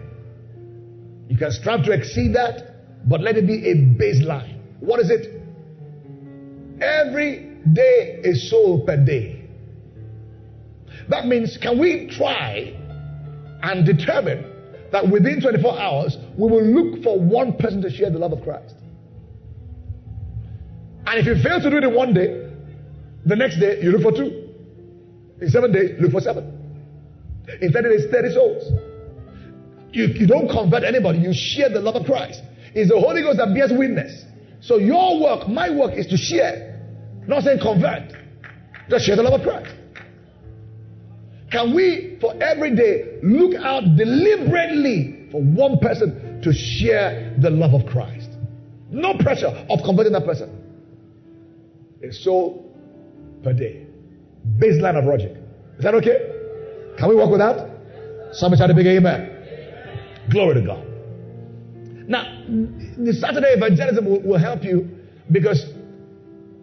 You 1.28 1.38
can 1.38 1.52
strive 1.52 1.84
to 1.84 1.92
exceed 1.92 2.34
that, 2.34 3.08
but 3.08 3.20
let 3.20 3.36
it 3.36 3.46
be 3.46 3.70
a 3.70 3.76
baseline. 3.76 4.58
What 4.80 4.98
is 4.98 5.10
it? 5.10 5.40
Every 6.80 7.56
day 7.72 8.20
a 8.24 8.34
soul 8.34 8.84
per 8.84 8.96
day. 8.96 9.48
That 11.08 11.26
means, 11.26 11.56
can 11.56 11.78
we 11.78 12.08
try 12.08 12.76
and 13.62 13.86
determine 13.86 14.51
that 14.92 15.08
within 15.08 15.40
24 15.40 15.80
hours, 15.80 16.16
we 16.36 16.48
will 16.48 16.62
look 16.62 17.02
for 17.02 17.18
one 17.18 17.56
person 17.56 17.82
to 17.82 17.90
share 17.90 18.10
the 18.10 18.18
love 18.18 18.32
of 18.32 18.42
Christ. 18.42 18.74
And 21.06 21.18
if 21.18 21.26
you 21.26 21.42
fail 21.42 21.60
to 21.60 21.70
do 21.70 21.78
it 21.78 21.84
in 21.84 21.94
one 21.94 22.14
day, 22.14 22.50
the 23.26 23.36
next 23.36 23.58
day 23.58 23.80
you 23.82 23.90
look 23.90 24.02
for 24.02 24.12
two. 24.12 24.50
In 25.40 25.50
seven 25.50 25.72
days, 25.72 25.96
look 26.00 26.12
for 26.12 26.20
seven. 26.20 26.58
In 27.60 27.72
30 27.72 27.88
days, 27.88 28.06
30 28.10 28.34
souls. 28.34 28.72
You, 29.92 30.06
you 30.06 30.26
don't 30.26 30.48
convert 30.48 30.84
anybody, 30.84 31.18
you 31.18 31.32
share 31.34 31.68
the 31.68 31.80
love 31.80 31.96
of 31.96 32.06
Christ. 32.06 32.40
It's 32.74 32.90
the 32.90 32.98
Holy 32.98 33.22
Ghost 33.22 33.38
that 33.38 33.52
bears 33.52 33.72
witness. 33.72 34.24
So 34.60 34.78
your 34.78 35.20
work, 35.20 35.48
my 35.48 35.70
work, 35.70 35.94
is 35.94 36.06
to 36.06 36.16
share. 36.16 36.80
Not 37.26 37.42
saying 37.42 37.58
convert. 37.60 38.12
Just 38.88 39.06
share 39.06 39.16
the 39.16 39.22
love 39.22 39.40
of 39.40 39.46
Christ. 39.46 39.74
Can 41.52 41.74
we, 41.74 42.16
for 42.18 42.34
every 42.42 42.74
day, 42.74 43.18
look 43.22 43.54
out 43.54 43.84
deliberately 43.96 45.28
for 45.30 45.42
one 45.42 45.78
person 45.78 46.40
to 46.42 46.52
share 46.52 47.36
the 47.40 47.50
love 47.50 47.74
of 47.74 47.86
Christ? 47.86 48.30
No 48.90 49.14
pressure 49.18 49.48
of 49.68 49.80
converting 49.84 50.14
that 50.14 50.24
person. 50.24 50.48
A 52.02 52.10
soul 52.10 52.74
per 53.44 53.52
day. 53.52 53.86
Baseline 54.58 54.98
of 54.98 55.04
logic. 55.04 55.36
Is 55.76 55.84
that 55.84 55.94
okay? 55.96 56.96
Can 56.98 57.10
we 57.10 57.16
work 57.16 57.30
with 57.30 57.40
that? 57.40 57.68
Somebody 58.32 58.60
shout 58.60 58.70
a 58.70 58.74
big 58.74 58.86
amen. 58.86 59.28
Glory 60.30 60.54
to 60.54 60.62
God. 60.62 60.86
Now, 62.08 62.44
the 62.48 63.12
Saturday 63.12 63.48
evangelism 63.48 64.06
will, 64.06 64.22
will 64.22 64.38
help 64.38 64.64
you 64.64 64.88
because 65.30 65.66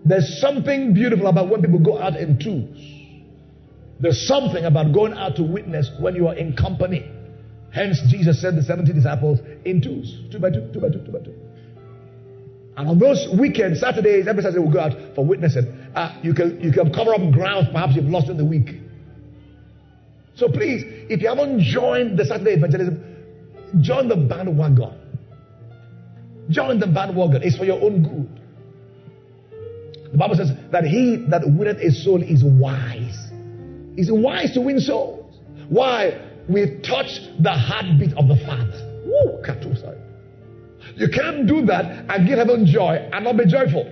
there's 0.04 0.42
something 0.42 0.94
beautiful 0.94 1.28
about 1.28 1.48
when 1.50 1.62
people 1.62 1.80
go 1.80 2.00
out 2.00 2.16
in 2.16 2.40
twos. 2.40 2.99
There's 4.00 4.28
something 4.28 4.64
about 4.66 4.94
going 4.94 5.14
out 5.14 5.36
to 5.38 5.44
witness 5.44 5.92
when 6.00 6.16
you 6.16 6.28
are 6.28 6.36
in 6.36 6.56
company. 6.56 7.12
Hence, 7.72 8.02
Jesus 8.08 8.42
sent 8.42 8.56
the 8.56 8.64
70 8.64 8.94
disciples 8.94 9.40
in 9.66 9.82
twos, 9.82 10.22
two 10.32 10.40
by 10.40 10.50
two, 10.50 10.70
two 10.74 10.80
by 10.80 10.90
two, 10.90 11.04
two 11.06 11.12
by 11.12 11.20
two. 11.20 11.36
And 12.78 12.88
on 12.88 12.98
those 12.98 13.28
weekends, 13.38 13.82
Saturdays, 13.82 14.26
every 14.28 14.42
Saturday, 14.42 14.64
we 14.66 14.72
go 14.72 14.80
out 14.80 14.94
for 15.14 15.26
witnessing. 15.26 15.66
uh, 15.96 16.18
you 16.24 16.34
can 16.34 16.62
you 16.62 16.72
can 16.72 16.94
cover 16.94 17.14
up 17.14 17.20
ground 17.34 17.68
perhaps 17.74 17.94
you've 17.96 18.06
lost 18.06 18.30
in 18.30 18.38
the 18.38 18.46
week. 18.46 18.70
So 20.36 20.48
please, 20.48 20.84
if 21.10 21.22
you 21.22 21.28
haven't 21.28 21.60
joined 21.60 22.18
the 22.18 22.24
Saturday 22.24 22.52
evangelism, 22.52 23.04
join 23.82 24.08
the 24.08 24.16
bandwagon. 24.16 24.94
Join 26.50 26.80
the 26.80 26.88
bandwagon. 26.88 27.44
It's 27.44 27.58
for 27.58 27.66
your 27.66 27.82
own 27.82 28.02
good. 28.02 28.40
The 30.14 30.18
Bible 30.18 30.36
says 30.36 30.52
that 30.72 30.86
he 30.86 31.26
that 31.30 31.42
winneth 31.46 31.80
a 31.80 31.92
soul 31.92 32.24
is 32.24 32.44
wise. 32.44 33.29
Is 34.00 34.10
wise 34.10 34.54
to 34.54 34.62
win 34.62 34.80
souls. 34.80 35.40
Why? 35.68 36.18
We 36.48 36.80
touch 36.80 37.20
the 37.42 37.52
heartbeat 37.52 38.14
of 38.14 38.30
the 38.30 38.38
Father. 38.46 39.04
Woo, 39.06 39.42
Katusai. 39.44 40.00
You 40.96 41.10
can't 41.10 41.46
do 41.46 41.66
that 41.66 42.06
and 42.10 42.26
give 42.26 42.38
heaven 42.38 42.66
joy 42.66 43.10
and 43.12 43.26
not 43.26 43.36
be 43.36 43.46
joyful. 43.46 43.84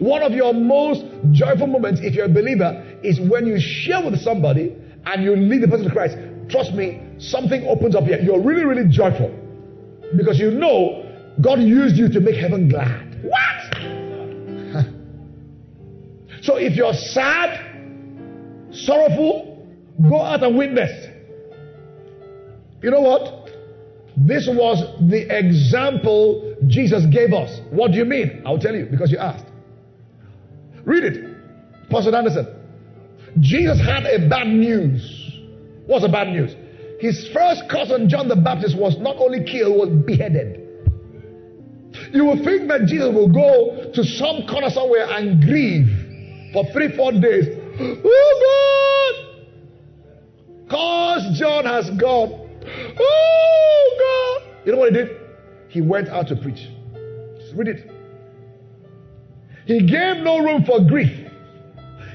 One 0.00 0.22
of 0.22 0.32
your 0.32 0.52
most 0.52 1.02
joyful 1.32 1.66
moments, 1.66 2.02
if 2.02 2.14
you're 2.14 2.26
a 2.26 2.28
believer, 2.28 2.84
is 3.02 3.18
when 3.20 3.46
you 3.46 3.58
share 3.58 4.04
with 4.04 4.20
somebody 4.20 4.76
and 5.06 5.24
you 5.24 5.34
lead 5.34 5.62
the 5.62 5.68
person 5.68 5.86
to 5.86 5.92
Christ. 5.92 6.18
Trust 6.50 6.74
me, 6.74 7.00
something 7.18 7.66
opens 7.66 7.96
up 7.96 8.04
here. 8.04 8.20
You're 8.20 8.42
really, 8.42 8.66
really 8.66 8.86
joyful 8.86 9.34
because 10.14 10.38
you 10.38 10.50
know 10.50 11.06
God 11.40 11.58
used 11.60 11.96
you 11.96 12.10
to 12.10 12.20
make 12.20 12.36
heaven 12.36 12.68
glad. 12.68 13.24
What? 13.24 13.76
so 16.42 16.56
if 16.56 16.76
you're 16.76 16.92
sad, 16.92 17.67
sorrowful, 18.72 19.66
go 20.08 20.20
out 20.20 20.42
and 20.42 20.56
witness. 20.56 21.06
You 22.82 22.90
know 22.90 23.00
what? 23.00 23.50
This 24.16 24.48
was 24.48 24.82
the 25.08 25.26
example 25.36 26.56
Jesus 26.66 27.06
gave 27.06 27.32
us. 27.32 27.60
What 27.70 27.92
do 27.92 27.98
you 27.98 28.04
mean? 28.04 28.42
I'll 28.44 28.58
tell 28.58 28.74
you 28.74 28.86
because 28.90 29.12
you 29.12 29.18
asked. 29.18 29.46
Read 30.84 31.04
it. 31.04 31.36
Pastor 31.90 32.14
Anderson. 32.14 32.46
Jesus 33.40 33.78
had 33.80 34.04
a 34.04 34.28
bad 34.28 34.48
news. 34.48 35.38
What's 35.86 36.02
the 36.02 36.08
bad 36.08 36.28
news? 36.28 36.54
His 37.00 37.28
first 37.32 37.68
cousin, 37.70 38.08
John 38.08 38.28
the 38.28 38.36
Baptist, 38.36 38.76
was 38.76 38.98
not 38.98 39.16
only 39.18 39.44
killed, 39.44 39.76
was 39.76 40.04
beheaded. 40.04 40.64
You 42.12 42.24
will 42.24 42.42
think 42.42 42.68
that 42.68 42.86
Jesus 42.86 43.14
will 43.14 43.32
go 43.32 43.90
to 43.92 44.04
some 44.04 44.46
corner 44.48 44.70
somewhere 44.70 45.06
and 45.10 45.42
grieve 45.42 45.88
for 46.52 46.64
three, 46.72 46.96
four 46.96 47.12
days. 47.12 47.57
Oh 47.80 49.14
God! 49.14 50.70
Cause 50.70 51.38
John 51.38 51.64
has 51.64 51.90
gone. 51.90 52.48
Oh 52.98 53.96
God! 53.98 54.66
You 54.66 54.72
know 54.72 54.78
what 54.78 54.92
he 54.92 54.98
did? 54.98 55.16
He 55.68 55.80
went 55.80 56.08
out 56.08 56.28
to 56.28 56.36
preach. 56.36 56.68
Just 57.40 57.54
read 57.54 57.68
it. 57.68 57.90
He 59.66 59.80
gave 59.86 60.18
no 60.24 60.38
room 60.38 60.64
for 60.64 60.80
grief. 60.80 61.26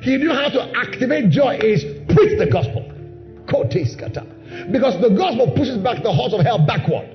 He 0.01 0.17
knew 0.17 0.33
how 0.33 0.49
to 0.49 0.71
activate 0.75 1.29
joy 1.29 1.59
is 1.61 1.83
preach 2.13 2.37
the 2.37 2.49
gospel. 2.51 2.89
Because 4.71 4.99
the 5.01 5.09
gospel 5.09 5.51
pushes 5.55 5.77
back 5.77 6.03
the 6.03 6.11
horse 6.11 6.33
of 6.33 6.41
hell 6.41 6.65
backward. 6.65 7.07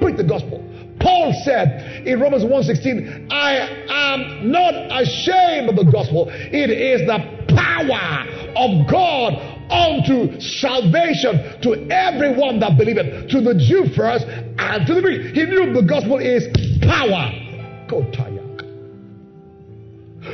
Preach 0.00 0.16
the 0.16 0.24
gospel. 0.24 0.62
Paul 1.00 1.32
said 1.44 2.06
in 2.06 2.20
Romans 2.20 2.44
1:16, 2.44 3.28
I 3.30 3.68
am 3.88 4.50
not 4.50 4.74
ashamed 4.90 5.68
of 5.70 5.76
the 5.76 5.84
gospel. 5.90 6.28
It 6.30 6.70
is 6.70 7.06
the 7.06 7.33
power 7.54 8.26
of 8.56 8.90
God 8.90 9.34
unto 9.70 10.40
salvation 10.40 11.60
to 11.62 11.86
everyone 11.90 12.60
that 12.60 12.76
believeth, 12.76 13.30
to 13.30 13.40
the 13.40 13.54
Jew 13.54 13.92
first 13.94 14.26
and 14.26 14.86
to 14.86 14.94
the 14.94 15.00
Greek. 15.00 15.34
He 15.34 15.44
knew 15.44 15.72
the 15.72 15.82
gospel 15.82 16.18
is 16.18 16.46
power. 16.82 17.32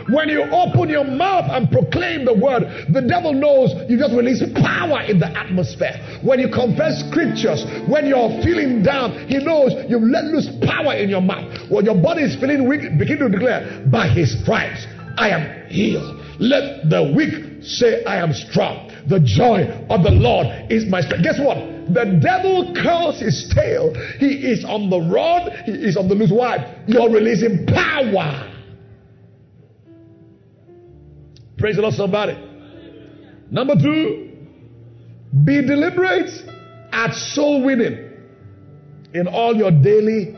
When 0.08 0.28
you 0.28 0.42
open 0.42 0.88
your 0.88 1.04
mouth 1.04 1.50
and 1.50 1.70
proclaim 1.70 2.24
the 2.24 2.34
word, 2.34 2.62
the 2.90 3.02
devil 3.02 3.32
knows 3.32 3.74
you 3.90 3.98
just 3.98 4.14
release 4.14 4.42
power 4.54 5.02
in 5.02 5.18
the 5.18 5.26
atmosphere. 5.26 6.20
When 6.22 6.38
you 6.38 6.48
confess 6.48 7.04
scriptures, 7.08 7.64
when 7.88 8.06
you're 8.06 8.30
feeling 8.42 8.82
down, 8.82 9.28
he 9.28 9.38
knows 9.38 9.72
you've 9.88 10.02
let 10.02 10.24
loose 10.24 10.48
power 10.62 10.94
in 10.94 11.10
your 11.10 11.20
mouth. 11.20 11.70
When 11.70 11.84
your 11.84 11.96
body 12.00 12.22
is 12.22 12.36
feeling 12.36 12.68
weak, 12.68 12.82
begin 12.98 13.18
to 13.18 13.28
declare, 13.28 13.84
by 13.90 14.08
his 14.08 14.40
stripes, 14.40 14.86
I 15.16 15.30
am 15.30 15.68
healed. 15.68 16.19
Let 16.40 16.88
the 16.88 17.12
weak 17.14 17.62
say, 17.62 18.02
I 18.04 18.16
am 18.16 18.32
strong. 18.32 18.90
The 19.06 19.20
joy 19.20 19.64
of 19.90 20.02
the 20.02 20.10
Lord 20.10 20.46
is 20.72 20.86
my 20.86 21.02
strength. 21.02 21.22
Guess 21.22 21.38
what? 21.38 21.58
The 21.92 22.18
devil 22.22 22.72
curls 22.74 23.20
his 23.20 23.52
tail. 23.54 23.92
He 24.18 24.50
is 24.50 24.64
on 24.64 24.88
the 24.88 25.00
run. 25.00 25.50
He 25.66 25.72
is 25.72 25.98
on 25.98 26.08
the 26.08 26.14
loose. 26.14 26.30
Why? 26.32 26.82
You're 26.86 27.10
releasing 27.10 27.66
power. 27.66 28.50
Praise 31.58 31.76
the 31.76 31.82
Lord, 31.82 31.94
somebody. 31.94 32.38
Number 33.50 33.74
two, 33.74 34.30
be 35.44 35.60
deliberate 35.60 36.30
at 36.90 37.12
soul 37.12 37.62
winning 37.62 38.12
in 39.12 39.26
all 39.26 39.54
your 39.54 39.70
daily 39.70 40.36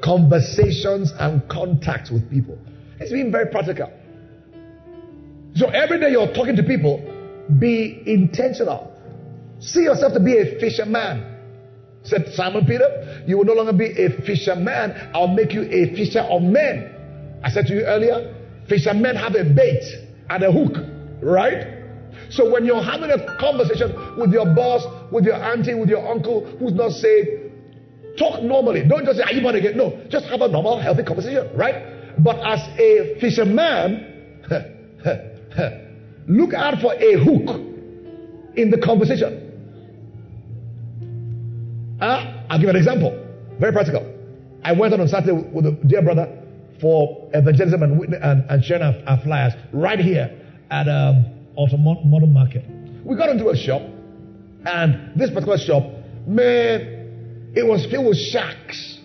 conversations 0.00 1.12
and 1.18 1.48
contacts 1.48 2.12
with 2.12 2.30
people. 2.30 2.56
It's 3.00 3.10
being 3.10 3.32
very 3.32 3.50
practical. 3.50 3.90
So 5.54 5.68
every 5.68 6.00
day 6.00 6.10
you're 6.10 6.32
talking 6.32 6.56
to 6.56 6.62
people, 6.62 6.98
be 7.58 8.02
intentional. 8.06 8.90
See 9.60 9.82
yourself 9.82 10.12
to 10.14 10.20
be 10.20 10.36
a 10.38 10.58
fisherman. 10.58 11.30
Said 12.02 12.32
Simon 12.34 12.66
Peter, 12.66 13.24
you 13.26 13.38
will 13.38 13.44
no 13.44 13.54
longer 13.54 13.72
be 13.72 13.86
a 13.86 14.10
fisherman. 14.22 15.10
I'll 15.14 15.28
make 15.28 15.52
you 15.52 15.62
a 15.62 15.94
fisher 15.94 16.20
of 16.20 16.42
men. 16.42 17.40
I 17.42 17.50
said 17.50 17.66
to 17.66 17.74
you 17.74 17.82
earlier, 17.82 18.34
fishermen 18.68 19.16
have 19.16 19.34
a 19.34 19.44
bait 19.44 19.82
and 20.28 20.42
a 20.42 20.52
hook, 20.52 20.72
right? 21.22 21.82
So 22.30 22.50
when 22.50 22.64
you're 22.64 22.82
having 22.82 23.10
a 23.10 23.36
conversation 23.38 24.18
with 24.18 24.32
your 24.32 24.46
boss, 24.54 24.84
with 25.12 25.24
your 25.24 25.36
auntie, 25.36 25.74
with 25.74 25.88
your 25.88 26.06
uncle 26.06 26.44
who's 26.58 26.72
not 26.72 26.92
saved, 26.92 27.52
talk 28.18 28.42
normally. 28.42 28.86
Don't 28.86 29.04
just 29.04 29.18
say, 29.18 29.24
Are 29.24 29.32
you 29.32 29.42
born 29.42 29.54
again? 29.54 29.76
No, 29.76 30.04
just 30.08 30.26
have 30.26 30.40
a 30.40 30.48
normal, 30.48 30.80
healthy 30.80 31.04
conversation, 31.04 31.48
right? 31.56 32.22
But 32.22 32.36
as 32.44 32.60
a 32.78 33.18
fisherman, 33.20 34.40
look 36.28 36.54
out 36.54 36.80
for 36.80 36.94
a 36.94 37.18
hook 37.18 37.60
in 38.56 38.70
the 38.70 38.78
conversation. 38.78 39.40
Uh, 42.00 42.44
I'll 42.50 42.58
give 42.58 42.68
an 42.68 42.76
example. 42.76 43.10
Very 43.58 43.72
practical. 43.72 44.10
I 44.62 44.72
went 44.72 44.94
on 44.94 45.00
on 45.00 45.08
Saturday 45.08 45.32
with 45.32 45.66
a 45.66 45.72
dear 45.86 46.02
brother 46.02 46.42
for 46.80 47.30
evangelism 47.32 47.82
and, 47.82 48.14
and, 48.14 48.50
and 48.50 48.64
sharing 48.64 48.82
our, 48.82 48.94
our, 49.06 49.20
flyers 49.22 49.52
right 49.72 49.98
here 49.98 50.40
at 50.70 50.88
um, 50.88 51.24
Modern 51.56 52.32
Market. 52.32 52.64
We 53.04 53.16
got 53.16 53.28
into 53.28 53.48
a 53.50 53.56
shop, 53.56 53.82
and 54.64 55.12
this 55.14 55.30
particular 55.30 55.58
shop, 55.58 55.84
man, 56.26 57.52
it 57.54 57.66
was 57.66 57.86
filled 57.90 58.06
with 58.06 58.18
shacks. 58.18 58.98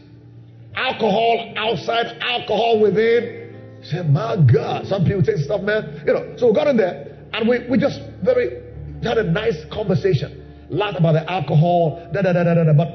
Alcohol 0.76 1.54
outside, 1.58 2.18
alcohol 2.22 2.80
within. 2.82 3.39
Said, 3.82 4.10
my 4.10 4.36
God, 4.36 4.88
some 4.88 5.06
people 5.06 5.24
take 5.24 5.38
stuff, 5.38 5.62
man. 5.62 6.04
You 6.06 6.14
know, 6.14 6.36
so 6.38 6.48
we 6.48 6.54
got 6.54 6.68
in 6.68 6.78
there, 6.78 7.18
and 7.34 7.48
we, 7.48 7.68
we 7.70 7.78
just 7.78 8.02
very 8.24 8.62
had 9.04 9.18
a 9.18 9.24
nice 9.24 9.58
conversation. 9.72 10.46
Laughed 10.70 11.00
about 11.00 11.14
the 11.14 11.32
alcohol, 11.32 12.10
da 12.14 12.22
da 12.22 12.34
da 12.34 12.44
da 12.44 12.64
da, 12.64 12.74
but 12.74 12.90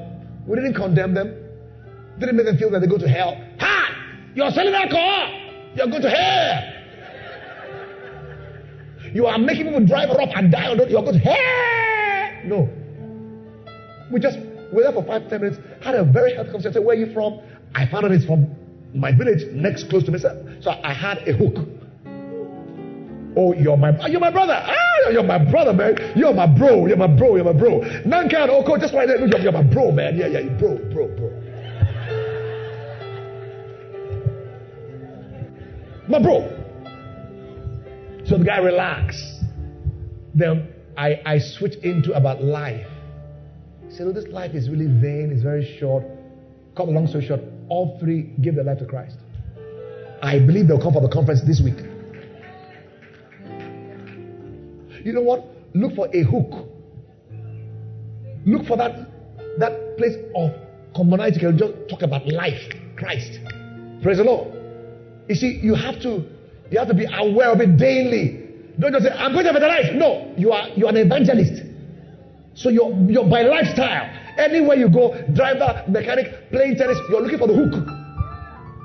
we 0.46 0.56
didn't 0.56 0.74
condemn 0.74 1.14
them. 1.14 1.34
Didn't 2.18 2.36
make 2.36 2.46
them 2.46 2.58
feel 2.58 2.70
that 2.70 2.80
they 2.80 2.86
go 2.86 2.98
to 2.98 3.08
hell. 3.08 3.34
Ha! 3.58 4.30
You're 4.34 4.50
selling 4.50 4.74
alcohol. 4.74 5.40
You're 5.74 5.88
going 5.88 6.02
to 6.02 6.10
hell. 6.10 6.72
You 9.12 9.26
are 9.26 9.38
making 9.38 9.66
people 9.66 9.84
drive 9.86 10.10
up 10.10 10.28
and 10.36 10.52
die 10.52 10.68
on 10.68 10.78
You're 10.88 11.02
going 11.02 11.14
to 11.14 11.18
hell. 11.18 12.42
No. 12.44 12.68
We 14.12 14.20
just 14.20 14.38
were 14.72 14.82
there 14.82 14.92
for 14.92 15.04
five, 15.04 15.28
ten 15.28 15.40
minutes, 15.40 15.60
had 15.82 15.94
a 15.94 16.04
very 16.04 16.34
healthy 16.34 16.50
conversation. 16.50 16.84
Where 16.84 16.96
are 16.96 16.98
you 16.98 17.12
from? 17.12 17.40
I 17.74 17.86
found 17.86 18.04
out 18.04 18.12
it's 18.12 18.24
from 18.24 18.54
my 18.94 19.12
village 19.12 19.42
next 19.52 19.88
close 19.90 20.04
to 20.04 20.12
me. 20.12 20.18
So 20.18 20.70
I 20.70 20.94
had 20.94 21.26
a 21.28 21.32
hook. 21.32 21.68
Oh, 23.36 23.52
you're 23.52 23.76
my 23.76 24.06
you're 24.06 24.20
my 24.20 24.30
brother. 24.30 24.54
Ah, 24.54 25.10
you're 25.10 25.24
my 25.24 25.38
brother, 25.38 25.72
man. 25.72 25.96
You're 26.14 26.32
my 26.32 26.46
bro. 26.46 26.86
You're 26.86 26.96
my 26.96 27.08
bro. 27.08 27.34
You're 27.36 27.44
my 27.44 27.52
bro. 27.52 27.80
None 28.06 28.28
can. 28.28 28.48
Oh, 28.50 28.78
just 28.78 28.94
right 28.94 29.08
there. 29.08 29.18
You're, 29.18 29.40
you're 29.40 29.52
my 29.52 29.62
bro, 29.62 29.90
man. 29.90 30.16
Yeah, 30.16 30.28
yeah, 30.28 30.48
bro, 30.58 30.78
bro, 30.92 31.08
bro. 31.08 31.30
My 36.08 36.22
bro. 36.22 36.50
So 38.24 38.38
the 38.38 38.44
guy 38.44 38.58
relaxed. 38.58 39.40
Then 40.34 40.68
I, 40.96 41.20
I 41.24 41.38
switched 41.38 41.84
into 41.84 42.12
about 42.12 42.42
life. 42.42 42.86
He 43.88 43.94
said, 43.94 44.06
oh, 44.06 44.12
this 44.12 44.26
life 44.28 44.54
is 44.54 44.68
really 44.68 44.86
vain, 44.86 45.30
it's 45.32 45.42
very 45.42 45.76
short. 45.78 46.04
Cut 46.76 46.88
a 46.88 46.90
long 46.90 47.06
story 47.06 47.26
short, 47.26 47.40
all 47.68 47.98
three 48.00 48.32
give 48.40 48.54
their 48.54 48.64
life 48.64 48.78
to 48.78 48.86
Christ. 48.86 49.16
I 50.22 50.38
believe 50.38 50.68
they'll 50.68 50.80
come 50.80 50.92
for 50.92 51.02
the 51.02 51.08
conference 51.08 51.42
this 51.46 51.60
week. 51.62 51.78
You 55.04 55.12
know 55.12 55.22
what? 55.22 55.44
Look 55.74 55.94
for 55.94 56.08
a 56.14 56.22
hook. 56.22 56.68
Look 58.46 58.66
for 58.66 58.76
that, 58.76 59.08
that 59.58 59.96
place 59.98 60.16
of 60.34 60.50
commonality. 60.96 61.40
You 61.40 61.48
can 61.48 61.58
just 61.58 61.72
talk 61.90 62.02
about 62.02 62.26
life, 62.26 62.72
Christ. 62.96 63.38
Praise 64.02 64.18
the 64.18 64.24
Lord. 64.24 64.54
You 65.28 65.34
see, 65.34 65.60
you 65.62 65.74
have 65.74 66.00
to 66.02 66.24
You 66.70 66.78
have 66.78 66.88
to 66.88 66.94
be 66.94 67.06
aware 67.06 67.50
of 67.52 67.60
it 67.60 67.76
daily. 67.76 68.40
Don't 68.78 68.92
just 68.92 69.04
say, 69.04 69.10
I'm 69.12 69.32
going 69.32 69.44
to 69.44 69.50
evangelize. 69.50 69.94
No, 69.94 70.32
you 70.36 70.50
are 70.52 70.68
you 70.70 70.86
are 70.86 70.90
an 70.90 70.96
evangelist. 70.96 71.62
So 72.54 72.70
you're, 72.70 72.92
you're 73.08 73.28
by 73.28 73.42
lifestyle. 73.42 74.08
Anywhere 74.38 74.76
you 74.76 74.88
go, 74.88 75.14
driver, 75.32 75.84
mechanic, 75.88 76.50
playing 76.50 76.76
tennis, 76.76 76.98
you're 77.08 77.20
looking 77.20 77.38
for 77.38 77.48
the 77.48 77.54
hook. 77.54 77.74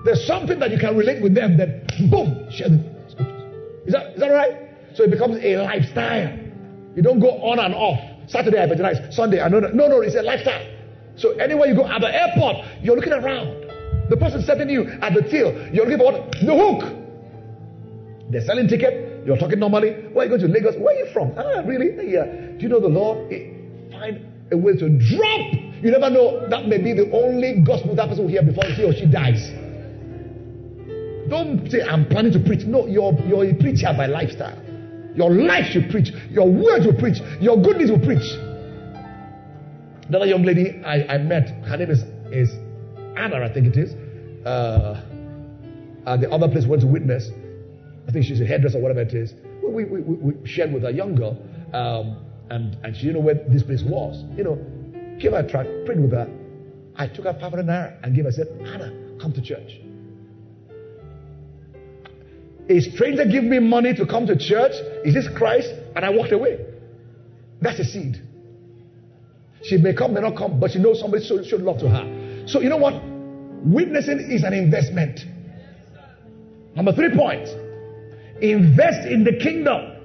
There's 0.06 0.26
something 0.26 0.60
that 0.60 0.72
you 0.72 0.78
can 0.80 0.96
relate 0.96 1.22
with 1.22 1.36
them, 1.36 1.58
then 1.58 1.86
boom, 2.10 2.48
share 2.52 2.70
the 2.70 2.80
scriptures. 3.10 3.88
Is 3.88 3.94
that, 3.94 4.14
is 4.14 4.20
that 4.20 4.30
right? 4.30 4.70
So 4.96 5.04
it 5.04 5.12
becomes 5.12 5.44
a 5.44 5.58
lifestyle. 5.58 6.38
You 6.96 7.02
don't 7.02 7.20
go 7.20 7.30
on 7.42 7.60
and 7.60 7.74
off. 7.74 8.00
Saturday 8.30 8.60
I 8.60 8.66
evangelize, 8.66 9.16
Sunday 9.16 9.42
I 9.42 9.50
know. 9.50 9.60
No, 9.60 9.88
no, 9.88 10.02
it's 10.02 10.16
a 10.16 10.22
lifestyle. 10.22 10.66
So 11.16 11.32
anywhere 11.34 11.68
you 11.68 11.76
go 11.76 11.88
at 11.88 12.00
the 12.02 12.14
airport, 12.14 12.58
you're 12.82 12.96
looking 12.96 13.14
around. 13.14 13.66
The 14.10 14.18
person 14.18 14.42
setting 14.42 14.70
you 14.70 14.88
at 15.02 15.14
the 15.14 15.22
till, 15.22 15.52
you're 15.74 15.86
looking 15.86 15.98
for 15.98 16.12
what? 16.12 16.32
The 16.32 16.56
hook. 16.56 16.96
They're 18.32 18.46
selling 18.46 18.68
ticket. 18.68 19.26
You're 19.26 19.38
talking 19.38 19.60
normally. 19.60 19.92
Where 20.14 20.26
are 20.28 20.32
you 20.32 20.38
going 20.38 20.42
to 20.42 20.48
Lagos? 20.48 20.76
Where 20.80 20.96
are 20.96 21.00
you 21.00 21.12
from? 21.14 21.34
Ah, 21.38 21.62
really? 21.66 22.12
Yeah. 22.12 22.26
Do 22.26 22.58
you 22.60 22.70
know 22.70 22.80
the 22.80 22.88
Lord? 22.88 23.30
Find 23.92 24.26
a 24.52 24.58
way 24.58 24.74
to 24.74 24.90
drop. 24.90 25.54
You 25.82 25.92
never 25.92 26.10
know. 26.10 26.48
That 26.50 26.68
may 26.68 26.78
be 26.78 26.94
the 26.94 27.12
only 27.12 27.62
gospel 27.62 27.96
that 27.96 28.10
person 28.10 28.24
will 28.26 28.32
hear 28.32 28.44
before 28.44 28.66
he 28.66 28.84
or 28.84 28.94
she 28.94 29.06
dies. 29.06 29.50
Don't 31.30 31.70
say, 31.70 31.82
I'm 31.82 32.08
planning 32.08 32.34
to 32.34 32.40
preach. 32.40 32.66
No, 32.66 32.88
you're, 32.88 33.14
you're 33.28 33.46
a 33.46 33.54
preacher 33.54 33.94
by 33.96 34.08
lifestyle. 34.08 34.58
Your 35.16 35.32
life 35.32 35.66
should 35.72 35.90
preach. 35.90 36.12
Your 36.30 36.50
words 36.50 36.86
will 36.86 36.98
preach. 36.98 37.20
Your 37.40 37.62
goodness 37.62 37.92
will 37.92 38.00
preach. 38.00 38.26
Another 40.08 40.26
young 40.26 40.44
lady 40.44 40.82
I, 40.84 41.16
I 41.16 41.18
met, 41.20 41.50
her 41.66 41.78
name 41.78 41.92
is, 41.92 42.02
is 42.32 42.50
Anna, 43.16 43.44
I 43.44 43.54
think 43.54 43.68
it 43.68 43.78
is. 43.78 43.94
Uh, 44.46 45.06
at 46.08 46.22
the 46.22 46.30
other 46.32 46.48
place 46.48 46.66
went 46.66 46.82
to 46.82 46.88
witness. 46.88 47.30
I 48.08 48.12
think 48.12 48.26
she's 48.26 48.42
a 48.42 48.46
hairdresser, 48.46 48.80
whatever 48.80 49.02
it 49.02 49.14
is. 49.14 49.34
We, 49.64 49.84
we, 49.86 50.02
we, 50.02 50.16
we 50.16 50.48
shared 50.48 50.74
with 50.74 50.84
a 50.84 50.92
young 50.92 51.14
girl, 51.14 51.38
um, 51.74 52.26
and, 52.50 52.78
and 52.84 52.96
she 52.96 53.04
didn't 53.04 53.16
know 53.16 53.26
where 53.26 53.36
this 53.48 53.64
place 53.64 53.84
was. 53.84 54.24
You 54.36 54.44
know, 54.44 54.56
gave 55.20 55.32
her 55.32 55.40
a 55.40 55.50
tract, 55.50 55.70
prayed 55.86 56.00
with 56.00 56.12
her. 56.12 56.30
I 56.96 57.08
took 57.08 57.26
her 57.26 57.34
500 57.34 57.66
naira 57.66 57.98
and 58.04 58.16
gave 58.16 58.26
her, 58.26 58.32
said, 58.32 58.48
Anna, 58.66 59.18
come 59.22 59.34
to 59.34 59.42
church. 59.42 59.80
A 62.70 62.82
stranger 62.82 63.26
give 63.26 63.44
me 63.44 63.60
money 63.60 63.94
to 63.96 64.06
come 64.06 64.28
to 64.28 64.38
church. 64.38 64.74
Is 65.04 65.14
this 65.14 65.28
Christ? 65.36 65.70
And 65.96 66.06
I 66.06 66.10
walked 66.10 66.32
away. 66.32 66.66
That's 67.62 67.80
a 67.80 67.84
seed. 67.84 68.22
She 69.64 69.78
may 69.78 69.94
come, 69.94 70.14
may 70.14 70.22
not 70.22 70.38
come, 70.38 70.60
but 70.60 70.72
she 70.72 70.80
knows 70.80 71.00
somebody 71.00 71.26
showed, 71.26 71.46
showed 71.46 71.62
love 71.62 71.80
to 71.80 71.90
her. 71.90 72.48
So 72.48 72.62
you 72.62 72.70
know 72.70 72.78
what? 72.78 72.94
Witnessing 73.64 74.20
is 74.20 74.44
an 74.44 74.54
investment. 74.54 75.20
Number 76.76 76.94
three 76.94 77.16
point. 77.16 77.48
Invest 78.42 79.08
in 79.08 79.24
the 79.24 79.38
kingdom. 79.42 79.98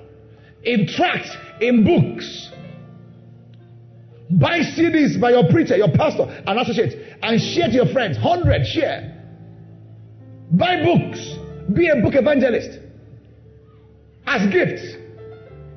In 0.65 0.87
tracts, 0.89 1.31
in 1.61 1.85
books. 1.85 2.51
Buy 4.31 4.61
CDs 4.61 5.21
by 5.21 5.31
your 5.31 5.49
preacher, 5.51 5.77
your 5.77 5.93
pastor, 5.93 6.25
and 6.47 6.59
associate, 6.59 7.19
and 7.23 7.41
share 7.41 7.69
to 7.69 7.75
your 7.75 7.87
friends. 7.87 8.17
Hundred, 8.17 8.67
share. 8.67 9.11
Buy 10.53 10.83
books. 10.83 11.21
Be 11.73 11.89
a 11.89 11.97
book 11.97 12.15
evangelist. 12.15 12.79
As 14.27 14.51
gifts. 14.53 14.97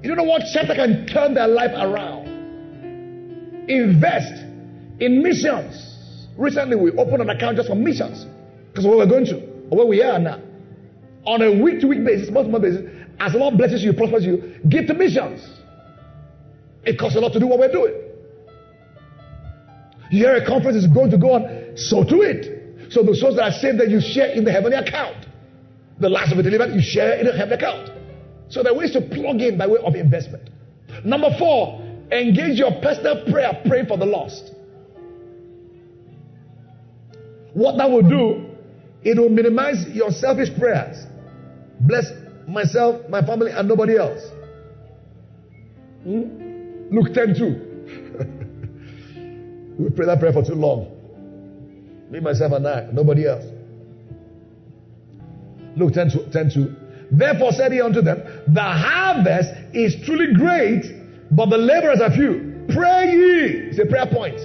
You 0.01 0.09
don't 0.09 0.17
know 0.17 0.23
what 0.23 0.43
chapter 0.53 0.75
can 0.75 1.07
turn 1.07 1.34
their 1.34 1.47
life 1.47 1.71
around. 1.71 2.28
Invest 3.67 4.43
in 4.99 5.21
missions. 5.21 6.28
Recently, 6.38 6.75
we 6.75 6.91
opened 6.91 7.21
an 7.21 7.30
account 7.30 7.57
just 7.57 7.67
for 7.67 7.75
missions 7.75 8.25
because 8.69 8.86
where 8.86 8.97
we're 8.97 9.09
going 9.09 9.25
to, 9.25 9.38
or 9.69 9.80
where 9.80 9.88
we 9.88 10.03
are 10.03 10.19
now. 10.19 10.39
On 11.25 11.41
a 11.41 11.61
week 11.61 11.82
to 11.82 11.88
week 11.88 12.05
basis, 12.05 12.30
month 12.30 12.47
to 12.47 12.51
month 12.51 12.63
basis, 12.63 12.89
as 13.19 13.34
the 13.34 13.39
Lord 13.39 13.57
blesses 13.57 13.84
you, 13.84 13.91
prospers 13.93 14.23
you, 14.23 14.55
give 14.69 14.88
to 14.88 14.93
missions. 14.93 15.57
It 16.88 16.97
costs 16.97 17.17
a 17.17 17.19
lot 17.19 17.33
to 17.33 17.39
do 17.39 17.47
what 17.47 17.59
we're 17.59 17.71
doing. 17.71 17.93
You 20.09 20.19
hear 20.23 20.35
a 20.35 20.45
conference 20.47 20.77
is 20.77 20.88
going 20.88 21.11
to 21.11 21.17
go 21.17 21.33
on, 21.33 21.75
so 21.75 22.01
to 22.01 22.21
it. 22.21 22.93
So 22.93 23.03
the 23.03 23.13
souls 23.13 23.35
that 23.35 23.43
are 23.43 23.51
saved 23.51 23.81
that 23.81 23.89
you 23.89 23.99
share 23.99 24.31
in 24.31 24.45
the 24.45 24.53
heavenly 24.53 24.77
account. 24.77 25.27
The 25.99 26.07
last 26.07 26.31
of 26.31 26.39
it 26.39 26.43
delivered, 26.43 26.73
you 26.73 26.81
share 26.81 27.19
in 27.19 27.25
the 27.25 27.33
heavenly 27.33 27.57
account. 27.57 27.91
So 28.47 28.63
there 28.63 28.71
are 28.71 28.77
ways 28.77 28.93
to 28.93 29.01
plug 29.01 29.41
in 29.41 29.57
by 29.57 29.67
way 29.67 29.79
of 29.83 29.95
investment. 29.95 30.49
Number 31.03 31.27
four, 31.38 31.81
engage 32.09 32.57
your 32.57 32.71
personal 32.81 33.25
prayer, 33.29 33.61
pray 33.67 33.85
for 33.85 33.97
the 33.97 34.05
lost. 34.05 34.51
What 37.53 37.75
that 37.77 37.91
will 37.91 38.07
do, 38.07 38.55
it 39.03 39.19
will 39.19 39.29
minimize 39.29 39.85
your 39.89 40.11
selfish 40.11 40.57
prayers. 40.57 41.05
Bless 41.81 42.05
myself, 42.47 43.09
my 43.09 43.25
family, 43.25 43.51
and 43.51 43.67
nobody 43.67 43.97
else. 43.97 44.21
Hmm? 46.03 46.47
Luke 46.89 47.13
10 47.13 47.35
2. 47.35 47.45
we 49.79 49.89
pray 49.89 50.05
that 50.05 50.19
prayer 50.19 50.33
for 50.33 50.43
too 50.43 50.55
long. 50.55 50.93
Me, 52.09 52.19
myself, 52.19 52.53
and 52.53 52.67
I, 52.67 52.88
nobody 52.91 53.27
else. 53.27 53.43
Luke 55.75 55.93
10 55.93 56.11
2. 56.11 56.25
10 56.31 56.49
2. 56.53 56.75
Therefore 57.11 57.51
said 57.51 57.71
he 57.71 57.81
unto 57.81 58.01
them, 58.01 58.23
The 58.47 58.61
harvest 58.61 59.51
is 59.73 59.95
truly 60.05 60.33
great, 60.33 60.83
but 61.31 61.49
the 61.49 61.57
laborers 61.57 62.01
are 62.01 62.11
few. 62.11 62.65
Pray 62.69 63.11
ye. 63.11 63.69
It's 63.69 63.79
a 63.79 63.85
prayer 63.85 64.07
point. 64.07 64.39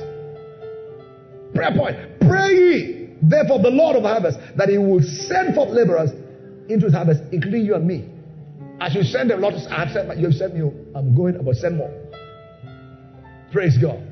Prayer 1.54 1.72
point. 1.76 1.96
Pray 2.20 2.52
ye. 2.52 3.08
Therefore, 3.22 3.60
the 3.60 3.70
Lord 3.70 3.96
of 3.96 4.02
harvest, 4.02 4.38
that 4.56 4.68
he 4.68 4.78
will 4.78 5.02
send 5.02 5.54
forth 5.54 5.70
laborers 5.70 6.10
into 6.68 6.86
his 6.86 6.94
harvest, 6.94 7.22
including 7.32 7.64
you 7.64 7.74
and 7.76 7.86
me. 7.86 8.08
As 8.80 8.94
you 8.94 9.04
send 9.04 9.30
them, 9.30 9.40
Lord, 9.40 9.54
I 9.54 9.84
have 9.84 9.92
sent, 9.92 10.18
you 10.18 10.26
have 10.26 10.34
sent 10.34 10.54
me. 10.54 10.68
I'm 10.94 11.14
going, 11.14 11.38
but 11.44 11.54
send 11.56 11.76
more. 11.76 11.90
Praise 13.52 13.76
God. 13.76 14.02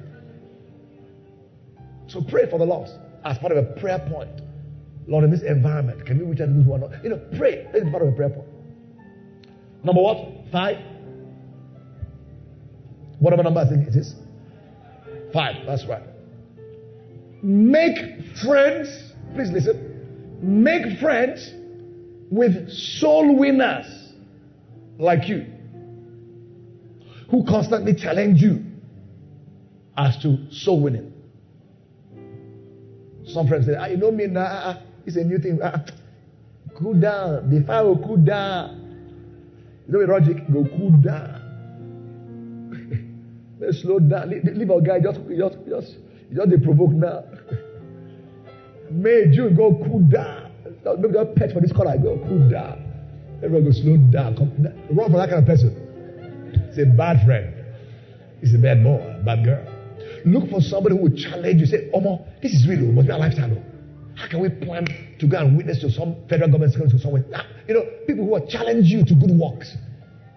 So 2.08 2.20
pray 2.20 2.48
for 2.50 2.58
the 2.58 2.66
lost 2.66 2.94
as 3.24 3.38
part 3.38 3.52
of 3.52 3.58
a 3.58 3.80
prayer 3.80 3.98
point. 3.98 4.42
Lord, 5.06 5.24
in 5.24 5.30
this 5.30 5.42
environment, 5.42 6.04
can 6.06 6.18
we 6.18 6.24
reach 6.24 6.40
out 6.40 6.46
to 6.46 6.52
those 6.52 6.64
who 6.64 6.74
are 6.74 6.78
not? 6.78 7.02
You 7.02 7.10
know, 7.10 7.20
pray. 7.36 7.66
That's 7.72 7.88
part 7.90 8.02
of 8.02 8.08
a 8.08 8.12
prayer 8.12 8.30
point. 8.30 8.48
Number 9.82 10.02
what? 10.02 10.50
Five. 10.52 10.76
Whatever 13.18 13.42
number 13.42 13.60
I 13.60 13.68
think 13.68 13.88
it 13.88 13.96
is. 13.96 14.14
Five. 15.32 15.66
That's 15.66 15.86
right. 15.86 16.02
Make 17.42 18.36
friends. 18.42 18.88
Please 19.34 19.50
listen. 19.50 19.86
Make 20.42 20.98
friends 20.98 21.50
with 22.30 22.70
soul 22.70 23.36
winners 23.36 23.86
like 24.98 25.28
you 25.28 25.46
who 27.30 27.44
constantly 27.44 27.94
challenge 27.94 28.40
you 28.40 28.69
as 30.00 30.16
to 30.22 30.38
soul 30.50 30.80
winning. 30.80 31.12
Some 33.26 33.46
friends 33.46 33.66
say, 33.66 33.76
ah, 33.78 33.84
you 33.86 33.98
know 33.98 34.10
me 34.10 34.26
now, 34.26 34.80
it's 35.04 35.16
a 35.16 35.24
new 35.24 35.38
thing. 35.38 35.60
Ah, 35.62 35.84
cool 36.74 36.94
down. 36.94 37.50
The 37.50 37.62
fire 37.66 37.84
will 37.84 37.98
cool 37.98 38.16
down. 38.16 38.78
You 39.86 39.92
know, 39.92 40.04
Roger, 40.06 40.34
go 40.34 40.64
cool 40.76 40.90
down. 41.02 41.36
Let's 43.60 43.82
slow 43.82 43.98
down. 43.98 44.30
Leave, 44.30 44.44
leave 44.44 44.70
our 44.70 44.80
guy 44.80 45.00
just, 45.00 45.20
just, 45.28 45.58
just, 45.68 45.96
just 46.34 46.50
they 46.50 46.56
provoke 46.56 46.92
now. 46.92 47.24
May, 48.90 49.30
June, 49.30 49.54
go 49.54 49.74
cool 49.84 50.00
down. 50.00 50.50
Maybe 50.98 51.12
just 51.12 51.34
pet 51.36 51.52
for 51.52 51.60
this 51.60 51.72
color. 51.72 51.98
Go 51.98 52.18
cool 52.26 52.48
down. 52.48 52.86
Everyone 53.44 53.64
go 53.64 53.72
slow 53.72 53.98
down. 54.10 54.34
Come, 54.36 54.66
run 54.96 55.10
for 55.10 55.18
that 55.18 55.28
kind 55.28 55.40
of 55.40 55.46
person. 55.46 55.76
It's 56.70 56.78
a 56.78 56.86
bad 56.86 57.22
friend. 57.26 57.54
It's 58.40 58.54
a 58.54 58.58
bad 58.58 58.82
boy, 58.82 59.20
bad 59.24 59.44
girl. 59.44 59.79
Look 60.24 60.50
for 60.50 60.60
somebody 60.60 60.96
who 60.96 61.02
will 61.02 61.16
challenge 61.16 61.60
you. 61.60 61.66
Say, 61.66 61.90
Omo, 61.94 62.26
this 62.42 62.52
is 62.52 62.66
real. 62.68 62.92
Must 62.92 63.08
be 63.08 63.12
a 63.12 63.16
lifestyle. 63.16 63.62
How 64.16 64.28
can 64.28 64.40
we 64.40 64.50
plan 64.50 64.86
to 65.18 65.26
go 65.26 65.38
and 65.38 65.56
witness 65.56 65.80
to 65.80 65.90
some 65.90 66.14
federal 66.28 66.50
government 66.50 66.74
to 66.74 66.98
somewhere? 66.98 67.24
You 67.66 67.74
know, 67.74 67.84
people 68.06 68.24
who 68.24 68.30
will 68.32 68.46
challenge 68.46 68.86
you 68.86 69.04
to 69.04 69.14
good 69.14 69.30
works. 69.30 69.74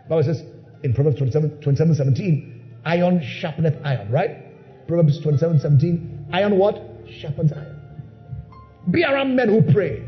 Bible 0.08 0.24
says 0.24 0.44
in 0.84 0.94
Proverbs 0.94 1.18
27, 1.18 1.62
27 1.62 1.96
17, 1.96 2.80
iron 2.86 3.20
sharpeneth 3.20 3.82
iron, 3.86 4.12
right? 4.12 4.88
Proverbs 4.88 5.20
27 5.22 5.60
17, 5.60 6.28
iron 6.32 6.58
what? 6.58 6.76
Sharpens 7.20 7.52
iron. 7.52 7.80
Be 8.92 9.04
around 9.04 9.36
men 9.36 9.50
who 9.50 9.74
pray, 9.74 10.06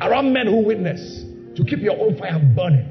around 0.00 0.32
men 0.32 0.46
who 0.46 0.64
witness, 0.64 1.24
to 1.56 1.64
keep 1.64 1.80
your 1.80 1.98
own 1.98 2.16
fire 2.18 2.38
burning. 2.54 2.90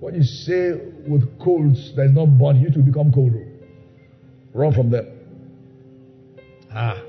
What 0.00 0.14
you 0.14 0.22
say 0.22 0.72
with 1.06 1.38
coals 1.40 1.92
that 1.96 2.06
is 2.06 2.12
not 2.12 2.26
burning, 2.38 2.62
you 2.62 2.70
to 2.70 2.78
become 2.80 3.12
cold. 3.12 3.32
Run 4.58 4.72
from 4.72 4.90
them. 4.90 5.06
Ah. 6.74 7.00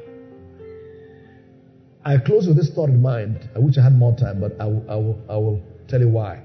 I 2.06 2.20
close 2.20 2.46
with 2.46 2.56
this 2.56 2.70
thought 2.70 2.90
in 2.90 3.02
mind. 3.02 3.50
I 3.56 3.60
wish 3.60 3.76
I 3.80 3.82
had 3.82 3.98
more 3.98 4.16
time, 4.16 4.40
but 4.40 4.56
I 4.62 4.66
will, 4.66 4.86
I 4.88 4.96
will, 4.96 5.20
I 5.28 5.38
will 5.38 5.64
tell 5.88 6.00
you 6.00 6.10
why. 6.10 6.44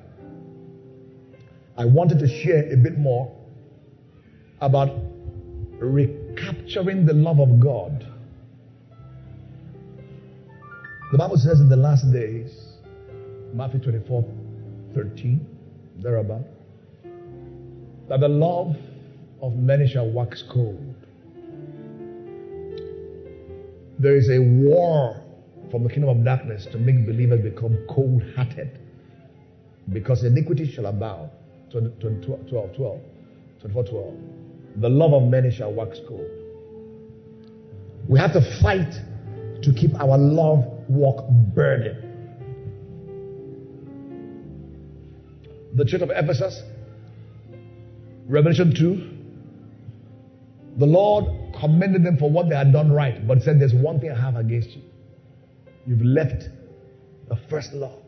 I 1.77 1.85
wanted 1.85 2.21
to 2.21 2.27
share 2.27 2.73
a 2.73 2.77
bit 2.79 2.97
more 2.97 3.31
about 4.63 4.89
recapturing 5.79 7.05
the 7.05 7.13
love 7.13 7.39
of 7.39 7.61
God. 7.61 8.11
The 11.13 11.19
Bible 11.19 11.37
says 11.37 11.61
in 11.61 11.69
the 11.69 11.77
last 11.77 12.11
days, 12.15 12.79
Matthew 13.53 13.81
24 13.81 14.25
13, 14.95 15.47
thereabout. 15.99 16.47
That 18.09 18.21
the 18.21 18.29
love 18.29 18.75
of 19.43 19.55
many 19.57 19.87
shall 19.87 20.11
wax 20.11 20.43
cold. 20.51 20.94
There 24.05 24.17
is 24.19 24.29
a 24.29 24.39
war 24.39 25.19
from 25.71 25.83
the 25.83 25.89
kingdom 25.89 26.11
of 26.11 26.23
darkness 26.23 26.67
to 26.73 26.79
make 26.79 27.07
believers 27.07 27.41
become 27.41 27.87
cold 27.89 28.23
hearted 28.37 28.79
because 29.95 30.25
iniquity 30.25 30.71
shall 30.71 30.85
abound. 30.85 31.31
12, 31.71 31.99
12, 32.01 32.77
12, 32.77 33.01
24, 33.63 33.85
12. 33.85 34.15
The 34.83 34.91
love 34.91 35.15
of 35.15 35.23
many 35.23 35.51
shall 35.51 35.73
wax 35.73 36.01
cold. 36.07 36.29
We 38.07 38.19
have 38.19 38.35
to 38.35 38.43
fight 38.61 38.93
to 39.63 39.73
keep 39.73 39.99
our 39.99 40.19
love 40.19 40.67
walk 40.91 41.27
burning. 41.55 41.97
The 45.77 45.87
church 45.87 46.03
of 46.03 46.11
Ephesus, 46.11 46.63
Revelation 48.29 48.75
2, 48.77 49.14
the 50.77 50.87
Lord 50.87 51.25
commended 51.61 52.05
them 52.05 52.17
for 52.17 52.31
what 52.31 52.49
they 52.49 52.57
had 52.57 52.73
done 52.73 52.91
right, 52.91 53.27
but 53.27 53.43
said, 53.43 53.61
There's 53.61 53.75
one 53.75 54.01
thing 54.01 54.11
I 54.11 54.21
have 54.21 54.37
against 54.37 54.71
you. 54.71 54.83
You've 55.87 56.03
left 56.03 56.49
the 57.29 57.37
first 57.49 57.73
love. 57.73 58.03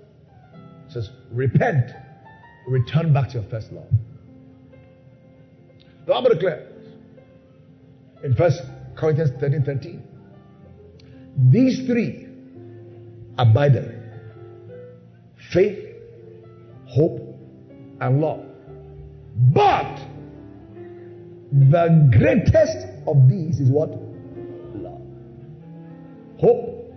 It 0.89 0.93
says, 0.93 1.11
Repent, 1.31 1.91
return 2.67 3.13
back 3.13 3.29
to 3.29 3.41
your 3.41 3.49
first 3.49 3.73
love. 3.73 3.89
The 6.07 6.13
Bible 6.13 6.31
declares 6.31 6.73
in 8.23 8.33
1 8.33 8.53
Corinthians 8.97 9.31
13 9.41 9.65
13, 9.65 10.03
these 11.51 11.87
three 11.87 12.29
abided 13.39 14.03
faith, 15.53 15.79
hope, 16.87 17.21
and 18.01 18.21
love. 18.21 18.45
But 19.53 20.01
the 21.57 22.11
greatest 22.13 22.87
of 23.07 23.29
these 23.29 23.61
is 23.61 23.71
what? 23.71 23.91
Love. 24.75 25.01
Hope, 26.39 26.93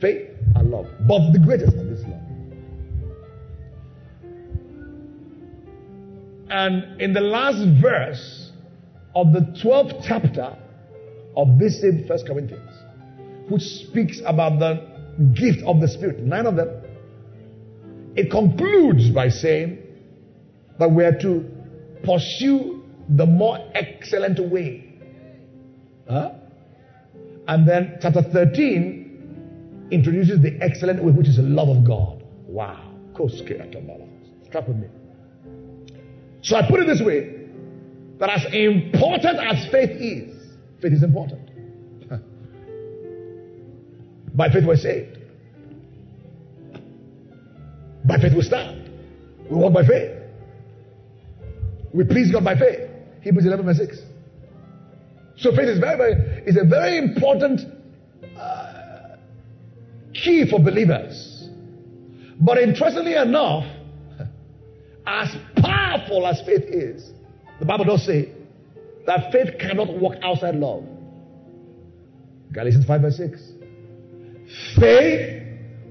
faith, 0.00 0.28
and 0.56 0.70
love. 0.70 0.86
But 1.06 1.32
the 1.32 1.38
greatest 1.38 1.76
of 1.76 1.86
this 1.86 2.00
love. 2.02 2.20
And 6.50 7.00
in 7.00 7.12
the 7.12 7.20
last 7.20 7.64
verse 7.80 8.50
of 9.14 9.32
the 9.32 9.40
12th 9.64 10.04
chapter 10.06 10.56
of 11.36 11.58
this 11.58 11.80
same 11.80 12.04
First 12.08 12.26
Corinthians, 12.26 12.70
which 13.48 13.62
speaks 13.62 14.20
about 14.26 14.58
the 14.58 14.84
gift 15.34 15.62
of 15.64 15.80
the 15.80 15.88
Spirit, 15.88 16.18
nine 16.20 16.46
of 16.46 16.56
them, 16.56 16.68
it 18.16 18.30
concludes 18.30 19.10
by 19.10 19.28
saying 19.28 19.78
that 20.78 20.90
we 20.90 21.04
are 21.04 21.18
to 21.20 21.48
pursue 22.02 22.71
the 23.16 23.26
more 23.26 23.58
excellent 23.74 24.38
way. 24.50 24.94
Huh? 26.08 26.32
And 27.46 27.68
then 27.68 27.98
chapter 28.00 28.22
13 28.22 29.88
introduces 29.90 30.40
the 30.40 30.58
excellent 30.60 31.02
way, 31.04 31.12
which 31.12 31.28
is 31.28 31.36
the 31.36 31.42
love 31.42 31.68
of 31.68 31.84
God. 31.86 32.24
Wow. 32.46 32.92
Strap 34.46 34.68
with 34.68 34.78
me. 34.78 34.88
So 36.42 36.56
I 36.56 36.68
put 36.68 36.80
it 36.80 36.86
this 36.86 37.02
way 37.02 37.46
that 38.18 38.30
as 38.30 38.46
important 38.52 39.38
as 39.38 39.66
faith 39.70 39.90
is, 39.90 40.34
faith 40.80 40.92
is 40.92 41.02
important. 41.02 41.50
By 44.36 44.48
faith 44.48 44.64
we're 44.64 44.76
saved. 44.76 45.18
By 48.04 48.18
faith 48.18 48.32
we 48.34 48.42
stand. 48.42 48.90
We 49.50 49.56
walk 49.56 49.72
by 49.74 49.86
faith. 49.86 50.18
We 51.92 52.04
please 52.04 52.32
God 52.32 52.44
by 52.44 52.56
faith. 52.56 52.91
Hebrews 53.22 53.46
11 53.46 53.64
verse 53.64 53.78
6. 53.78 53.98
So 55.36 55.50
faith 55.54 55.68
is 55.68 55.78
very, 55.78 55.96
very, 55.96 56.42
is 56.44 56.56
a 56.56 56.64
very 56.64 56.98
important 56.98 57.60
uh, 58.36 59.16
key 60.12 60.48
for 60.48 60.58
believers. 60.60 61.48
But 62.40 62.58
interestingly 62.58 63.14
enough, 63.14 63.64
as 65.06 65.34
powerful 65.56 66.26
as 66.26 66.40
faith 66.44 66.64
is, 66.64 67.10
the 67.60 67.64
Bible 67.64 67.84
does 67.84 68.04
say 68.04 68.32
that 69.06 69.32
faith 69.32 69.58
cannot 69.58 70.00
work 70.00 70.18
outside 70.22 70.56
love. 70.56 70.84
Galatians 72.52 72.84
5 72.84 73.00
verse 73.00 73.16
6. 73.16 73.52
Faith 74.78 75.42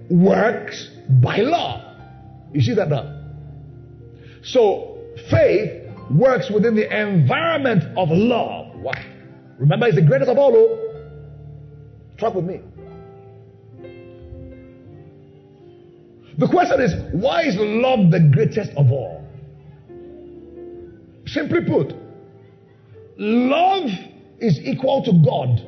works 0.10 0.90
by 1.22 1.38
love. 1.38 1.82
You 2.54 2.62
see 2.62 2.76
that 2.76 2.90
now? 2.90 3.20
So 4.44 4.98
faith 5.30 5.81
works 6.14 6.50
within 6.50 6.76
the 6.76 6.86
environment 6.86 7.84
of 7.98 8.10
love. 8.10 8.76
Why? 8.76 9.06
Remember, 9.60 9.88
it's 9.88 9.96
the 9.96 10.02
greatest 10.02 10.30
of 10.30 10.38
all. 10.38 10.54
Oh. 10.56 10.78
Track 12.18 12.34
with 12.34 12.46
me. 12.46 12.62
The 16.38 16.48
question 16.48 16.82
is, 16.82 16.94
why 17.14 17.44
is 17.44 17.56
love 17.58 18.10
the 18.12 18.20
greatest 18.34 18.72
of 18.72 18.92
all? 18.92 19.28
Simply 21.28 21.62
put, 21.62 21.94
love 23.18 23.90
is 24.40 24.60
equal 24.64 25.04
to 25.04 25.14
God. 25.24 25.62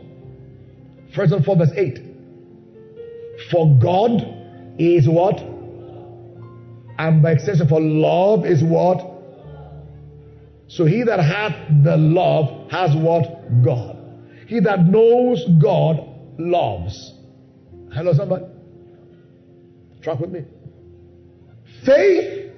First 1.15 1.31
and 1.33 1.45
4 1.45 1.55
verse 1.57 1.71
8. 1.75 1.99
For 3.51 3.77
God 3.79 4.25
is 4.79 5.07
what? 5.07 5.39
And 6.97 7.21
by 7.21 7.33
extension, 7.33 7.67
for 7.67 7.79
love 7.79 8.45
is 8.45 8.63
what? 8.63 9.12
So 10.75 10.85
he 10.85 11.03
that 11.03 11.19
hath 11.19 11.55
the 11.83 11.95
love 11.97 12.71
has 12.71 12.95
what? 12.95 13.63
God. 13.63 13.95
He 14.47 14.59
that 14.61 14.87
knows 14.87 15.45
God 15.61 15.99
loves. 16.39 17.13
Hello, 17.93 18.11
somebody? 18.13 18.45
Track 20.01 20.19
with 20.19 20.31
me. 20.31 20.45
Faith 21.85 22.51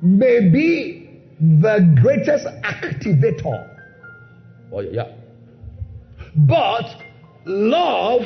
may 0.00 0.50
be 0.50 1.20
the 1.40 1.98
greatest 2.00 2.46
activator. 2.62 3.76
Oh, 4.72 4.80
yeah. 4.80 5.10
But 6.36 6.84
love 7.44 8.22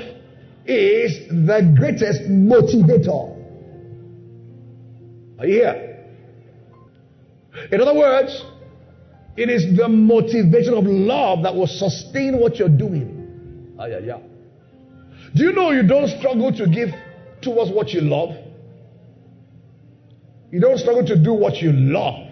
is 0.67 1.27
the 1.29 1.75
greatest 1.75 2.25
motivator. 2.29 3.33
Are 5.39 5.47
you 5.47 5.55
here? 5.55 6.05
In 7.73 7.81
other 7.81 7.95
words, 7.95 8.45
it 9.37 9.51
is 9.51 9.77
the 9.77 9.89
motivation 9.89 10.75
of 10.75 10.85
love 10.85 11.43
that 11.43 11.55
will 11.55 11.67
sustain 11.67 12.39
what 12.39 12.57
you're 12.57 12.69
doing. 12.69 13.75
Ah, 13.79 13.87
yeah, 13.87 13.99
yeah. 13.99 14.19
Do 15.35 15.43
you 15.43 15.53
know 15.53 15.73
you 15.73 15.83
don't 15.83 16.09
struggle 16.09 16.53
to 16.53 16.67
give 16.69 16.91
towards 17.43 17.71
what 17.73 17.91
you 17.91 18.01
love? 18.01 18.37
You 20.53 20.61
don't 20.61 20.79
struggle 20.79 21.05
to 21.07 21.17
do 21.17 21.33
what 21.33 21.57
you 21.57 21.73
love. 21.73 22.29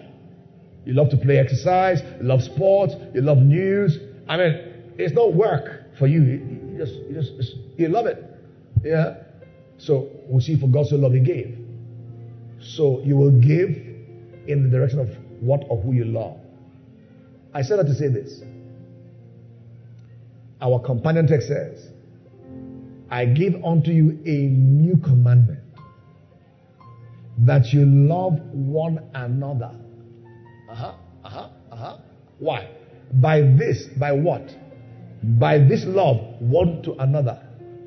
You 0.85 0.93
love 0.93 1.09
to 1.09 1.17
play 1.17 1.37
exercise, 1.39 2.01
you 2.19 2.25
love 2.25 2.41
sports, 2.41 2.93
you 3.13 3.21
love 3.21 3.39
news. 3.39 3.97
I 4.27 4.37
mean, 4.37 4.93
it's 4.97 5.13
not 5.13 5.33
work 5.33 5.97
for 5.97 6.07
you. 6.07 6.21
You 6.21 6.75
just, 6.77 6.93
you 6.93 7.13
just, 7.13 7.55
you 7.77 7.89
love 7.89 8.05
it. 8.05 8.23
Yeah. 8.83 9.15
So 9.77 10.09
we 10.29 10.41
see 10.41 10.57
for 10.59 10.67
God 10.67 10.85
so 10.87 10.95
love 10.95 11.13
He 11.13 11.19
gave. 11.19 11.57
So 12.61 13.01
you 13.03 13.17
will 13.17 13.31
give 13.31 13.69
in 14.47 14.63
the 14.63 14.69
direction 14.69 14.99
of 14.99 15.09
what 15.41 15.65
or 15.69 15.81
who 15.81 15.93
you 15.93 16.05
love. 16.05 16.37
I 17.53 17.61
said 17.61 17.79
that 17.79 17.85
to 17.85 17.93
say 17.95 18.07
this. 18.07 18.41
Our 20.61 20.79
companion 20.79 21.27
text 21.27 21.47
says, 21.47 21.89
I 23.09 23.25
give 23.25 23.63
unto 23.63 23.91
you 23.91 24.19
a 24.25 24.47
new 24.47 24.97
commandment 24.97 25.59
that 27.39 27.71
you 27.73 27.85
love 27.85 28.39
one 28.51 28.99
another. 29.13 29.71
Uh 30.69 30.75
huh, 30.75 30.93
uh 31.23 31.29
huh, 31.29 31.49
uh 31.71 31.75
huh. 31.75 31.97
Why? 32.39 32.69
By 33.13 33.41
this, 33.41 33.85
by 33.99 34.13
what? 34.13 34.55
By 35.39 35.59
this 35.59 35.85
love 35.85 36.17
one 36.39 36.81
to 36.83 36.93
another, 36.93 37.39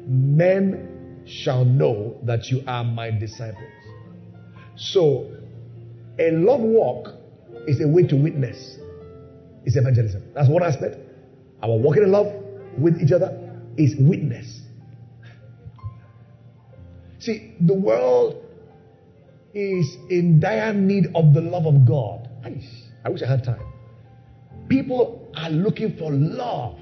men 0.06 1.24
shall 1.26 1.64
know 1.64 2.16
that 2.22 2.50
you 2.50 2.62
are 2.66 2.84
my 2.84 3.10
disciples. 3.10 3.64
So, 4.76 5.28
a 6.18 6.30
love 6.30 6.60
walk 6.60 7.14
is 7.66 7.80
a 7.80 7.88
way 7.88 8.04
to 8.04 8.16
witness 8.16 8.78
is 9.66 9.76
evangelism. 9.76 10.22
That's 10.34 10.48
one 10.48 10.62
aspect. 10.62 10.96
Our 11.62 11.76
walking 11.76 12.04
in 12.04 12.12
love 12.12 12.32
with 12.78 13.00
each 13.00 13.12
other 13.12 13.60
is 13.76 13.94
witness. 13.98 14.62
See, 17.18 17.54
the 17.60 17.74
world 17.74 18.42
is 19.52 19.96
in 20.08 20.40
dire 20.40 20.72
need 20.72 21.08
of 21.14 21.34
the 21.34 21.40
love 21.42 21.66
of 21.66 21.86
God. 21.86 22.28
I 23.04 23.08
wish 23.08 23.22
I 23.22 23.26
had 23.26 23.44
time. 23.44 23.60
People 24.68 25.30
are 25.36 25.50
looking 25.50 25.96
for 25.96 26.10
love, 26.12 26.78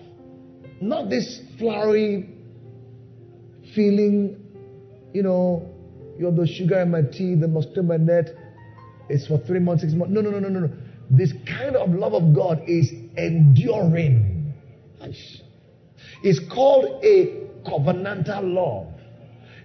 not 0.81 1.11
this 1.11 1.41
flowery 1.59 2.29
feeling, 3.75 4.41
you 5.13 5.23
know, 5.23 5.75
You're 6.19 6.33
the 6.33 6.47
sugar 6.47 6.81
in 6.81 6.91
my 6.91 7.03
tea, 7.03 7.35
the 7.35 7.49
mustard 7.49 7.79
in 7.79 7.87
my 7.89 7.97
net. 7.97 8.31
It's 9.09 9.27
for 9.27 9.39
three 9.39 9.59
months, 9.59 9.83
six 9.83 9.95
months. 9.95 10.15
No, 10.15 10.21
no, 10.21 10.31
no, 10.31 10.39
no, 10.39 10.49
no, 10.49 10.61
no. 10.61 10.71
This 11.11 11.33
kind 11.47 11.77
of 11.77 11.91
love 11.91 12.15
of 12.15 12.35
God 12.35 12.63
is 12.67 12.91
enduring. 13.17 14.53
It's 16.23 16.41
called 16.53 17.05
a 17.05 17.45
covenantal 17.67 18.55
love. 18.55 18.89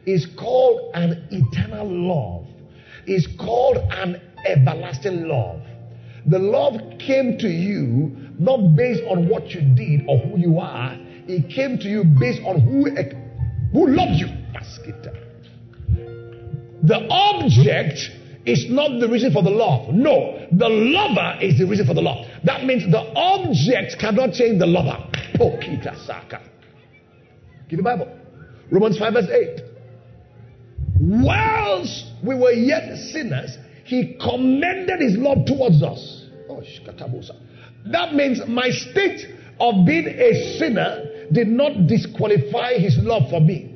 It's 0.06 0.26
called 0.38 0.92
an 0.94 1.28
eternal 1.32 1.88
love. 1.88 2.46
It's 3.06 3.28
called 3.38 3.78
an 3.78 4.22
everlasting 4.46 5.28
love. 5.28 5.62
The 6.26 6.40
love 6.40 6.76
came 7.00 7.38
to 7.40 7.48
you 7.48 8.16
not 8.38 8.76
based 8.76 9.04
on 9.10 9.28
what 9.28 9.50
you 9.52 9.62
did 9.62 10.06
or 10.08 10.18
who 10.20 10.38
you 10.38 10.60
are. 10.60 10.98
It 11.28 11.50
came 11.50 11.78
to 11.80 11.88
you 11.88 12.04
based 12.04 12.42
on 12.44 12.60
who, 12.62 12.90
who 13.72 13.88
loved 13.88 14.20
you. 14.20 14.28
The 16.84 17.08
object 17.10 18.12
is 18.46 18.68
not 18.70 19.00
the 19.00 19.08
reason 19.08 19.34
for 19.34 19.44
the 19.44 19.50
love. 19.50 19.94
No, 19.94 20.48
the 20.52 20.70
lover 20.70 21.38
is 21.42 21.58
the 21.58 21.66
reason 21.66 21.86
for 21.86 21.94
the 21.94 22.02
love. 22.02 22.26
That 22.44 22.66
means 22.66 22.90
the 22.90 23.12
object 23.16 23.98
cannot 24.00 24.34
change 24.34 24.60
the 24.60 24.66
lover. 24.66 24.98
Pokita 25.36 26.06
Saka. 26.06 26.42
Give 27.70 27.78
the 27.78 27.84
Bible. 27.84 28.08
Romans 28.72 28.98
5 28.98 29.14
verse 29.14 29.30
8. 29.30 29.62
Whilst 31.02 32.06
we 32.24 32.36
were 32.36 32.52
yet 32.52 32.98
sinners, 32.98 33.58
he 33.86 34.18
commended 34.22 35.00
his 35.00 35.18
love 35.18 35.46
towards 35.46 35.82
us. 35.82 36.26
Oh, 36.50 36.62
that 37.86 38.14
means 38.14 38.42
my 38.48 38.70
state 38.70 39.26
of 39.60 39.86
being 39.86 40.08
a 40.08 40.58
sinner 40.58 41.28
did 41.32 41.48
not 41.48 41.88
disqualify 41.88 42.78
his 42.78 42.98
love 43.00 43.30
for 43.30 43.40
me. 43.40 43.76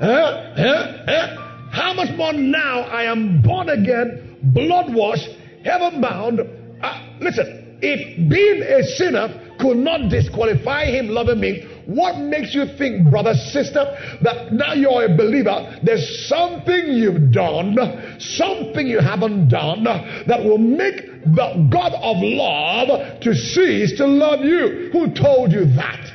Huh? 0.00 0.52
Huh? 0.56 0.92
Huh? 1.06 1.47
How 1.70 1.92
much 1.94 2.16
more 2.16 2.32
now 2.32 2.80
I 2.80 3.04
am 3.04 3.42
born 3.42 3.68
again, 3.68 4.38
blood 4.54 4.94
washed, 4.94 5.28
heaven 5.64 6.00
bound. 6.00 6.40
Uh, 6.80 7.08
listen, 7.20 7.78
if 7.82 8.30
being 8.30 8.62
a 8.62 8.82
sinner 8.96 9.56
could 9.60 9.76
not 9.76 10.08
disqualify 10.10 10.86
him 10.86 11.08
loving 11.08 11.40
me, 11.40 11.66
what 11.86 12.18
makes 12.18 12.54
you 12.54 12.66
think, 12.76 13.10
brother, 13.10 13.34
sister, 13.34 13.82
that 14.22 14.52
now 14.52 14.74
you're 14.74 15.06
a 15.06 15.16
believer, 15.16 15.78
there's 15.82 16.28
something 16.28 16.92
you've 16.92 17.32
done, 17.32 17.76
something 18.18 18.86
you 18.86 19.00
haven't 19.00 19.48
done 19.48 19.84
that 19.84 20.44
will 20.44 20.58
make 20.58 20.96
the 21.24 21.68
God 21.70 21.92
of 21.94 22.16
love 22.20 23.20
to 23.20 23.34
cease 23.34 23.96
to 23.96 24.06
love 24.06 24.44
you? 24.44 24.90
Who 24.92 25.14
told 25.14 25.50
you 25.52 25.64
that? 25.76 26.12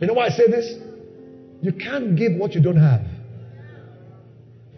You 0.00 0.06
know 0.06 0.14
why 0.14 0.26
I 0.26 0.30
say 0.30 0.46
this? 0.48 0.74
You 1.60 1.72
can't 1.72 2.14
give 2.14 2.34
what 2.36 2.54
you 2.54 2.62
don't 2.62 2.76
have. 2.76 3.02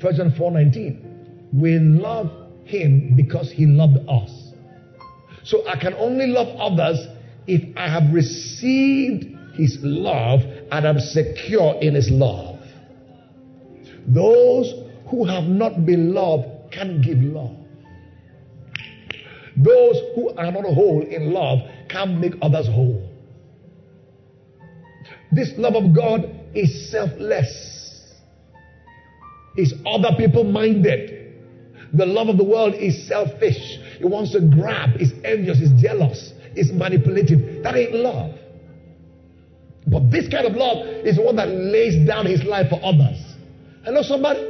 First 0.01 0.19
John 0.19 0.33
4:19. 0.33 1.51
We 1.53 1.79
love 1.79 2.31
him 2.65 3.15
because 3.17 3.51
he 3.51 3.67
loved 3.67 3.99
us. 4.09 4.53
So 5.43 5.67
I 5.69 5.77
can 5.77 5.95
only 5.95 6.27
love 6.27 6.49
others 6.59 7.07
if 7.47 7.77
I 7.77 7.89
have 7.89 8.13
received 8.13 9.37
his 9.55 9.79
love 9.83 10.41
and 10.71 10.87
I'm 10.87 11.01
secure 11.01 11.75
in 11.81 11.95
his 11.95 12.11
love. 12.11 12.59
Those 14.07 14.73
who 15.09 15.25
have 15.25 15.45
not 15.45 15.85
been 15.85 16.15
loved 16.15 16.73
can 16.73 17.03
give 17.03 17.19
love. 17.19 17.57
Those 19.57 19.97
who 20.15 20.31
are 20.31 20.51
not 20.53 20.65
whole 20.65 21.03
in 21.03 21.33
love 21.33 21.61
can 21.89 22.21
make 22.21 22.35
others 22.41 22.67
whole. 22.67 23.03
This 25.33 25.53
love 25.59 25.75
of 25.75 25.95
God 25.95 26.31
is 26.55 26.91
selfless, 26.91 27.80
is 29.61 29.75
other 29.87 30.17
people 30.17 30.45
minded. 30.45 31.19
The 31.93 32.07
love 32.07 32.29
of 32.29 32.39
the 32.39 32.45
world 32.45 32.75
is 32.75 33.07
selfish. 33.07 33.79
It 34.01 34.07
wants 34.07 34.33
to 34.33 34.41
grab, 34.41 34.91
it's 34.97 35.13
envious, 35.25 35.59
it's 35.61 35.83
jealous, 35.83 36.33
it's 36.55 36.73
manipulative. 36.73 37.63
That 37.63 37.77
ain't 37.77 37.95
love. 37.95 38.37
But 39.87 40.11
this 40.11 40.29
kind 40.29 40.47
of 40.47 40.55
love 40.55 40.87
is 41.05 41.19
one 41.19 41.37
that 41.37 41.49
lays 41.49 42.07
down 42.07 42.27
his 42.27 42.45
life 42.45 42.71
for 42.71 42.81
others. 42.83 43.19
Hello, 43.85 44.03
somebody? 44.03 44.41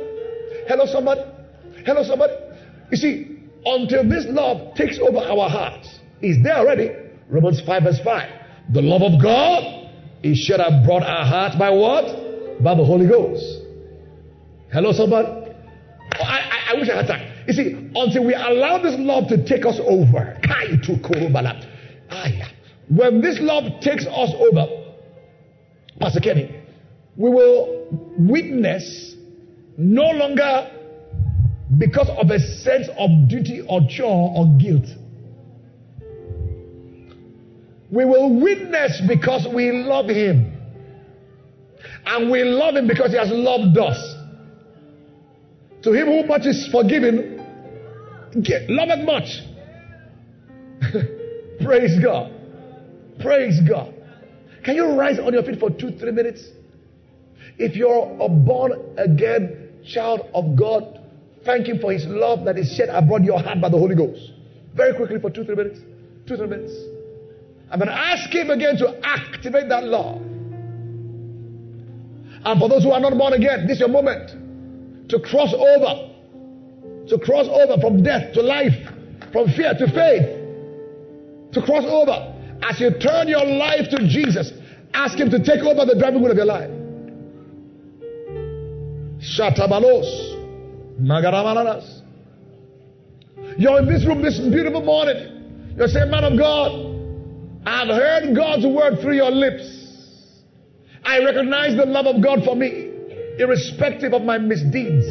Hello, 0.68 0.84
somebody? 0.86 1.22
Hello, 1.86 2.02
somebody? 2.04 2.34
You 2.90 2.96
see, 2.96 3.38
until 3.64 4.08
this 4.08 4.26
love 4.28 4.74
takes 4.74 4.98
over 4.98 5.18
our 5.18 5.48
hearts, 5.48 5.88
is 6.20 6.36
there 6.42 6.56
already. 6.56 6.90
Romans 7.28 7.60
5, 7.64 7.82
verse 7.82 8.00
5. 8.04 8.30
The 8.74 8.82
love 8.82 9.02
of 9.02 9.22
God 9.22 9.88
should 10.34 10.60
have 10.60 10.84
brought 10.84 11.02
our 11.02 11.24
hearts 11.24 11.56
by 11.56 11.70
what? 11.70 12.62
By 12.62 12.74
the 12.74 12.84
Holy 12.84 13.08
Ghost. 13.08 13.62
Hello, 14.72 14.92
somebody? 14.92 15.28
Oh, 15.28 16.22
I, 16.22 16.38
I, 16.38 16.72
I, 16.72 16.74
wish 16.78 16.88
I 16.88 16.96
had 16.96 17.06
time. 17.06 17.44
You 17.46 17.52
see, 17.52 17.90
until 17.94 18.24
we 18.24 18.34
allow 18.34 18.82
this 18.82 18.94
love 18.98 19.28
to 19.28 19.44
take 19.44 19.64
us 19.66 19.78
over, 19.80 20.38
when 22.88 23.20
this 23.20 23.38
love 23.40 23.80
takes 23.80 24.06
us 24.06 24.30
over, 24.36 24.66
Pastor 25.98 26.20
Kenny, 26.20 26.62
we 27.16 27.30
will 27.30 27.86
witness 28.18 29.14
no 29.76 30.10
longer 30.10 30.70
because 31.78 32.08
of 32.10 32.30
a 32.30 32.38
sense 32.38 32.88
of 32.98 33.28
duty 33.28 33.64
or 33.68 33.80
chore 33.88 34.32
or 34.36 34.46
guilt 34.58 34.86
we 37.90 38.04
will 38.04 38.40
witness 38.40 39.02
because 39.06 39.46
we 39.52 39.72
love 39.72 40.08
Him. 40.08 40.56
And 42.06 42.30
we 42.30 42.44
love 42.44 42.76
Him 42.76 42.86
because 42.86 43.10
He 43.10 43.18
has 43.18 43.30
loved 43.30 43.76
us. 43.78 44.16
To 45.82 45.92
him 45.92 46.06
who 46.08 46.26
much 46.26 46.46
is 46.46 46.68
forgiven, 46.70 47.38
love 48.68 48.88
it 48.90 49.04
much. 49.04 49.40
Praise 51.64 51.98
God. 52.02 52.32
Praise 53.20 53.60
God. 53.66 53.94
Can 54.64 54.76
you 54.76 54.92
rise 54.92 55.18
on 55.18 55.32
your 55.32 55.42
feet 55.42 55.58
for 55.58 55.70
two, 55.70 55.90
three 55.92 56.12
minutes? 56.12 56.44
If 57.58 57.76
you're 57.76 58.16
a 58.20 58.28
born 58.28 58.72
again 58.98 59.70
child 59.86 60.28
of 60.34 60.54
God, 60.56 61.00
thank 61.44 61.66
Him 61.66 61.78
for 61.78 61.92
His 61.92 62.04
love 62.06 62.44
that 62.44 62.58
is 62.58 62.74
shed 62.76 62.90
abroad 62.90 63.24
your 63.24 63.42
heart 63.42 63.60
by 63.60 63.70
the 63.70 63.78
Holy 63.78 63.94
Ghost. 63.94 64.32
Very 64.74 64.94
quickly 64.94 65.18
for 65.18 65.30
two, 65.30 65.44
three 65.44 65.56
minutes. 65.56 65.80
Two, 66.26 66.36
three 66.36 66.46
minutes. 66.46 66.72
I'm 67.70 67.78
going 67.78 67.88
to 67.88 67.98
ask 67.98 68.30
Him 68.34 68.50
again 68.50 68.76
to 68.78 69.00
activate 69.02 69.68
that 69.70 69.84
love. 69.84 70.20
And 72.42 72.60
for 72.60 72.68
those 72.68 72.82
who 72.82 72.90
are 72.90 73.00
not 73.00 73.16
born 73.16 73.32
again, 73.32 73.66
this 73.66 73.76
is 73.76 73.80
your 73.80 73.88
moment 73.88 74.49
to 75.10 75.20
cross 75.20 75.54
over. 75.54 76.08
To 77.08 77.18
cross 77.18 77.46
over 77.48 77.80
from 77.80 78.02
death 78.02 78.32
to 78.34 78.42
life, 78.42 78.74
from 79.32 79.48
fear 79.52 79.74
to 79.74 79.86
faith. 79.86 81.52
To 81.52 81.62
cross 81.62 81.84
over. 81.84 82.36
As 82.62 82.80
you 82.80 82.90
turn 82.98 83.28
your 83.28 83.44
life 83.44 83.88
to 83.90 84.08
Jesus, 84.08 84.52
ask 84.94 85.18
Him 85.18 85.30
to 85.30 85.42
take 85.42 85.60
over 85.60 85.84
the 85.84 85.96
driving 85.98 86.22
wheel 86.22 86.30
of 86.30 86.36
your 86.36 86.46
life. 86.46 86.70
Shatabalos. 89.20 90.30
Magaramanas. 91.00 92.00
You're 93.58 93.78
in 93.78 93.86
this 93.86 94.06
room 94.06 94.22
this 94.22 94.38
beautiful 94.38 94.82
morning. 94.82 95.74
You're 95.76 95.88
saying, 95.88 96.10
Man 96.10 96.24
of 96.24 96.38
God, 96.38 96.90
I've 97.66 97.88
heard 97.88 98.36
God's 98.36 98.66
word 98.66 99.00
through 99.00 99.16
your 99.16 99.30
lips. 99.30 99.78
I 101.04 101.24
recognize 101.24 101.76
the 101.76 101.86
love 101.86 102.06
of 102.06 102.22
God 102.22 102.44
for 102.44 102.54
me, 102.54 102.89
irrespective 103.40 104.12
of 104.12 104.22
my 104.22 104.38
misdeeds. 104.38 105.06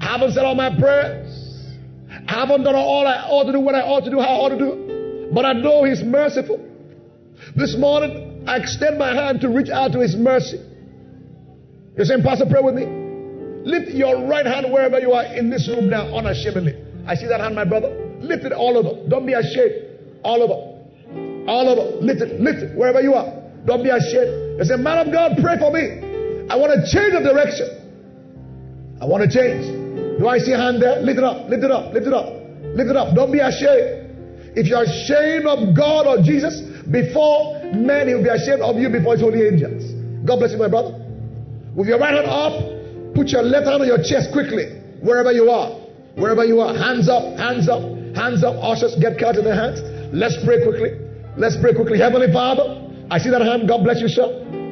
I 0.00 0.12
haven't 0.12 0.32
said 0.32 0.44
all 0.44 0.54
my 0.54 0.70
prayers. 0.78 1.46
I 2.28 2.40
haven't 2.40 2.62
done 2.62 2.74
all 2.74 3.06
I 3.06 3.16
ought 3.28 3.44
to 3.44 3.52
do, 3.52 3.60
what 3.60 3.74
I 3.74 3.80
ought 3.80 4.04
to 4.04 4.10
do, 4.10 4.20
how 4.20 4.26
I 4.26 4.38
ought 4.38 4.48
to 4.50 4.58
do. 4.58 5.30
But 5.32 5.44
I 5.44 5.52
know 5.52 5.84
He's 5.84 6.02
merciful. 6.02 6.64
This 7.54 7.76
morning, 7.76 8.44
I 8.46 8.56
extend 8.56 8.98
my 8.98 9.14
hand 9.14 9.40
to 9.42 9.48
reach 9.48 9.68
out 9.68 9.92
to 9.92 10.00
His 10.00 10.16
mercy. 10.16 10.60
You're 11.96 12.06
saying, 12.06 12.22
Pastor, 12.22 12.46
pray 12.48 12.60
with 12.62 12.74
me. 12.74 12.86
Lift 13.64 13.90
your 13.90 14.28
right 14.28 14.46
hand 14.46 14.72
wherever 14.72 15.00
you 15.00 15.12
are 15.12 15.24
in 15.24 15.50
this 15.50 15.68
room 15.68 15.90
now, 15.90 16.14
unashamedly. 16.16 16.76
I 17.06 17.14
see 17.14 17.26
that 17.26 17.40
hand, 17.40 17.54
my 17.54 17.64
brother. 17.64 17.88
Lift 18.20 18.44
it 18.44 18.52
all 18.52 18.76
over. 18.76 19.08
Don't 19.08 19.26
be 19.26 19.32
ashamed. 19.32 20.20
All 20.22 20.42
over. 20.42 21.50
All 21.50 21.68
over. 21.68 21.96
Lift 22.04 22.22
it, 22.22 22.40
lift 22.40 22.62
it, 22.62 22.76
wherever 22.76 23.00
you 23.00 23.14
are. 23.14 23.42
Don't 23.64 23.82
be 23.82 23.90
ashamed. 23.90 24.60
I 24.60 24.64
say, 24.64 24.76
man 24.76 25.06
of 25.06 25.12
God, 25.12 25.38
pray 25.42 25.58
for 25.58 25.72
me. 25.72 26.05
I 26.48 26.56
want 26.56 26.72
to 26.72 26.80
change 26.86 27.12
the 27.12 27.20
direction. 27.20 27.68
I 29.00 29.04
want 29.04 29.22
to 29.24 29.30
change. 29.30 29.66
Do 30.18 30.28
I 30.28 30.38
see 30.38 30.52
a 30.52 30.58
hand 30.58 30.80
there? 30.80 31.00
Lift 31.02 31.18
it 31.18 31.24
up, 31.24 31.48
lift 31.48 31.64
it 31.64 31.70
up, 31.70 31.92
lift 31.92 32.06
it 32.06 32.14
up, 32.14 32.32
lift 32.74 32.90
it 32.90 32.96
up. 32.96 33.14
Don't 33.14 33.32
be 33.32 33.40
ashamed. 33.40 34.54
If 34.56 34.66
you're 34.66 34.84
ashamed 34.84 35.44
of 35.44 35.76
God 35.76 36.06
or 36.06 36.22
Jesus, 36.22 36.60
before 36.88 37.60
men, 37.74 38.08
he'll 38.08 38.22
be 38.22 38.32
ashamed 38.32 38.62
of 38.62 38.76
you 38.76 38.88
before 38.88 39.12
his 39.12 39.20
holy 39.20 39.44
angels. 39.44 39.84
God 40.24 40.38
bless 40.40 40.52
you, 40.52 40.58
my 40.58 40.68
brother. 40.68 40.96
With 41.74 41.88
your 41.88 41.98
right 41.98 42.14
hand 42.14 42.26
up, 42.26 43.14
put 43.14 43.28
your 43.28 43.42
left 43.42 43.66
hand 43.68 43.82
on 43.82 43.86
your 43.86 44.00
chest 44.00 44.32
quickly, 44.32 44.80
wherever 45.04 45.30
you 45.30 45.50
are. 45.50 45.76
Wherever 46.16 46.44
you 46.44 46.60
are. 46.60 46.72
Hands 46.72 47.06
up, 47.08 47.36
hands 47.36 47.68
up, 47.68 47.84
hands 48.16 48.42
up. 48.42 48.56
Ushers, 48.64 48.96
get 48.96 49.20
caught 49.20 49.36
in 49.36 49.44
their 49.44 49.54
hands. 49.54 49.84
Let's 50.14 50.40
pray 50.42 50.64
quickly. 50.64 50.96
Let's 51.36 51.60
pray 51.60 51.74
quickly. 51.74 51.98
Heavenly 51.98 52.32
Father, 52.32 52.80
I 53.10 53.18
see 53.18 53.28
that 53.28 53.42
hand. 53.42 53.68
God 53.68 53.84
bless 53.84 54.00
you, 54.00 54.08
sir. 54.08 54.65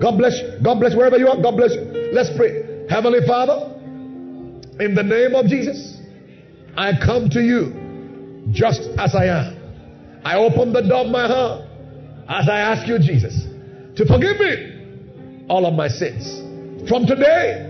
God 0.00 0.16
bless 0.18 0.38
you. 0.40 0.58
God 0.62 0.80
bless 0.80 0.94
wherever 0.94 1.18
you 1.18 1.28
are. 1.28 1.40
God 1.40 1.56
bless 1.56 1.74
you. 1.74 2.10
Let's 2.12 2.30
pray. 2.36 2.86
Heavenly 2.88 3.20
Father, 3.26 3.74
in 4.80 4.94
the 4.94 5.02
name 5.02 5.34
of 5.34 5.46
Jesus, 5.46 5.98
I 6.76 6.92
come 7.04 7.28
to 7.30 7.40
you 7.40 8.48
just 8.52 8.80
as 8.98 9.14
I 9.14 9.26
am. 9.26 10.20
I 10.24 10.36
open 10.36 10.72
the 10.72 10.82
door 10.82 11.04
of 11.04 11.10
my 11.10 11.26
heart 11.26 11.64
as 12.28 12.48
I 12.48 12.60
ask 12.60 12.88
you, 12.88 12.98
Jesus, 12.98 13.44
to 13.96 14.06
forgive 14.06 14.38
me 14.38 15.46
all 15.48 15.66
of 15.66 15.74
my 15.74 15.88
sins. 15.88 16.88
From 16.88 17.06
today, 17.06 17.66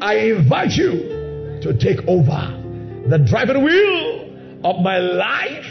I 0.00 0.16
invite 0.16 0.72
you 0.72 1.60
to 1.62 1.76
take 1.78 2.06
over 2.08 2.62
the 3.08 3.18
driving 3.18 3.64
wheel 3.64 4.60
of 4.64 4.80
my 4.82 4.98
life 4.98 5.66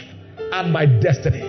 and 0.52 0.72
my 0.72 0.86
destiny. 0.86 1.42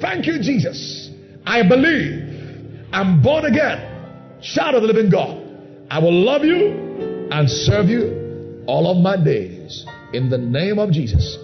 Thank 0.00 0.26
you, 0.26 0.40
Jesus. 0.40 1.10
I 1.46 1.66
believe 1.66 2.88
I'm 2.92 3.22
born 3.22 3.46
again. 3.46 3.93
Shout 4.44 4.74
of 4.74 4.82
the 4.82 4.88
living 4.88 5.08
God. 5.08 5.40
I 5.90 5.98
will 6.00 6.12
love 6.12 6.44
you 6.44 7.28
and 7.30 7.48
serve 7.48 7.86
you 7.88 8.62
all 8.66 8.90
of 8.90 8.98
my 8.98 9.16
days. 9.16 9.86
In 10.12 10.28
the 10.28 10.36
name 10.36 10.78
of 10.78 10.92
Jesus. 10.92 11.38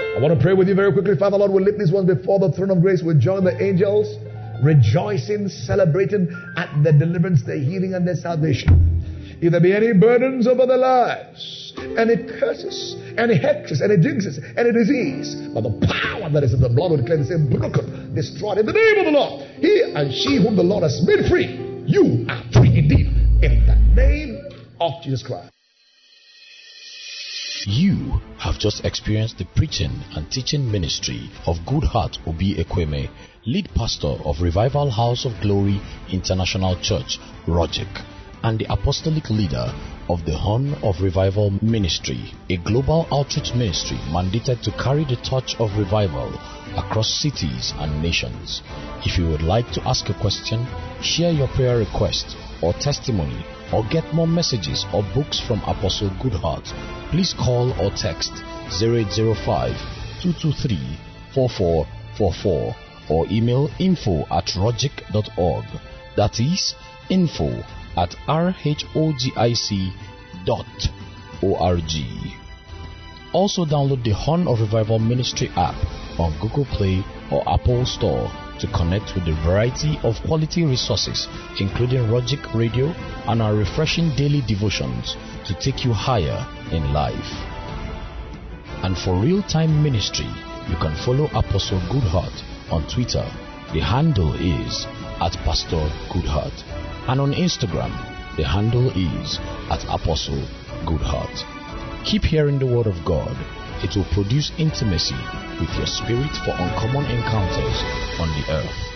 I 0.00 0.18
want 0.18 0.32
to 0.32 0.40
pray 0.40 0.54
with 0.54 0.66
you 0.66 0.74
very 0.74 0.90
quickly. 0.90 1.14
Father 1.14 1.36
Lord, 1.36 1.52
we 1.52 1.62
lift 1.62 1.78
these 1.78 1.92
ones 1.92 2.08
before 2.08 2.38
the 2.38 2.50
throne 2.52 2.70
of 2.70 2.80
grace. 2.80 3.02
We 3.04 3.18
join 3.18 3.44
the 3.44 3.52
angels, 3.62 4.16
rejoicing, 4.64 5.48
celebrating 5.48 6.32
at 6.56 6.72
the 6.82 6.90
deliverance, 6.90 7.42
the 7.44 7.58
healing, 7.58 7.92
and 7.92 8.08
the 8.08 8.16
salvation. 8.16 9.04
If 9.42 9.52
there 9.52 9.60
be 9.60 9.74
any 9.74 9.92
burdens 9.92 10.46
over 10.46 10.64
their 10.64 10.78
lives, 10.78 11.74
any 11.98 12.16
curses, 12.16 12.96
any 13.18 13.38
hexes, 13.38 13.82
any 13.82 13.98
jinxes, 13.98 14.40
any 14.56 14.72
disease, 14.72 15.34
by 15.52 15.60
the 15.60 15.76
power 15.84 16.30
that 16.30 16.42
is 16.42 16.54
in 16.54 16.62
the 16.62 16.70
blood, 16.70 16.96
declare 16.96 17.18
the 17.18 17.26
same 17.26 17.50
broken, 17.50 18.14
destroyed 18.14 18.56
in 18.56 18.64
the 18.64 18.72
name 18.72 18.98
of 19.00 19.04
the 19.04 19.12
Lord. 19.12 19.50
He 19.60 19.82
and 19.94 20.10
she 20.10 20.42
whom 20.42 20.56
the 20.56 20.64
Lord 20.64 20.82
has 20.82 21.04
made 21.06 21.28
free, 21.28 21.67
you 21.88 22.26
are 22.28 22.64
indeed. 22.64 23.08
In 23.40 23.64
the 23.66 23.76
name 23.94 24.38
of 24.80 24.92
Jesus 25.02 25.22
Christ. 25.22 25.50
You 27.66 28.20
have 28.38 28.58
just 28.58 28.84
experienced 28.84 29.38
the 29.38 29.46
preaching 29.56 29.92
and 30.14 30.30
teaching 30.30 30.70
ministry 30.70 31.30
of 31.46 31.56
Goodheart 31.66 32.18
Obi 32.26 32.54
Ekweme, 32.54 33.08
lead 33.46 33.68
pastor 33.74 34.16
of 34.24 34.40
Revival 34.40 34.90
House 34.90 35.24
of 35.24 35.40
Glory 35.40 35.80
International 36.12 36.76
Church, 36.80 37.18
Rogic, 37.46 38.04
and 38.42 38.58
the 38.58 38.70
apostolic 38.72 39.30
leader 39.30 39.72
of 40.08 40.24
the 40.24 40.36
Horn 40.36 40.74
of 40.82 41.02
Revival 41.02 41.52
Ministry, 41.62 42.32
a 42.48 42.56
global 42.56 43.06
outreach 43.12 43.54
ministry 43.54 43.98
mandated 44.08 44.62
to 44.62 44.70
carry 44.72 45.04
the 45.04 45.16
torch 45.16 45.54
of 45.60 45.76
revival 45.76 46.32
across 46.76 47.20
cities 47.20 47.74
and 47.78 48.02
nations. 48.02 48.62
If 49.04 49.18
you 49.18 49.28
would 49.28 49.42
like 49.42 49.70
to 49.72 49.86
ask 49.86 50.08
a 50.08 50.14
question, 50.14 50.66
share 51.02 51.30
your 51.30 51.48
prayer 51.48 51.78
request 51.78 52.36
or 52.62 52.72
testimony, 52.72 53.44
or 53.72 53.84
get 53.90 54.14
more 54.14 54.26
messages 54.26 54.86
or 54.94 55.02
books 55.14 55.38
from 55.40 55.60
Apostle 55.60 56.10
Goodheart, 56.20 56.64
please 57.10 57.34
call 57.34 57.72
or 57.80 57.90
text 57.90 58.32
0805 58.80 59.76
223 60.22 60.98
4444 61.34 62.76
or 63.10 63.26
email 63.30 63.70
info 63.78 64.22
at 64.30 64.46
rhogic.org. 64.56 65.64
That 66.16 66.40
is 66.40 66.74
info 67.10 67.62
at 67.98 68.10
rhogic.org. 68.28 69.24
Also 73.32 73.64
download 73.64 74.02
the 74.04 74.14
Horn 74.14 74.46
of 74.46 74.60
Revival 74.60 74.98
Ministry 75.00 75.50
app 75.56 75.74
on 76.18 76.32
Google 76.40 76.64
Play 76.64 77.04
or 77.30 77.42
Apple 77.48 77.84
Store 77.84 78.30
to 78.60 78.66
connect 78.68 79.14
with 79.14 79.28
a 79.28 79.34
variety 79.44 79.98
of 80.02 80.14
quality 80.26 80.64
resources, 80.64 81.28
including 81.60 82.08
Rogic 82.08 82.54
Radio 82.54 82.86
and 83.26 83.42
our 83.42 83.54
refreshing 83.54 84.14
daily 84.16 84.42
devotions 84.46 85.16
to 85.46 85.54
take 85.54 85.84
you 85.84 85.92
higher 85.92 86.46
in 86.72 86.92
life. 86.92 87.32
And 88.84 88.96
for 88.96 89.20
real 89.20 89.42
time 89.42 89.82
ministry, 89.82 90.30
you 90.68 90.76
can 90.76 90.94
follow 91.04 91.26
Apostle 91.26 91.80
Goodheart 91.90 92.72
on 92.72 92.86
Twitter. 92.88 93.26
The 93.72 93.80
handle 93.80 94.34
is 94.34 94.86
at 95.20 95.32
Pastor 95.44 95.90
Goodheart. 96.10 96.87
And 97.08 97.22
on 97.22 97.32
Instagram, 97.32 97.90
the 98.36 98.44
handle 98.44 98.90
is 98.90 99.38
at 99.70 99.82
Apostle 99.88 100.44
Goodheart. 100.84 102.04
Keep 102.04 102.24
hearing 102.24 102.58
the 102.58 102.66
Word 102.66 102.86
of 102.86 103.02
God. 103.02 103.34
It 103.82 103.96
will 103.96 104.04
produce 104.12 104.52
intimacy 104.58 105.16
with 105.58 105.72
your 105.78 105.86
spirit 105.86 106.36
for 106.44 106.52
uncommon 106.52 107.06
encounters 107.06 107.80
on 108.20 108.28
the 108.36 108.44
earth. 108.52 108.87